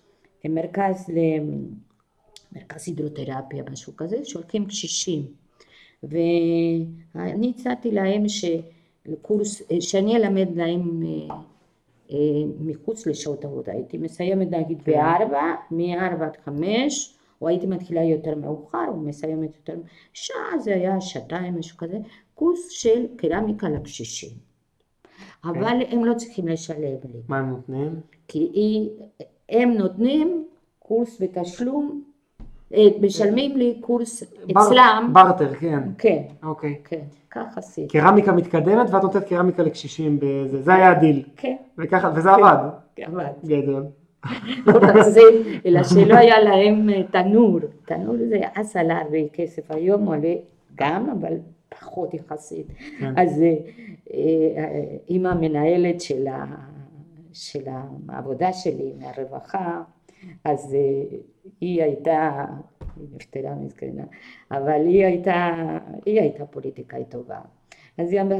מרכז 0.44 1.08
ל... 1.08 1.18
מרכז 2.52 2.88
הידרותרפיה, 2.88 3.64
משהו 3.70 3.96
כזה, 3.96 4.24
שהולכים 4.24 4.66
קשישים. 4.66 5.26
ואני 6.02 7.52
הצעתי 7.56 7.90
להם 7.90 8.24
שקורס, 8.28 9.62
שאני 9.80 10.16
אלמד 10.16 10.56
להם 10.56 11.02
אה, 11.06 11.36
אה, 12.10 12.16
מחוץ 12.60 13.06
לשעות 13.06 13.44
עבודה. 13.44 13.72
הייתי 13.72 13.98
מסיימת 13.98 14.50
נגיד 14.50 14.82
כן. 14.82 14.92
בארבע, 14.92 15.54
מארבע 15.70 16.26
עד 16.26 16.36
חמש, 16.44 17.14
או 17.42 17.48
הייתי 17.48 17.66
מתחילה 17.66 18.04
יותר 18.04 18.34
מאוחר, 18.34 18.84
או 18.88 18.96
מסיימת 18.96 19.56
יותר... 19.56 19.80
שעה 20.12 20.58
זה 20.58 20.74
היה 20.74 21.00
שעתיים, 21.00 21.58
משהו 21.58 21.76
כזה. 21.76 21.98
קורס 22.34 22.68
של 22.70 23.06
קרמיקה 23.16 23.68
לקשישים. 23.68 24.50
אבל 25.44 25.82
הם 25.88 26.04
לא 26.04 26.14
צריכים 26.14 26.48
לשלם 26.48 26.96
לי. 27.04 27.20
מה 27.28 27.38
הם 27.38 27.50
נותנים? 27.50 28.00
כי 28.28 28.88
הם 29.48 29.70
נותנים 29.70 30.46
קורס 30.78 31.22
בתשלום, 31.22 32.04
משלמים 33.00 33.56
לי 33.56 33.78
קורס 33.80 34.22
בר- 34.52 34.62
אצלם, 34.62 35.10
ברטר, 35.12 35.54
כן. 35.54 35.80
כן, 35.98 36.22
אוקיי. 36.42 36.74
כן, 36.84 37.00
ככה 37.30 37.60
עשיתי, 37.60 37.98
קרמיקה 37.98 38.32
מתקדמת 38.32 38.90
ואת 38.90 39.02
נותנת 39.02 39.24
קרמיקה 39.24 39.62
לקשישים 39.62 40.18
בזה, 40.20 40.62
זה 40.62 40.74
היה 40.74 40.90
הדיל. 40.90 41.22
כן, 41.36 41.56
וככה, 41.78 42.12
וזה 42.14 42.30
עבד. 42.30 42.56
עבד. 43.00 43.24
גדול. 43.44 43.84
לא 44.66 45.02
זה, 45.02 45.20
אלא 45.66 45.82
שלא 45.84 46.14
היה 46.14 46.40
להם 46.40 46.88
אה, 46.90 47.02
תנור, 47.10 47.58
תנור 47.84 48.16
זה 48.28 48.40
אז 48.54 48.76
עלה 48.76 48.98
הרבה 48.98 49.28
כסף, 49.32 49.70
היום 49.70 50.06
עולה 50.06 50.34
גם, 50.74 51.10
אבל 51.20 51.34
פחות 51.68 52.14
יחסית. 52.14 52.66
כן. 52.98 53.12
אז 53.16 53.42
אה, 53.42 53.54
אה, 54.14 54.82
עם 55.08 55.26
המנהלת 55.26 56.00
של 57.32 57.60
העבודה 58.08 58.52
שלי, 58.52 58.92
מהרווחה, 59.00 59.82
אז 60.44 60.74
אה, 60.74 61.16
היא 61.60 61.82
הייתה, 61.82 62.44
היא 62.96 63.06
נפטרה 63.14 63.54
מסכנה, 63.54 64.04
אבל 64.50 64.86
היא 64.86 65.04
הייתה, 65.04 65.50
היא 66.06 66.20
הייתה 66.20 66.46
פוליטיקאית 66.46 67.10
טובה. 67.10 67.40
אז 67.98 68.12
היא 68.12 68.20
אמרה, 68.20 68.38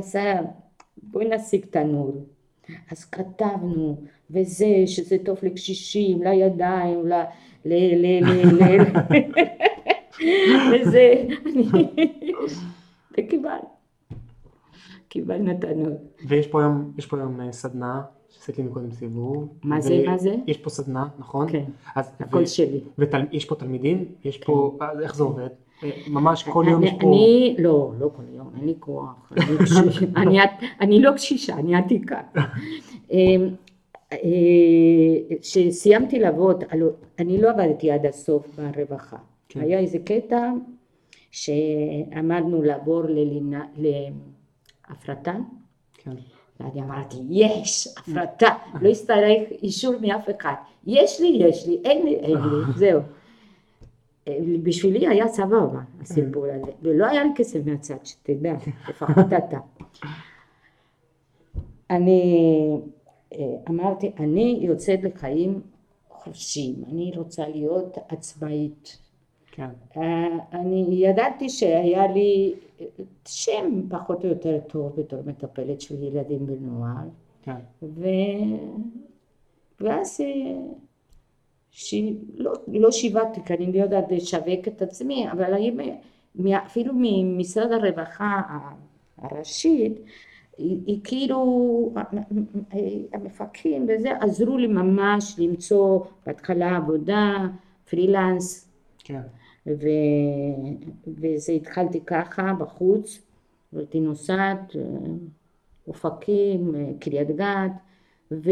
בואי 1.03 1.29
נשיג 1.29 1.67
תנור. 1.67 2.27
אז 2.91 3.05
כתבנו, 3.05 4.01
וזה, 4.31 4.83
שזה 4.87 5.17
טוב 5.25 5.39
לקשישים, 5.43 6.23
לידיים, 6.23 7.07
ל... 7.07 7.13
ל... 7.65 7.73
ל... 7.75 8.25
ל... 8.25 8.63
ל... 8.63 8.83
וזה, 10.73 11.25
וקיבל. 13.19 13.59
קיבלנו 15.09 15.53
תנור. 15.61 15.99
ויש 16.29 16.47
פה 16.47 16.63
היום 17.13 17.41
אה, 17.41 17.53
סדנה, 17.53 18.03
שעשיתי 18.31 18.63
מקודם 18.63 18.93
סיבוב. 18.93 19.49
מה 19.65 19.81
זה, 19.81 20.03
מה 20.07 20.19
זה? 20.19 20.35
יש 20.47 20.57
פה 20.57 20.71
סדנה, 20.71 21.09
נכון? 21.19 21.53
כן, 21.53 21.65
אז, 21.97 22.11
הכל 22.21 22.47
שלי. 22.47 22.81
ויש 22.99 23.45
פה 23.45 23.55
תלמידים? 23.55 24.05
יש 24.25 24.39
פה, 24.39 24.77
אז 24.81 25.01
איך 25.01 25.15
זה 25.17 25.23
עובד? 25.23 25.49
אה, 25.85 25.91
ממש 26.11 26.43
כל 26.43 26.65
יום 26.69 26.81
אני- 26.83 26.87
יש 26.91 26.97
פה... 27.01 27.07
אני, 27.07 27.57
לא, 27.59 27.93
לא 27.99 28.11
כל 28.17 28.23
יום, 28.37 28.51
אין 28.57 28.67
לי 28.67 28.75
כוח. 28.81 29.33
אני 29.37 29.59
קשישה, 29.65 29.81
אני- 30.17 30.39
אני 30.81 31.01
לא 31.03 31.13
קשישה, 31.13 31.55
אני 31.59 31.75
עתיקה. 31.75 32.21
אמ, 33.11 33.49
אה, 34.13 34.19
כשסיימתי 35.41 36.19
לעבוד, 36.19 36.65
אני 37.19 37.41
לא 37.41 37.51
עבדתי 37.51 37.91
עד 37.91 38.07
הסוף 38.07 38.61
ברווחה. 38.61 39.17
כן. 39.49 39.61
היה 39.61 39.79
איזה 39.79 39.99
קטע 39.99 40.51
שעמדנו 41.31 42.63
לעבור 42.63 43.03
להפרטה. 44.89 45.35
כן. 46.61 46.67
ואני 46.67 46.83
אמרתי, 46.83 47.17
יש, 47.31 47.89
הפרטה, 47.99 48.49
לא 48.81 48.89
יצטרך 48.89 49.51
אישור 49.63 49.95
מאף 50.01 50.29
אחד. 50.41 50.55
יש 50.87 51.21
לי, 51.21 51.29
יש 51.29 51.67
לי, 51.69 51.81
אין 51.85 52.07
לי, 52.07 52.15
אין 52.15 52.37
לי, 52.37 52.73
זהו. 52.79 53.01
בשבילי 54.63 55.09
היה 55.09 55.29
סבבה 55.29 55.81
הסיפור 56.01 56.47
הזה, 56.47 56.73
ולא 56.83 57.07
היה 57.07 57.25
לי 57.25 57.31
כסף 57.37 57.61
מהצד, 57.67 57.95
שתדע, 58.05 58.55
לפחות 58.89 59.27
אתה. 59.39 59.59
אני 61.91 62.57
אה, 63.35 63.39
אמרתי, 63.69 64.13
אני 64.19 64.59
יוצאת 64.63 65.03
לחיים 65.03 65.61
חופשיים, 66.09 66.75
אני 66.89 67.13
רוצה 67.17 67.49
להיות 67.49 67.99
עצמאית. 68.09 68.99
כן. 69.53 69.69
אה, 69.97 70.27
אני 70.53 70.87
ידעתי 70.91 71.49
שהיה 71.49 72.07
לי 72.07 72.55
אה, 72.81 72.87
שם 73.29 73.83
פחות 73.89 74.25
או 74.25 74.29
יותר 74.29 74.61
טוב 74.69 74.93
בתור 74.97 75.21
מטפלת 75.27 75.81
של 75.81 76.03
ילדים 76.03 76.47
ונוער, 76.47 77.09
כן. 77.43 77.57
ו... 77.83 78.05
ואז 79.81 80.21
אה, 80.21 80.61
ש... 81.71 81.95
לא, 82.35 82.53
לא 82.69 82.91
שיווקתי, 82.91 83.41
כי 83.47 83.55
אני 83.55 83.73
לא 83.73 83.79
יודעת 83.83 84.05
לשווק 84.11 84.69
את 84.69 84.83
עצמי, 84.83 85.31
אבל 85.31 85.55
מ- 86.37 86.47
אפילו 86.47 86.93
ממשרד 86.97 87.73
הרווחה 87.73 88.41
הראשית, 89.19 90.01
היא 90.59 91.01
כאילו, 91.05 91.93
המפקחים 93.13 93.87
וזה, 93.89 94.11
עזרו 94.21 94.59
לי 94.59 94.67
ממש 94.67 95.35
למצוא 95.39 96.01
בהתחלה 96.27 96.77
עבודה, 96.77 97.47
פרילנס, 97.91 98.70
כן. 99.05 99.21
ו... 99.67 99.89
וזה 101.07 101.53
התחלתי 101.53 102.01
ככה 102.07 102.53
בחוץ, 102.59 103.19
הייתי 103.77 104.01
נוסעת, 104.01 104.77
אה, 104.77 104.83
אופקים, 105.89 106.75
אה, 106.75 106.91
קריית 107.01 107.29
גת, 107.31 107.73
ו... 108.33 108.51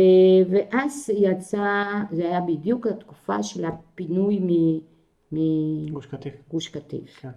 ואז 0.51 1.11
יצא, 1.15 1.85
זה 2.11 2.25
היה 2.25 2.41
בדיוק 2.41 2.87
התקופה 2.87 3.43
של 3.43 3.65
הפינוי 3.65 4.39
מ... 5.33 5.39
גוש 5.93 6.07
קטיף. 6.07 6.35
מגוש 6.49 6.69
קטיף. 6.69 7.19
כן. 7.21 7.29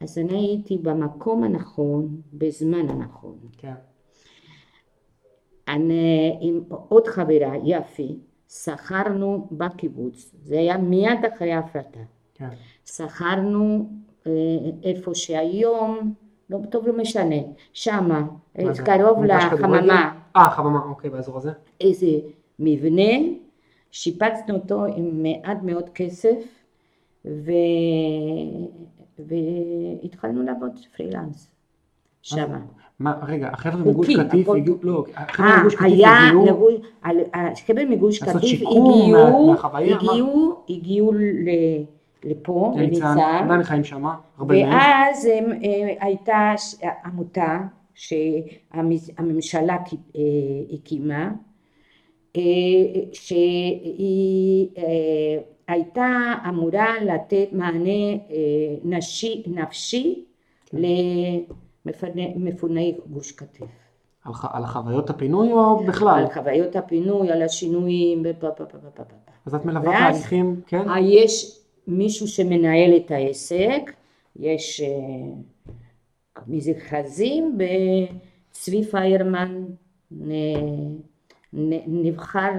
אז 0.00 0.18
אני 0.18 0.38
הייתי 0.38 0.78
במקום 0.78 1.44
הנכון, 1.44 2.20
בזמן 2.32 2.88
הנכון. 2.88 3.38
כן. 3.58 3.74
אני 5.68 6.38
עם 6.40 6.60
עוד 6.68 7.06
חברה, 7.06 7.52
יפי, 7.64 8.18
שכרנו 8.48 9.48
בקיבוץ, 9.52 10.34
זה 10.42 10.58
היה 10.58 10.78
מיד 10.78 11.24
אחרי 11.34 11.52
ההפרטה. 11.52 12.00
כן. 12.38 12.48
שכרנו 12.86 13.88
אה, 14.26 14.32
איפה 14.82 15.14
שהיום, 15.14 16.14
לא 16.50 16.58
טוב 16.70 16.86
לא 16.86 16.96
משנה, 16.96 17.36
שמה, 17.72 18.22
אה? 18.58 18.64
קרוב? 18.84 19.24
לחממה, 19.24 20.14
אה, 20.36 20.50
חממה, 20.50 20.80
אוקיי, 20.88 21.10
באזור 21.10 21.36
הזה. 21.36 21.50
איזה 21.80 22.06
מבנה, 22.58 23.26
שיפצנו 23.90 24.54
אותו 24.54 24.84
עם 24.84 25.22
מעט 25.22 25.58
מאוד 25.62 25.88
כסף, 25.88 26.36
ו... 27.24 27.50
והתחלנו 29.18 30.42
לעבוד 30.42 30.70
פרילנס, 30.96 31.50
שמה. 32.22 32.58
מה, 32.98 33.14
רגע, 33.26 33.48
החבר'ה 33.52 33.76
מגוש 33.76 34.16
קטיף 34.16 34.48
הגיעו, 34.48 34.76
לא, 34.82 35.04
החבר'ה 35.16 35.48
אה, 35.48 35.60
מגוש 35.60 35.74
קטיף 35.74 35.86
היה, 35.86 36.28
הגיעו, 36.28 36.68
החבר'ה 37.34 37.84
מגוש 37.84 38.18
קטיף 38.18 38.60
הגיעו? 39.72 40.64
הגיעו, 40.68 41.12
לפה, 42.26 42.74
לניצן, 42.76 43.18
עדיין 43.18 43.62
חיים 43.62 43.84
שמה, 43.84 44.16
הרבה 44.38 44.54
מהם. 44.54 44.74
ואז 44.74 45.24
הם, 45.24 45.52
אה, 45.52 45.94
הייתה 46.00 46.54
עמותה 47.04 47.58
שהממשלה 47.94 49.76
הקימה, 50.72 51.30
אה, 52.36 52.42
שהיא 53.12 54.68
אה, 54.78 54.82
הייתה 55.68 56.34
אמורה 56.48 56.86
לתת 57.02 57.48
מענה 57.52 58.12
אה, 58.30 58.76
נשי, 58.84 59.42
נפשי 59.46 60.24
למפוני 61.82 62.98
גוש 63.06 63.32
קטיף. 63.32 63.66
על 64.24 64.32
על 64.52 64.66
חוויות 64.66 65.10
הפינוי 65.10 65.52
או 65.52 65.84
בכלל? 65.84 66.18
על 66.18 66.32
חוויות 66.34 66.76
הפינוי, 66.76 67.30
על 67.30 67.42
השינויים. 67.42 68.22
אז 69.46 69.54
את 69.54 69.64
מלווה 69.64 70.10
תהליכים, 70.12 70.60
כן? 70.66 70.88
אה, 70.90 71.00
יש 71.00 71.60
מישהו 71.86 72.28
שמנהל 72.28 72.96
את 72.96 73.10
העסק, 73.10 73.92
יש 74.36 74.80
אה, 74.80 75.34
מכרזים, 76.46 77.58
וצבי 78.50 78.84
פיירמן 78.84 79.64
נבחר 81.86 82.52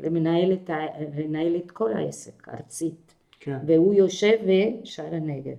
למנהל 0.00 0.52
את, 0.52 0.70
לנהל 1.16 1.56
את 1.56 1.70
כל 1.70 1.92
העסק 1.92 2.48
ארצית, 2.48 3.14
כן. 3.40 3.58
והוא 3.66 3.94
יושב 3.94 4.38
בשער 4.46 5.14
הנגב. 5.14 5.56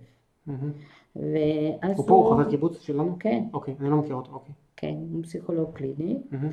מהמם. 0.48 0.72
ואז 1.16 1.98
הוא 1.98 2.08
פה, 2.08 2.14
הוא 2.14 2.32
חבר 2.32 2.50
קיבוץ 2.50 2.82
שלנו? 2.82 3.16
כן, 3.20 3.44
אוקיי, 3.54 3.76
אני 3.80 3.89
לא 3.89 3.98
מכיר 3.98 4.16
אותו, 4.16 4.32
אוקיי. 4.32 4.54
כן, 4.78 4.96
הוא 5.14 5.24
פסיכולוג 5.24 5.74
קליני. 5.74 6.18
מהמם. 6.32 6.52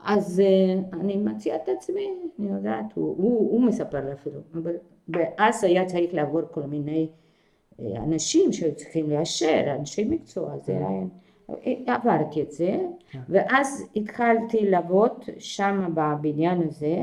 ואז 0.00 0.40
אה, 0.40 1.00
אני 1.00 1.16
מציעה 1.16 1.56
את 1.56 1.68
עצמי, 1.68 2.08
אני 2.38 2.48
יודעת, 2.48 2.84
הוא, 2.94 3.16
הוא, 3.16 3.52
הוא 3.52 3.60
מספר 3.60 4.12
אפילו, 4.12 4.40
אבל 4.54 4.72
ואז 5.08 5.64
היה 5.64 5.86
צריך 5.86 6.14
לעבור 6.14 6.40
כל 6.50 6.62
מיני 6.62 7.08
אה, 7.80 8.04
אנשים 8.04 8.52
שהיו 8.52 8.74
צריכים 8.74 9.10
לאשר, 9.10 9.74
אנשי 9.78 10.04
מקצוע, 10.04 10.58
זה 10.58 10.72
היה, 10.72 10.88
אה, 11.50 11.94
עברתי 11.94 12.42
את 12.42 12.52
זה, 12.52 12.76
כן. 13.10 13.20
ואז 13.28 13.84
התחלתי 13.96 14.70
לעבוד 14.70 15.24
שם 15.38 15.92
בבניין 15.94 16.62
הזה, 16.62 17.02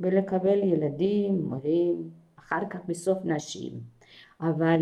ולקבל 0.00 0.58
ילדים, 0.58 1.42
מורים, 1.42 2.10
אחר 2.38 2.68
כך 2.70 2.78
בסוף 2.86 3.18
נשים, 3.24 3.72
אבל 4.40 4.80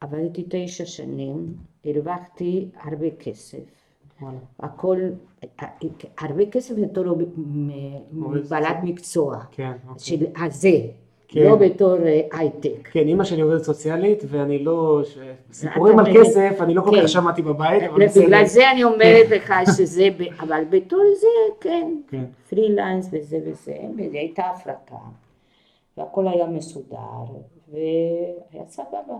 עבדתי 0.00 0.44
תשע 0.48 0.84
שנים, 0.84 1.54
הרווחתי 1.84 2.68
הרבה 2.82 3.10
כסף. 3.10 3.77
וואלה. 4.20 4.38
הכל, 4.60 4.98
הרבה 6.18 6.46
כסף 6.46 6.74
בתור 6.82 7.04
בעלת 8.48 8.76
מקצוע, 8.82 9.38
כן, 9.50 9.72
אוקיי. 9.88 9.98
של 9.98 10.26
הזה, 10.44 10.80
כן. 11.28 11.40
לא 11.40 11.56
בתור 11.56 11.96
אה, 12.06 12.20
הייטק. 12.32 12.88
כן, 12.92 13.08
אימא 13.08 13.24
שלי 13.24 13.40
עובדת 13.40 13.62
סוציאלית, 13.62 14.22
ואני 14.28 14.58
לא... 14.64 15.00
סיפורים 15.52 15.98
על. 15.98 16.06
כסף, 16.14 16.56
אני 16.60 16.74
לא 16.74 16.82
כל 16.82 16.90
כן. 16.90 17.02
כך 17.02 17.08
שמעתי 17.08 17.42
בבית, 17.42 17.82
אבל 17.82 18.04
בסדר. 18.04 18.26
בגלל 18.26 18.44
זה 18.46 18.70
אני 18.70 18.84
אומרת 18.84 19.30
לך 19.30 19.54
שזה, 19.76 20.08
אבל 20.40 20.64
בתור 20.70 21.04
זה, 21.20 21.54
כן, 21.60 21.94
כן. 22.08 22.24
פרילנס 22.50 23.08
וזה 23.12 23.38
וזה, 23.46 23.76
וזה 23.94 24.18
הייתה 24.18 24.42
הפרטה, 24.42 24.96
והכל 25.96 26.28
היה 26.28 26.46
מסודר, 26.46 27.24
והיה 27.72 28.64
סבבה. 28.68 29.16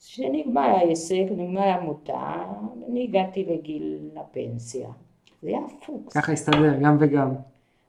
כשנגמר 0.00 0.60
העסק, 0.60 1.24
נגמר 1.30 1.60
העמותה, 1.60 2.44
אני 2.88 3.04
הגעתי 3.04 3.44
לגיל 3.44 4.10
הפנסיה. 4.16 4.88
זה 5.42 5.48
היה 5.48 5.60
פוקס. 5.86 6.16
ככה 6.16 6.32
הסתדר, 6.32 6.78
גם 6.82 6.96
וגם. 7.00 7.30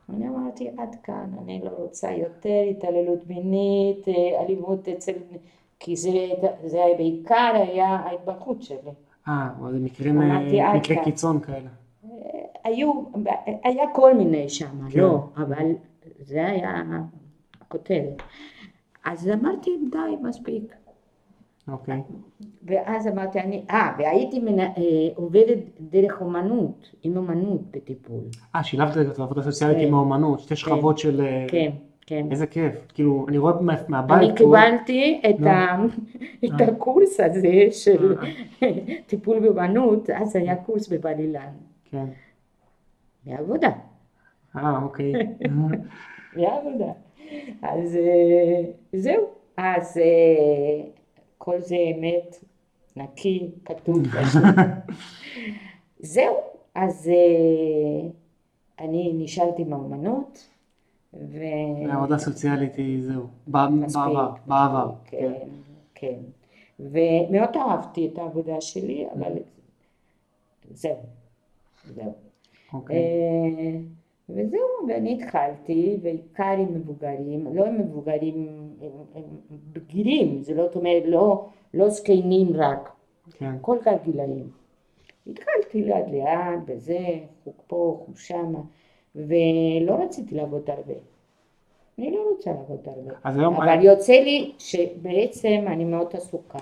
אני 0.10 0.28
אמרתי, 0.28 0.70
עד 0.78 0.96
כאן, 1.04 1.30
אני 1.44 1.62
לא 1.64 1.70
רוצה 1.70 2.12
יותר 2.12 2.64
התעללות 2.70 3.28
מינית, 3.28 4.08
אה, 4.08 4.42
אלימות 4.44 4.88
אצל 4.88 5.12
כי 5.80 5.96
זה, 5.96 6.10
זה 6.66 6.80
בעיקר 6.98 7.52
היה 7.54 7.88
ההתברכות 7.88 8.62
שלי. 8.62 8.92
אה, 9.28 9.50
זה 9.72 9.80
מקרים, 9.80 10.22
אה, 10.22 10.74
מקרי 10.76 10.96
כאן. 10.96 11.04
קיצון 11.04 11.40
כאלה. 11.40 11.70
היו, 12.64 12.92
היה 13.64 13.84
כל 13.94 14.14
מיני 14.14 14.50
שם, 14.50 14.90
כן. 14.90 15.00
לא, 15.00 15.20
אבל 15.38 15.72
זה 16.20 16.46
היה 16.46 16.84
הכותרת. 17.62 18.22
אז 19.06 19.30
אמרתי, 19.30 19.72
די, 19.92 20.16
מספיק. 20.22 20.76
אוקיי. 21.72 22.02
ואז 22.64 23.08
אמרתי, 23.08 23.40
אני, 23.40 23.64
אה, 23.70 23.92
והייתי 23.98 24.40
מנה, 24.40 24.64
אה, 24.64 24.72
עובדת 25.16 25.58
דרך 25.80 26.22
אומנות, 26.22 26.90
עם 27.04 27.18
אומנות 27.18 27.62
בטיפול. 27.72 28.20
אה, 28.56 28.64
שילבת 28.64 28.98
את 28.98 29.20
העבודה 29.20 29.42
הסוציאלית 29.42 29.78
כן. 29.78 29.84
עם 29.88 29.94
האומנות, 29.94 30.40
שתי 30.40 30.56
שכבות 30.56 30.98
של... 30.98 31.22
אה, 31.22 31.46
כן, 31.48 31.72
כן. 32.06 32.28
איזה 32.32 32.48
כיף. 32.48 32.74
כאילו, 32.94 33.26
אני 33.30 33.38
רואה 33.38 33.62
מה- 33.62 33.76
מהבית... 33.88 34.18
אני 34.18 34.36
קיבלתי 34.36 35.22
את, 35.30 35.40
נו. 35.40 35.48
ה, 35.50 35.86
את 36.46 36.62
אה. 36.62 36.68
הקורס 36.68 37.20
הזה 37.20 37.68
של 37.72 38.16
טיפול 39.08 39.40
באומנות, 39.40 40.10
אז 40.10 40.36
היה 40.36 40.56
קורס 40.56 40.88
בבר 40.88 41.20
אילן, 41.20 41.50
כן. 41.92 42.06
מעבודה, 43.26 43.70
אה, 44.58 44.84
אוקיי. 44.84 45.14
מעבודה. 46.38 46.92
אז 47.62 47.96
אה, 47.96 48.64
זהו, 48.94 49.24
אז 49.58 49.98
כל 51.44 51.62
זה 51.62 51.76
אמת, 51.76 52.44
נקי, 52.96 53.52
כתוב. 53.66 53.98
זהו, 56.00 56.36
אז 56.76 57.10
אה, 57.10 58.10
אני 58.80 59.14
נשארתי 59.14 59.64
מהאומנות, 59.64 60.50
ו... 61.14 61.38
העבודה 61.90 62.16
הסוציאלית 62.16 62.76
היא 62.76 63.04
זהו. 63.04 63.28
בעבר. 63.48 64.32
בעבר. 64.48 64.92
כן, 65.06 65.34
כן. 65.96 66.20
ומאוד 66.80 67.56
אהבתי 67.56 68.10
את 68.14 68.18
העבודה 68.18 68.62
שלי, 68.62 69.06
אבל 69.14 69.32
זהו, 70.72 70.96
זהו. 71.86 72.14
אוקיי. 72.74 72.98
אה, 72.98 73.80
וזהו, 74.30 74.88
ואני 74.88 75.14
התחלתי, 75.14 75.98
בעיקר 76.02 76.56
עם 76.58 76.74
מבוגרים, 76.74 77.56
לא 77.56 77.66
עם 77.66 77.80
מבוגרים, 77.80 78.61
הם, 78.82 79.22
בגירים, 79.74 80.44
זה 80.44 80.54
לא 80.54 80.68
אומרת, 80.76 81.04
לא, 81.06 81.46
לא 81.74 81.90
זקנים 81.90 82.48
רק, 82.56 82.90
כן. 83.32 83.56
כל 83.62 83.78
הגילאים. 83.86 84.50
התחלתי 85.28 85.84
לאט 85.86 86.06
לאט, 86.12 86.60
בזה, 86.66 87.00
חוג 87.44 87.54
פה, 87.68 88.02
חוג 88.06 88.18
שמה, 88.18 88.60
ולא 89.16 89.96
רציתי 90.04 90.36
לעבוד 90.36 90.70
הרבה. 90.70 90.94
אני 92.00 92.12
לא 92.12 92.30
רוצה 92.32 92.52
לעבוד 92.52 92.88
הרבה. 92.88 93.12
אבל 93.24 93.86
יוצא 93.86 94.14
לי 94.14 94.52
שבעצם 94.58 95.66
אני 95.68 95.86
מאוד 95.86 96.16
עסוקה. 96.16 96.60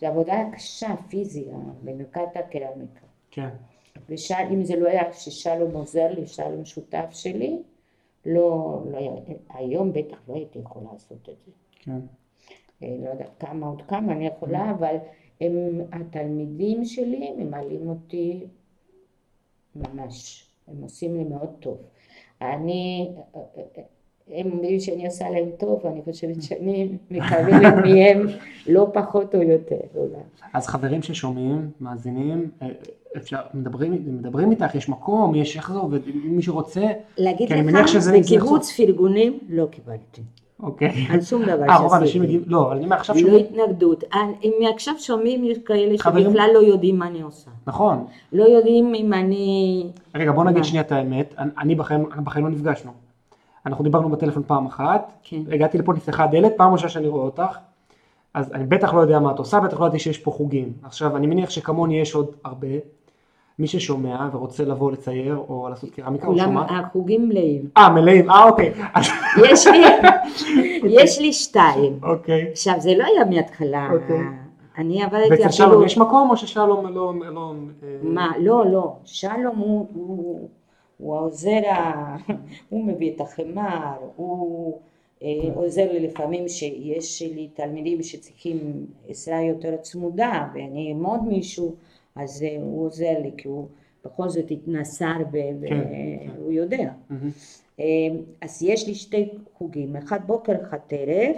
זו 0.00 0.06
עבודה 0.06 0.36
קשה, 0.54 0.94
פיזיה, 1.08 1.56
במיוחד 1.84 2.26
הקרמיקה. 2.34 3.06
כן. 3.30 3.48
ואם 4.08 4.64
זה 4.64 4.76
לא 4.76 4.88
היה 4.88 5.12
ששלום 5.12 5.74
עוזר 5.74 6.10
לי, 6.10 6.26
שלום 6.26 6.64
שותף 6.64 7.06
שלי, 7.10 7.58
לא, 8.26 8.82
לא 8.90 8.98
היום 9.50 9.92
בטח 9.92 10.22
לא 10.28 10.34
הייתי 10.34 10.58
יכולה 10.58 10.92
לעשות 10.92 11.28
את 11.28 11.36
זה. 11.46 11.52
כן. 11.72 12.00
אה, 12.82 12.96
לא 13.04 13.08
יודעת 13.08 13.30
כמה 13.38 13.66
עוד 13.66 13.82
כמה 13.82 14.12
אני 14.12 14.26
יכולה, 14.26 14.70
אבל 14.70 14.96
הם, 15.40 15.80
התלמידים 15.92 16.84
שלי 16.84 17.32
ממלאים 17.38 17.88
אותי 17.88 18.46
ממש, 19.76 20.46
הם 20.68 20.82
עושים 20.82 21.16
לי 21.16 21.24
מאוד 21.24 21.50
טוב. 21.60 21.78
אני, 22.42 23.10
הם 24.30 24.50
אומרים 24.52 24.80
שאני 24.80 25.06
עושה 25.06 25.30
להם 25.30 25.48
טוב, 25.58 25.80
ואני 25.84 26.00
חושבת 26.04 26.42
שאני 26.42 26.88
מקבלת 27.10 27.74
מהם 27.84 28.26
לא 28.68 28.86
פחות 28.94 29.34
או 29.34 29.42
יותר 29.42 29.76
אולי. 29.94 30.12
אז 30.54 30.66
חברים 30.66 31.02
ששומעים, 31.02 31.70
מאזינים, 31.80 32.50
אה, 32.62 32.68
אפשר, 33.16 33.38
מדברים, 33.54 33.92
מדברים 34.06 34.50
איתך, 34.50 34.74
יש 34.74 34.88
מקום, 34.88 35.34
יש 35.34 35.56
איך 35.56 35.72
זה 35.72 35.78
עובד, 35.78 35.98
אם 36.08 36.36
מישהו 36.36 36.54
רוצה, 36.54 36.86
להגיד 37.18 37.48
כי 37.48 37.54
אני 37.54 37.62
לך, 37.62 37.72
מניח 37.74 37.86
שזה- 37.86 38.00
זה 38.10 38.18
בקיבוץ 38.18 38.72
פרגונים 38.76 39.38
לא 39.48 39.66
קיבלתי, 39.70 40.22
אוקיי. 40.62 40.88
על 41.10 41.20
שום 41.20 41.42
דבר 41.44 41.68
אה, 41.68 41.76
רוב 41.78 41.92
האנשים 41.94 42.06
שעשיתי. 42.06 42.18
מגיעים, 42.18 42.42
לא, 42.46 42.66
אבל 42.66 42.76
אני 42.76 42.84
אומר 42.84 42.96
עכשיו 42.96 43.16
לא 43.16 43.20
שומעים, 43.22 43.44
התנגדות. 43.44 44.04
אני- 44.14 44.52
מעכשיו 44.60 44.94
שומעים, 44.98 45.44
יש 45.44 45.58
כאלה 45.58 45.98
חברים- 45.98 46.26
שבכלל 46.26 46.50
לא 46.54 46.58
יודעים 46.58 46.98
מה 46.98 47.06
אני 47.06 47.22
עושה. 47.22 47.50
נכון. 47.66 48.04
לא 48.32 48.44
יודעים 48.44 48.94
אם 48.94 49.12
אני... 49.12 49.86
רגע, 50.14 50.32
בוא 50.32 50.44
נגיד? 50.44 50.64
שנייה 50.64 50.82
את 50.84 50.92
האמת, 50.92 51.34
אני- 51.38 51.50
אני 51.58 51.74
בחיים 52.24 52.44
לא 52.44 52.50
נפגשנו. 52.50 52.90
אנחנו 53.66 53.84
דיברנו 53.84 54.08
בטלפון 54.08 54.42
פעם 54.46 54.66
אחת, 54.66 55.12
כן. 55.22 55.42
הגעתי 55.52 55.78
לפה, 55.78 55.92
נפתחה 55.92 56.24
הדלת, 56.24 56.52
פעם 56.56 56.72
ראשונה 56.72 56.90
שאני 56.90 57.08
רואה 57.08 57.24
אותך, 57.24 57.58
אז 58.34 58.52
אני 58.52 58.64
בטח 58.64 58.94
לא 58.94 59.00
יודע 59.00 59.18
מה 59.18 59.30
את 59.32 59.38
עושה, 59.38 59.60
בטח 59.60 59.80
לא 59.80 59.86
ידעתי 59.86 59.98
שיש 59.98 60.18
פה 60.18 60.30
חוגים. 60.30 60.72
עכשיו, 60.82 61.16
אני 61.16 61.26
מניח 61.26 61.50
שכמוני 61.50 62.00
יש 62.00 62.14
עוד 62.14 62.26
הרבה, 62.44 62.68
מי 63.58 63.66
ששומע 63.66 64.28
ורוצה 64.32 64.64
לבוא 64.64 64.92
לצייר 64.92 65.36
או 65.48 65.68
לעשות 65.70 65.90
קרמיקה, 65.90 66.26
כולם, 66.26 66.44
שומע. 66.44 66.66
החוגים 66.70 67.28
מלאים. 67.28 67.68
אה, 67.76 67.90
מלאים, 67.90 68.30
אה, 68.30 68.44
אוקיי. 68.48 68.72
יש 69.50 69.66
לי, 69.66 69.84
יש 70.84 71.18
לי 71.18 71.32
שתיים. 71.32 71.98
אוקיי. 72.02 72.48
עכשיו, 72.52 72.74
זה 72.78 72.94
לא 72.96 73.04
היה 73.04 73.24
מההתחלה. 73.24 73.88
אוקיי. 73.92 74.20
אני 74.78 75.02
עבדתי 75.02 75.30
ואצל 75.30 75.34
אפילו... 75.34 75.52
שלום 75.52 75.84
יש 75.84 75.98
מקום, 75.98 76.30
או 76.30 76.36
ששלום 76.36 76.86
לא... 76.86 77.14
לא 77.30 77.54
אה, 77.82 77.88
מה? 78.02 78.32
לא, 78.38 78.66
לא. 78.72 78.92
שלום 79.04 79.56
הוא, 79.56 79.86
הוא, 81.02 81.16
העוזר, 81.16 81.66
ה... 81.66 82.16
הוא 82.70 82.84
מביא 82.84 83.14
את 83.14 83.20
החמר, 83.20 83.96
הוא 84.16 84.78
אה, 85.22 85.54
עוזר 85.54 85.92
לי 85.92 86.00
לפעמים 86.00 86.48
שיש 86.48 87.22
לי 87.22 87.48
תלמידים 87.54 88.02
שצריכים 88.02 88.86
עזרה 89.08 89.42
יותר 89.42 89.76
צמודה 89.76 90.48
ואני 90.54 90.88
אעמוד 90.88 91.24
מישהו, 91.24 91.74
אז 92.14 92.42
אה, 92.42 92.56
הוא 92.60 92.86
עוזר 92.86 93.18
לי 93.22 93.30
כי 93.36 93.48
הוא 93.48 93.66
בכל 94.04 94.28
זאת 94.28 94.50
התנסר 94.50 95.16
ו- 95.32 95.68
כן. 95.68 96.30
והוא 96.36 96.52
יודע. 96.52 96.92
אה, 97.80 97.84
אז 98.40 98.62
יש 98.62 98.86
לי 98.88 98.94
שתי 98.94 99.28
חוגים, 99.54 99.96
אחד 99.96 100.26
בוקר, 100.26 100.52
אחד 100.62 100.78
ערב, 100.90 101.36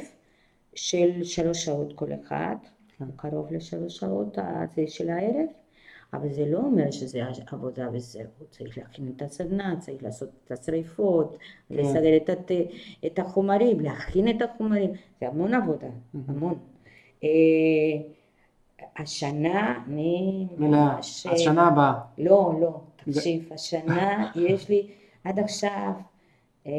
של 0.74 1.24
שלוש 1.24 1.64
שעות 1.64 1.92
כל 1.92 2.08
אחד, 2.22 2.56
כן. 2.98 3.04
קרוב 3.16 3.52
לשלוש 3.52 3.96
שעות 3.96 4.38
הזה 4.38 4.84
של 4.86 5.10
הערב, 5.10 5.46
אבל 6.16 6.32
זה 6.32 6.46
לא 6.46 6.58
אומר 6.58 6.90
שזה 6.90 7.22
עבודה 7.46 7.88
וזהו, 7.92 8.24
צריך 8.50 8.78
להכין 8.78 9.12
את 9.16 9.22
הסדנה, 9.22 9.74
צריך 9.78 10.02
לעשות 10.02 10.28
את 10.44 10.52
השריפות, 10.52 11.38
כן. 11.68 11.74
לסדר 11.74 12.16
את, 12.16 12.28
הת... 12.30 12.50
את 13.06 13.18
החומרים, 13.18 13.80
להכין 13.80 14.28
את 14.28 14.42
החומרים, 14.42 14.90
זה 15.20 15.28
המון 15.28 15.54
עבודה, 15.54 15.86
המון. 16.28 16.58
אה, 17.24 17.28
השנה 18.96 19.82
אני. 19.86 20.46
ממש... 20.58 21.26
אז 21.26 21.40
שנה 21.40 21.68
הבאה. 21.68 21.92
לא, 22.18 22.52
לא, 22.60 22.80
תקשיב, 22.96 23.52
השנה 23.52 24.30
יש 24.34 24.68
לי 24.68 24.86
עד 25.24 25.38
עכשיו 25.38 25.90
אה, 26.66 26.72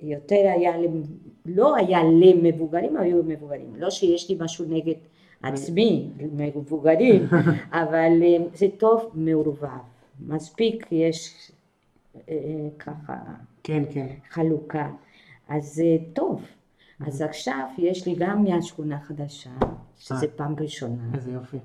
יותר 0.00 0.52
היה, 0.54 0.72
לא 1.46 1.76
היה 1.76 2.00
למבוגרים, 2.04 2.96
היו 2.96 3.22
מבוגרים, 3.22 3.72
לא 3.76 3.90
שיש 3.90 4.30
לי 4.30 4.36
משהו 4.40 4.64
נגד 4.68 4.94
עצמי, 5.42 6.08
מבוגרים, 6.56 7.26
אבל 7.82 8.22
אה, 8.22 8.36
זה 8.54 8.66
טוב 8.78 9.10
מעורבב, 9.14 9.68
מספיק 10.20 10.86
יש 10.92 11.50
אה, 12.28 12.68
ככה 12.78 13.16
כן, 13.62 13.82
כן. 13.92 14.06
חלוקה, 14.30 14.90
אז 15.48 15.74
זה 15.74 15.96
טוב. 16.12 16.42
אז 17.06 17.22
עכשיו 17.22 17.68
יש 17.78 18.06
לי 18.06 18.14
גם 18.18 18.44
מהשכונה 18.44 18.96
החדשה, 18.96 19.50
שזה 19.98 20.28
פעם 20.36 20.54
ראשונה. 20.60 21.02
איזה 21.14 21.32
יופי. 21.32 21.58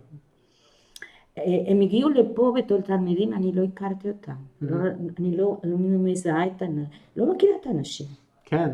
אה, 1.37 1.43
הם 1.67 1.81
הגיעו 1.81 2.09
לפה 2.09 2.53
בתור 2.57 2.81
תלמידים, 2.81 3.33
אני 3.33 3.51
לא 3.51 3.63
הכרתי 3.63 4.07
אותם. 4.07 4.35
לא, 4.61 4.77
אני 5.19 5.37
לא, 5.37 5.57
לא 5.63 5.77
מזהה 5.77 6.47
את 6.47 6.61
האנשים, 6.61 6.85
לא 7.15 7.33
מכירה 7.33 7.53
את 7.61 7.67
האנשים, 7.67 8.07
כן. 8.45 8.69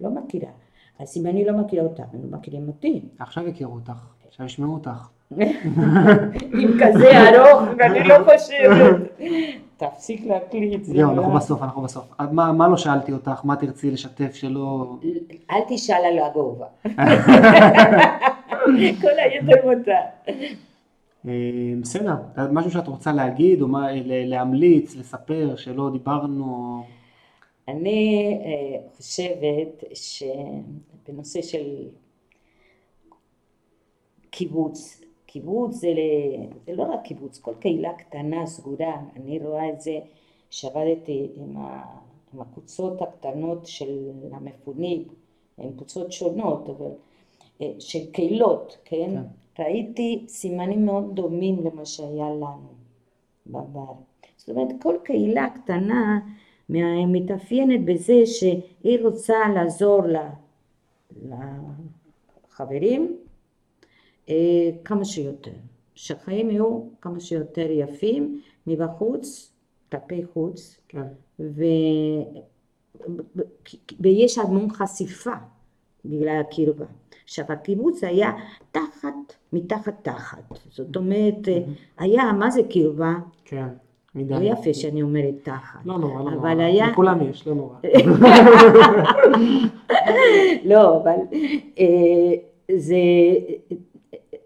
לא 0.00 0.10
מכירה. 0.10 0.50
אז 0.98 1.16
אם 1.16 1.26
אני 1.26 1.44
לא 1.44 1.58
מכירה 1.58 1.84
אותם, 1.84 2.02
הם 2.12 2.30
לא 2.30 2.38
מכירים 2.38 2.68
אותי. 2.68 3.02
עכשיו 3.18 3.48
יכירו 3.48 3.74
אותך, 3.74 4.06
עכשיו 4.38 4.46
ישמעו 4.46 4.74
אותך. 4.74 5.08
עם 6.60 6.70
כזה 6.80 7.28
ארוך, 7.28 7.62
ואני 7.78 8.08
לא 8.08 8.14
חושבת. 8.24 9.18
תפסיק 9.76 10.26
להקליט. 10.26 10.84
זה 10.84 10.92
זהו, 10.92 11.10
נורא. 11.10 11.18
אנחנו 11.18 11.38
בסוף, 11.38 11.62
אנחנו 11.62 11.82
בסוף. 11.82 12.04
מה 12.32 12.52
מה 12.52 12.68
לא 12.68 12.76
שאלתי 12.76 13.12
אותך? 13.12 13.40
מה 13.44 13.56
תרצי 13.56 13.90
לשתף 13.90 14.34
שלא... 14.34 14.96
אל 15.50 15.60
תשאל 15.68 16.02
על 16.12 16.18
הגובה. 16.18 16.66
כל 19.00 19.18
היתר 19.18 19.66
מותר. 19.66 19.92
אה, 21.28 21.32
בסדר, 21.80 22.16
משהו 22.52 22.70
שאת 22.70 22.88
רוצה 22.88 23.12
להגיד, 23.12 23.62
או 23.62 23.68
מה, 23.68 23.88
להמליץ, 24.04 24.96
לספר, 24.96 25.56
שלא 25.56 25.90
דיברנו, 25.92 26.82
אני 27.68 28.38
אה, 28.44 28.80
חושבת 28.96 29.84
שבנושא 29.94 31.42
של 31.42 31.66
קיבוץ, 34.30 35.00
קיבוץ 35.26 35.74
זה, 35.74 35.88
ל- 35.88 36.46
זה 36.66 36.72
לא 36.76 36.82
רק 36.82 37.02
קיבוץ, 37.04 37.38
כל 37.38 37.54
קהילה 37.60 37.92
קטנה, 37.92 38.46
סגורה, 38.46 39.00
אני 39.16 39.38
רואה 39.38 39.70
את 39.70 39.80
זה 39.80 39.98
שעבדתי 40.50 41.28
עם, 41.36 41.56
ה, 41.56 41.84
עם 42.34 42.40
הקבוצות 42.40 43.02
הקטנות 43.02 43.66
של 43.66 44.10
המפונים, 44.32 45.04
הן 45.58 45.70
קבוצות 45.76 46.12
שונות, 46.12 46.68
אבל 46.68 46.90
אה, 47.62 47.72
של 47.78 48.10
קהילות, 48.12 48.76
כן? 48.84 49.10
כן. 49.14 49.62
ראיתי 49.62 50.24
סימנים 50.28 50.86
מאוד 50.86 51.14
דומים 51.14 51.66
למה 51.66 51.84
שהיה 51.86 52.30
לנו 52.30 52.68
בעבר. 53.46 53.92
זאת 54.36 54.48
אומרת, 54.48 54.68
כל 54.82 54.96
קהילה 55.04 55.46
קטנה 55.54 56.18
מתאפיינת 57.06 57.84
בזה 57.84 58.26
שהיא 58.26 58.98
רוצה 59.02 59.34
לעזור 59.54 60.02
ל- 60.06 60.28
לחברים 62.48 63.16
כמה 64.84 65.04
שיותר, 65.04 65.50
שהחיים 65.94 66.50
יהיו 66.50 66.82
כמה 67.00 67.20
שיותר 67.20 67.66
יפים 67.70 68.40
מבחוץ, 68.66 69.52
כלפי 69.92 70.24
חוץ, 70.32 70.76
כן. 70.88 71.02
ו... 71.40 71.64
ויש 74.00 74.38
המון 74.38 74.70
חשיפה 74.70 75.34
בגלל 76.04 76.40
הקרבה. 76.40 76.84
עכשיו 77.24 77.44
הקיבוץ 77.48 78.04
היה 78.04 78.32
תחת, 78.72 79.32
מתחת 79.52 79.94
תחת, 80.02 80.58
זאת 80.70 80.96
אומרת 80.96 81.48
היה, 81.98 82.32
מה 82.32 82.50
זה 82.50 82.60
קרבה? 82.70 83.14
כן. 83.44 83.68
מדי. 84.14 84.34
לא 84.34 84.40
יפה 84.40 84.74
שאני 84.74 85.02
אומרת 85.02 85.34
תחת, 85.42 85.86
לא 85.86 85.98
נורא, 85.98 86.22
לא 86.22 86.30
נורא. 86.30 86.48
היה, 86.48 86.90
לכולם 86.90 87.30
יש, 87.30 87.46
לא 87.46 87.54
נורא. 87.54 87.76
לא, 90.70 91.02
אבל 91.02 91.16
אה, 91.78 92.34
זה, 92.76 92.96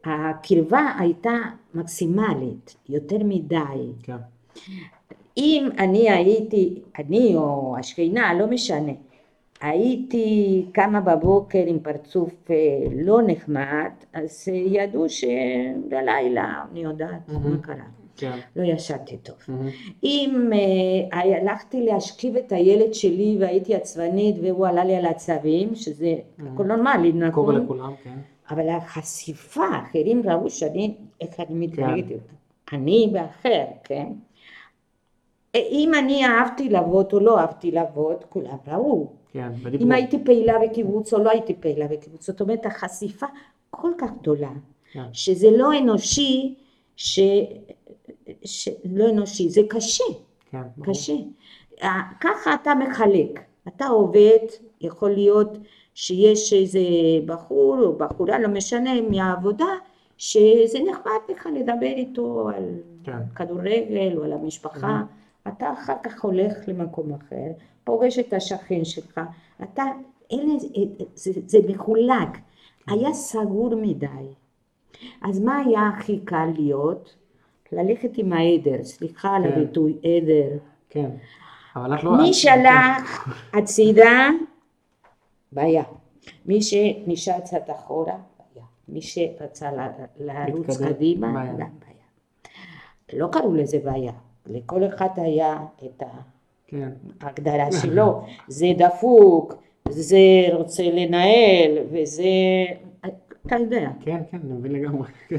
הקרבה 0.05 0.95
הייתה 0.99 1.33
מקסימלית, 1.75 2.77
יותר 2.89 3.19
מדי. 3.25 3.93
כן. 4.03 4.17
אם 5.37 5.69
אני 5.79 6.11
הייתי, 6.11 6.83
אני 6.99 7.37
או 7.37 7.77
השכנה, 7.79 8.35
לא 8.35 8.47
משנה, 8.47 8.93
הייתי 9.61 10.67
קמה 10.73 11.01
בבוקר 11.01 11.63
עם 11.67 11.79
פרצוף 11.79 12.51
אה, 12.51 12.57
לא 13.05 13.21
נחמד, 13.27 13.91
אז 14.13 14.49
ידעו 14.49 15.09
שבלילה, 15.09 16.65
אני 16.73 16.81
יודעת 16.81 17.29
מה 17.29 17.39
מהמם. 17.39 17.59
קרה, 17.61 17.85
כן. 18.17 18.39
לא 18.57 18.63
ישנתי 18.63 19.17
טוב. 19.17 19.37
מהמם. 19.49 19.69
אם 20.05 20.51
אה, 21.13 21.21
הלכתי 21.21 21.83
להשכיב 21.83 22.37
את 22.37 22.53
הילד 22.53 22.95
שלי 22.95 23.37
והייתי 23.41 23.75
עצבנית 23.75 24.37
והוא 24.43 24.67
עלה 24.67 24.85
לי 24.85 24.97
על 24.97 25.05
העצבים, 25.05 25.75
שזה 25.75 26.15
הכל 26.39 26.65
נורמלי, 26.65 27.13
קורה 27.13 27.29
נכון? 27.29 27.57
לכולם, 27.57 27.93
כן. 28.05 28.19
אבל 28.51 28.69
החשיפה, 28.69 29.65
אחרים 29.89 30.23
ראו 30.25 30.51
שאני, 30.51 30.95
איך 31.21 31.41
אני 31.41 31.55
מתנהגת, 31.55 32.21
כן. 32.67 32.77
אני 32.77 33.11
ואחר, 33.13 33.65
כן? 33.85 34.07
אם 35.55 35.93
אני 35.99 36.27
אהבתי 36.27 36.69
לעבוד 36.69 37.13
או 37.13 37.21
לא 37.21 37.41
אהבתי 37.41 37.71
לעבוד, 37.71 38.25
כולם 38.29 38.57
ראו. 38.67 39.07
כן, 39.33 39.49
ודיברו. 39.63 39.87
אם 39.87 39.93
הייתי 39.93 40.25
פעילה 40.25 40.55
בקיבוץ 40.59 41.15
או 41.15 41.19
לא 41.19 41.31
הייתי 41.31 41.55
פעילה 41.55 41.89
בקיבוץ. 41.89 42.27
זאת 42.27 42.41
אומרת, 42.41 42.67
החשיפה 42.67 43.27
כל 43.71 43.91
כך 43.99 44.11
גדולה, 44.21 44.51
כן. 44.93 45.05
שזה 45.13 45.51
לא 45.51 45.79
אנושי, 45.79 46.55
ש... 46.97 47.21
ש... 48.45 48.69
לא 48.85 49.11
אנושי, 49.11 49.49
זה 49.49 49.61
קשה, 49.69 50.05
כן. 50.51 50.63
קשה. 50.83 51.13
אה, 51.83 52.01
ככה 52.21 52.55
אתה 52.55 52.75
מחלק, 52.75 53.41
אתה 53.69 53.87
עובד, 53.87 54.39
יכול 54.81 55.11
להיות 55.11 55.59
שיש 55.95 56.53
איזה 56.53 56.81
בחור 57.27 57.79
או 57.81 57.97
בחורה, 57.97 58.39
לא 58.39 58.49
משנה, 58.49 59.01
מהעבודה, 59.01 59.67
שזה 60.17 60.79
נחמד 60.91 61.21
לך 61.29 61.49
לדבר 61.55 61.87
איתו 61.87 62.49
על 62.49 62.65
כן. 63.05 63.19
כדורגל 63.35 64.13
או 64.17 64.25
על 64.25 64.33
המשפחה, 64.33 65.03
אתה 65.49 65.73
אחר 65.73 65.97
כך 66.03 66.25
הולך 66.25 66.55
למקום 66.67 67.13
אחר, 67.13 67.51
פוגש 67.85 68.19
את 68.19 68.33
השכן 68.33 68.85
שלך, 68.85 69.21
אתה, 69.63 69.85
אלה, 70.33 70.53
זה, 71.15 71.33
זה 71.47 71.59
מחולק, 71.69 72.39
היה 72.87 73.13
סגור 73.13 73.75
מדי. 73.75 74.27
אז 75.23 75.41
מה 75.41 75.57
היה 75.57 75.89
הכי 75.89 76.21
קל 76.25 76.49
להיות? 76.55 77.17
ללכת 77.73 78.19
עם 78.19 78.33
העדר, 78.33 78.85
סליחה 78.85 79.37
על 79.37 79.43
כן. 79.43 79.53
הביטוי 79.53 79.99
עדר. 79.99 80.57
כן. 80.91 81.11
אבל 81.77 81.95
את 81.95 82.05
לא... 82.05 82.17
מי 82.17 82.35
שהלך 82.35 83.29
הצידה, 83.55 84.29
בעיה. 85.53 85.83
מי 86.47 86.63
שנשאר 86.63 87.41
קצת 87.41 87.71
אחורה, 87.71 88.17
בעיה. 88.39 88.67
מי 88.89 89.03
שרצה 89.03 89.71
לרוץ 90.21 90.83
קדימה, 90.83 91.33
בעיה. 91.33 91.53
גם 91.53 91.71
בעיה. 91.81 92.03
לא 93.13 93.29
קראו 93.33 93.55
לזה 93.55 93.79
בעיה, 93.85 94.13
לכל 94.47 94.87
אחד 94.87 95.09
היה 95.17 95.57
את 95.85 96.03
כן. 96.67 96.91
ההגדרה 97.21 97.73
שלו, 97.83 98.23
זה 98.49 98.67
דפוק, 98.77 99.55
זה 99.89 100.19
רוצה 100.53 100.83
לנהל, 100.83 101.79
וזה, 101.91 102.25
אתה 103.47 103.57
יודע. 103.57 103.91
כן, 104.01 104.23
כן, 104.31 104.39
אני 104.45 104.53
מבין 104.53 104.73
לגמרי. 104.73 105.09
כן. 105.29 105.37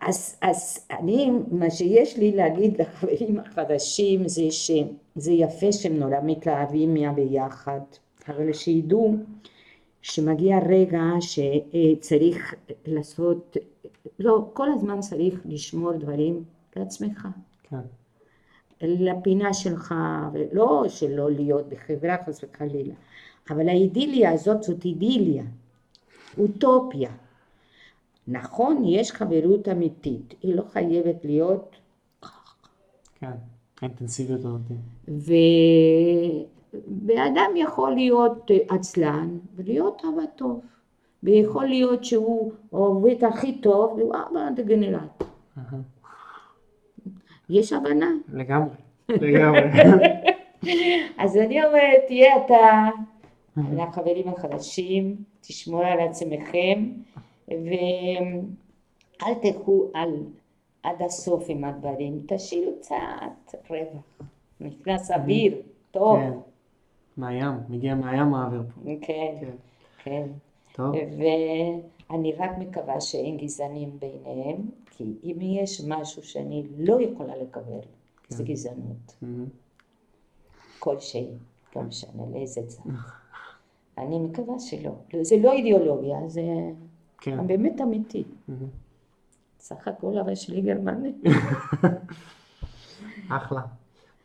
אז, 0.00 0.38
אז 0.40 0.86
אני, 0.90 1.30
מה 1.50 1.70
שיש 1.70 2.16
לי 2.16 2.32
להגיד 2.32 2.80
לחברים 2.80 3.38
החדשים 3.38 4.28
זה 4.28 4.50
שזה 4.50 5.32
יפה 5.32 5.72
שהם 5.72 5.96
נורא 5.96 6.16
מתלהבים 6.22 6.94
מהביחד, 6.94 7.80
אבל 8.28 8.52
שידעו 8.52 9.16
שמגיע 10.02 10.58
רגע 10.68 11.02
שצריך 11.20 12.54
לעשות, 12.86 13.56
לא, 14.18 14.50
כל 14.52 14.72
הזמן 14.72 15.00
צריך 15.00 15.40
לשמור 15.44 15.92
דברים 15.92 16.44
לעצמך, 16.76 17.28
כן. 17.62 17.76
לפינה 18.82 19.54
שלך, 19.54 19.94
ולא 20.32 20.84
שלא 20.88 21.30
להיות 21.30 21.68
בחברה 21.68 22.16
חס 22.26 22.44
וחלילה, 22.44 22.94
אבל 23.50 23.68
האידיליה 23.68 24.32
הזאת 24.32 24.62
זאת 24.62 24.84
אידיליה, 24.84 25.44
אוטופיה. 26.40 27.10
נכון, 28.28 28.84
יש 28.84 29.12
חברות 29.12 29.68
אמיתית, 29.68 30.34
היא 30.42 30.54
לא 30.54 30.62
חייבת 30.62 31.24
להיות, 31.24 31.76
כן. 33.20 33.30
האינטנסיביות 33.80 34.40
הזאת. 34.40 34.60
ו... 35.08 35.32
ואדם 37.06 37.50
יכול 37.56 37.94
להיות 37.94 38.50
עצלן 38.68 39.38
ולהיות 39.56 40.02
אבא 40.04 40.26
טוב, 40.36 40.60
ויכול 41.22 41.66
להיות 41.66 42.04
שהוא 42.04 42.52
עובד 42.70 43.24
הכי 43.24 43.58
טוב 43.58 43.92
והוא 43.98 44.14
אבא 44.14 44.50
דגנרט. 44.56 45.24
יש 47.50 47.72
הבנה. 47.72 48.10
לגמרי. 48.32 48.74
לגמרי. 49.08 49.60
אז 51.18 51.36
אני 51.36 51.64
אומרת, 51.64 52.00
תהיה 52.06 52.44
אתה 52.46 52.88
לחברים 53.56 54.28
החדשים, 54.28 55.16
תשמור 55.40 55.84
על 55.84 56.00
עצמכם, 56.00 56.92
ואל 57.48 59.34
תלכו 59.42 59.90
על, 59.94 60.14
עד 60.82 61.02
הסוף 61.02 61.44
עם 61.48 61.64
הדברים, 61.64 62.22
תשאירו 62.28 62.72
קצת 62.80 63.70
רווח. 63.70 64.02
נכנס 64.60 65.10
אוויר, 65.10 65.62
טוב. 65.90 66.18
כן. 66.18 66.32
מהים, 67.16 67.52
מגיע 67.68 67.94
מהים 67.94 68.34
האוויר 68.34 68.62
פה. 68.74 68.80
כן, 69.00 69.34
כן. 69.40 69.50
כן. 70.04 70.26
טוב. 70.72 70.94
ואני 72.10 72.32
רק 72.32 72.50
מקווה 72.58 73.00
שאין 73.00 73.36
גזענים 73.36 73.98
ביניהם, 73.98 74.56
כי 74.90 75.04
אם 75.24 75.36
יש 75.40 75.80
משהו 75.88 76.22
שאני 76.22 76.66
לא 76.78 77.00
יכולה 77.00 77.36
לקבל, 77.36 77.80
זה 78.28 78.44
כן. 78.44 78.52
גזענות. 78.52 79.16
כלשהי, 80.78 81.28
לא 81.76 81.82
משנה 81.82 82.22
לאיזה 82.32 82.60
צד. 82.66 82.82
אני 83.98 84.18
מקווה 84.18 84.58
שלא. 84.58 84.92
זה 85.22 85.36
לא 85.36 85.52
אידיאולוגיה, 85.52 86.16
זה 86.26 86.42
כן. 87.20 87.46
באמת 87.46 87.80
אמיתי. 87.80 88.24
סך 89.60 89.88
הכל 89.88 90.18
אבא 90.18 90.34
שלי 90.34 90.60
גרמני. 90.60 91.12
אחלה. 93.28 93.60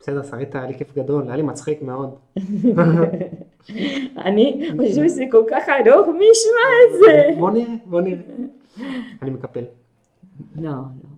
בסדר, 0.00 0.22
שרית, 0.22 0.54
היה 0.54 0.66
לי 0.66 0.74
כיף 0.74 0.94
גדול, 0.94 1.26
היה 1.26 1.36
לי 1.36 1.42
מצחיק 1.42 1.82
מאוד. 1.82 2.14
אני 4.26 4.68
חושבת 4.76 5.10
שזה 5.10 5.24
כל 5.30 5.42
כך 5.50 5.64
ארוך, 5.68 6.08
מי 6.08 6.24
ישמע 6.32 6.68
את 6.84 6.98
זה? 7.00 7.40
בוא 7.40 7.50
נראה, 7.50 7.74
בוא 7.86 8.00
נראה. 8.00 8.22
אני 9.22 9.30
מקפל. 9.30 9.64
לא, 10.56 10.70
לא. 10.70 11.15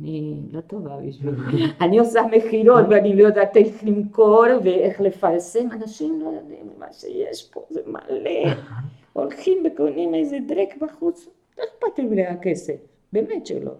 אני 0.00 0.40
לא 0.52 0.60
טובה 0.60 0.96
בשביל 0.96 1.34
אני 1.80 1.98
עושה 1.98 2.22
מכירות 2.32 2.84
ואני 2.90 3.16
לא 3.16 3.26
יודעת 3.26 3.56
איך 3.56 3.84
למכור 3.84 4.44
ואיך 4.64 5.00
לפרסם. 5.00 5.68
אנשים 5.72 6.20
לא 6.20 6.28
יודעים 6.28 6.70
מה 6.78 6.92
שיש 6.92 7.48
פה, 7.52 7.64
זה 7.70 7.80
מלא. 7.86 8.54
הולכים 9.12 9.62
וקונים 9.66 10.14
איזה 10.14 10.38
דרק 10.46 10.76
בחוץ, 10.80 11.28
לא 11.58 11.64
אכפת 11.64 11.98
לי 11.98 12.04
מהכסף, 12.04 12.76
באמת 13.12 13.46
שלא. 13.46 13.72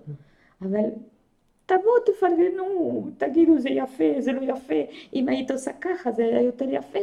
אבל 0.63 0.85
תבואו 1.67 2.01
תפרגנו, 2.07 3.07
תגידו 3.19 3.59
זה 3.59 3.69
יפה, 3.71 4.05
זה 4.19 4.33
לא 4.33 4.41
יפה, 4.41 4.75
אם 5.15 5.29
היית 5.29 5.51
עושה 5.51 5.71
ככה 5.81 6.13
זה 6.13 6.25
היה 6.25 6.43
יותר 6.43 6.67
יפה. 6.71 6.99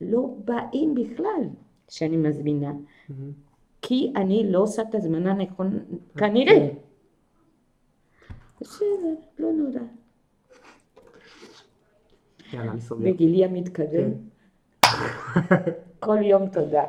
לא 0.00 0.28
באים 0.44 0.94
בכלל 0.94 1.42
שאני 1.88 2.16
מזמינה. 2.16 2.72
כי 3.82 4.12
אני 4.16 4.52
לא 4.52 4.58
עושה 4.58 4.82
את 4.82 4.94
הזמנה 4.94 5.34
נכון, 5.34 5.78
כנראה. 6.16 6.68
בסדר, 8.60 9.14
לא 9.38 9.52
נורא. 9.52 9.80
יאללה, 12.52 12.72
אני 12.72 12.80
סוגר. 12.80 13.12
בגילי 13.12 13.44
המתקדם. 13.44 14.10
כל 16.00 16.18
יום 16.22 16.48
תודה. 16.48 16.84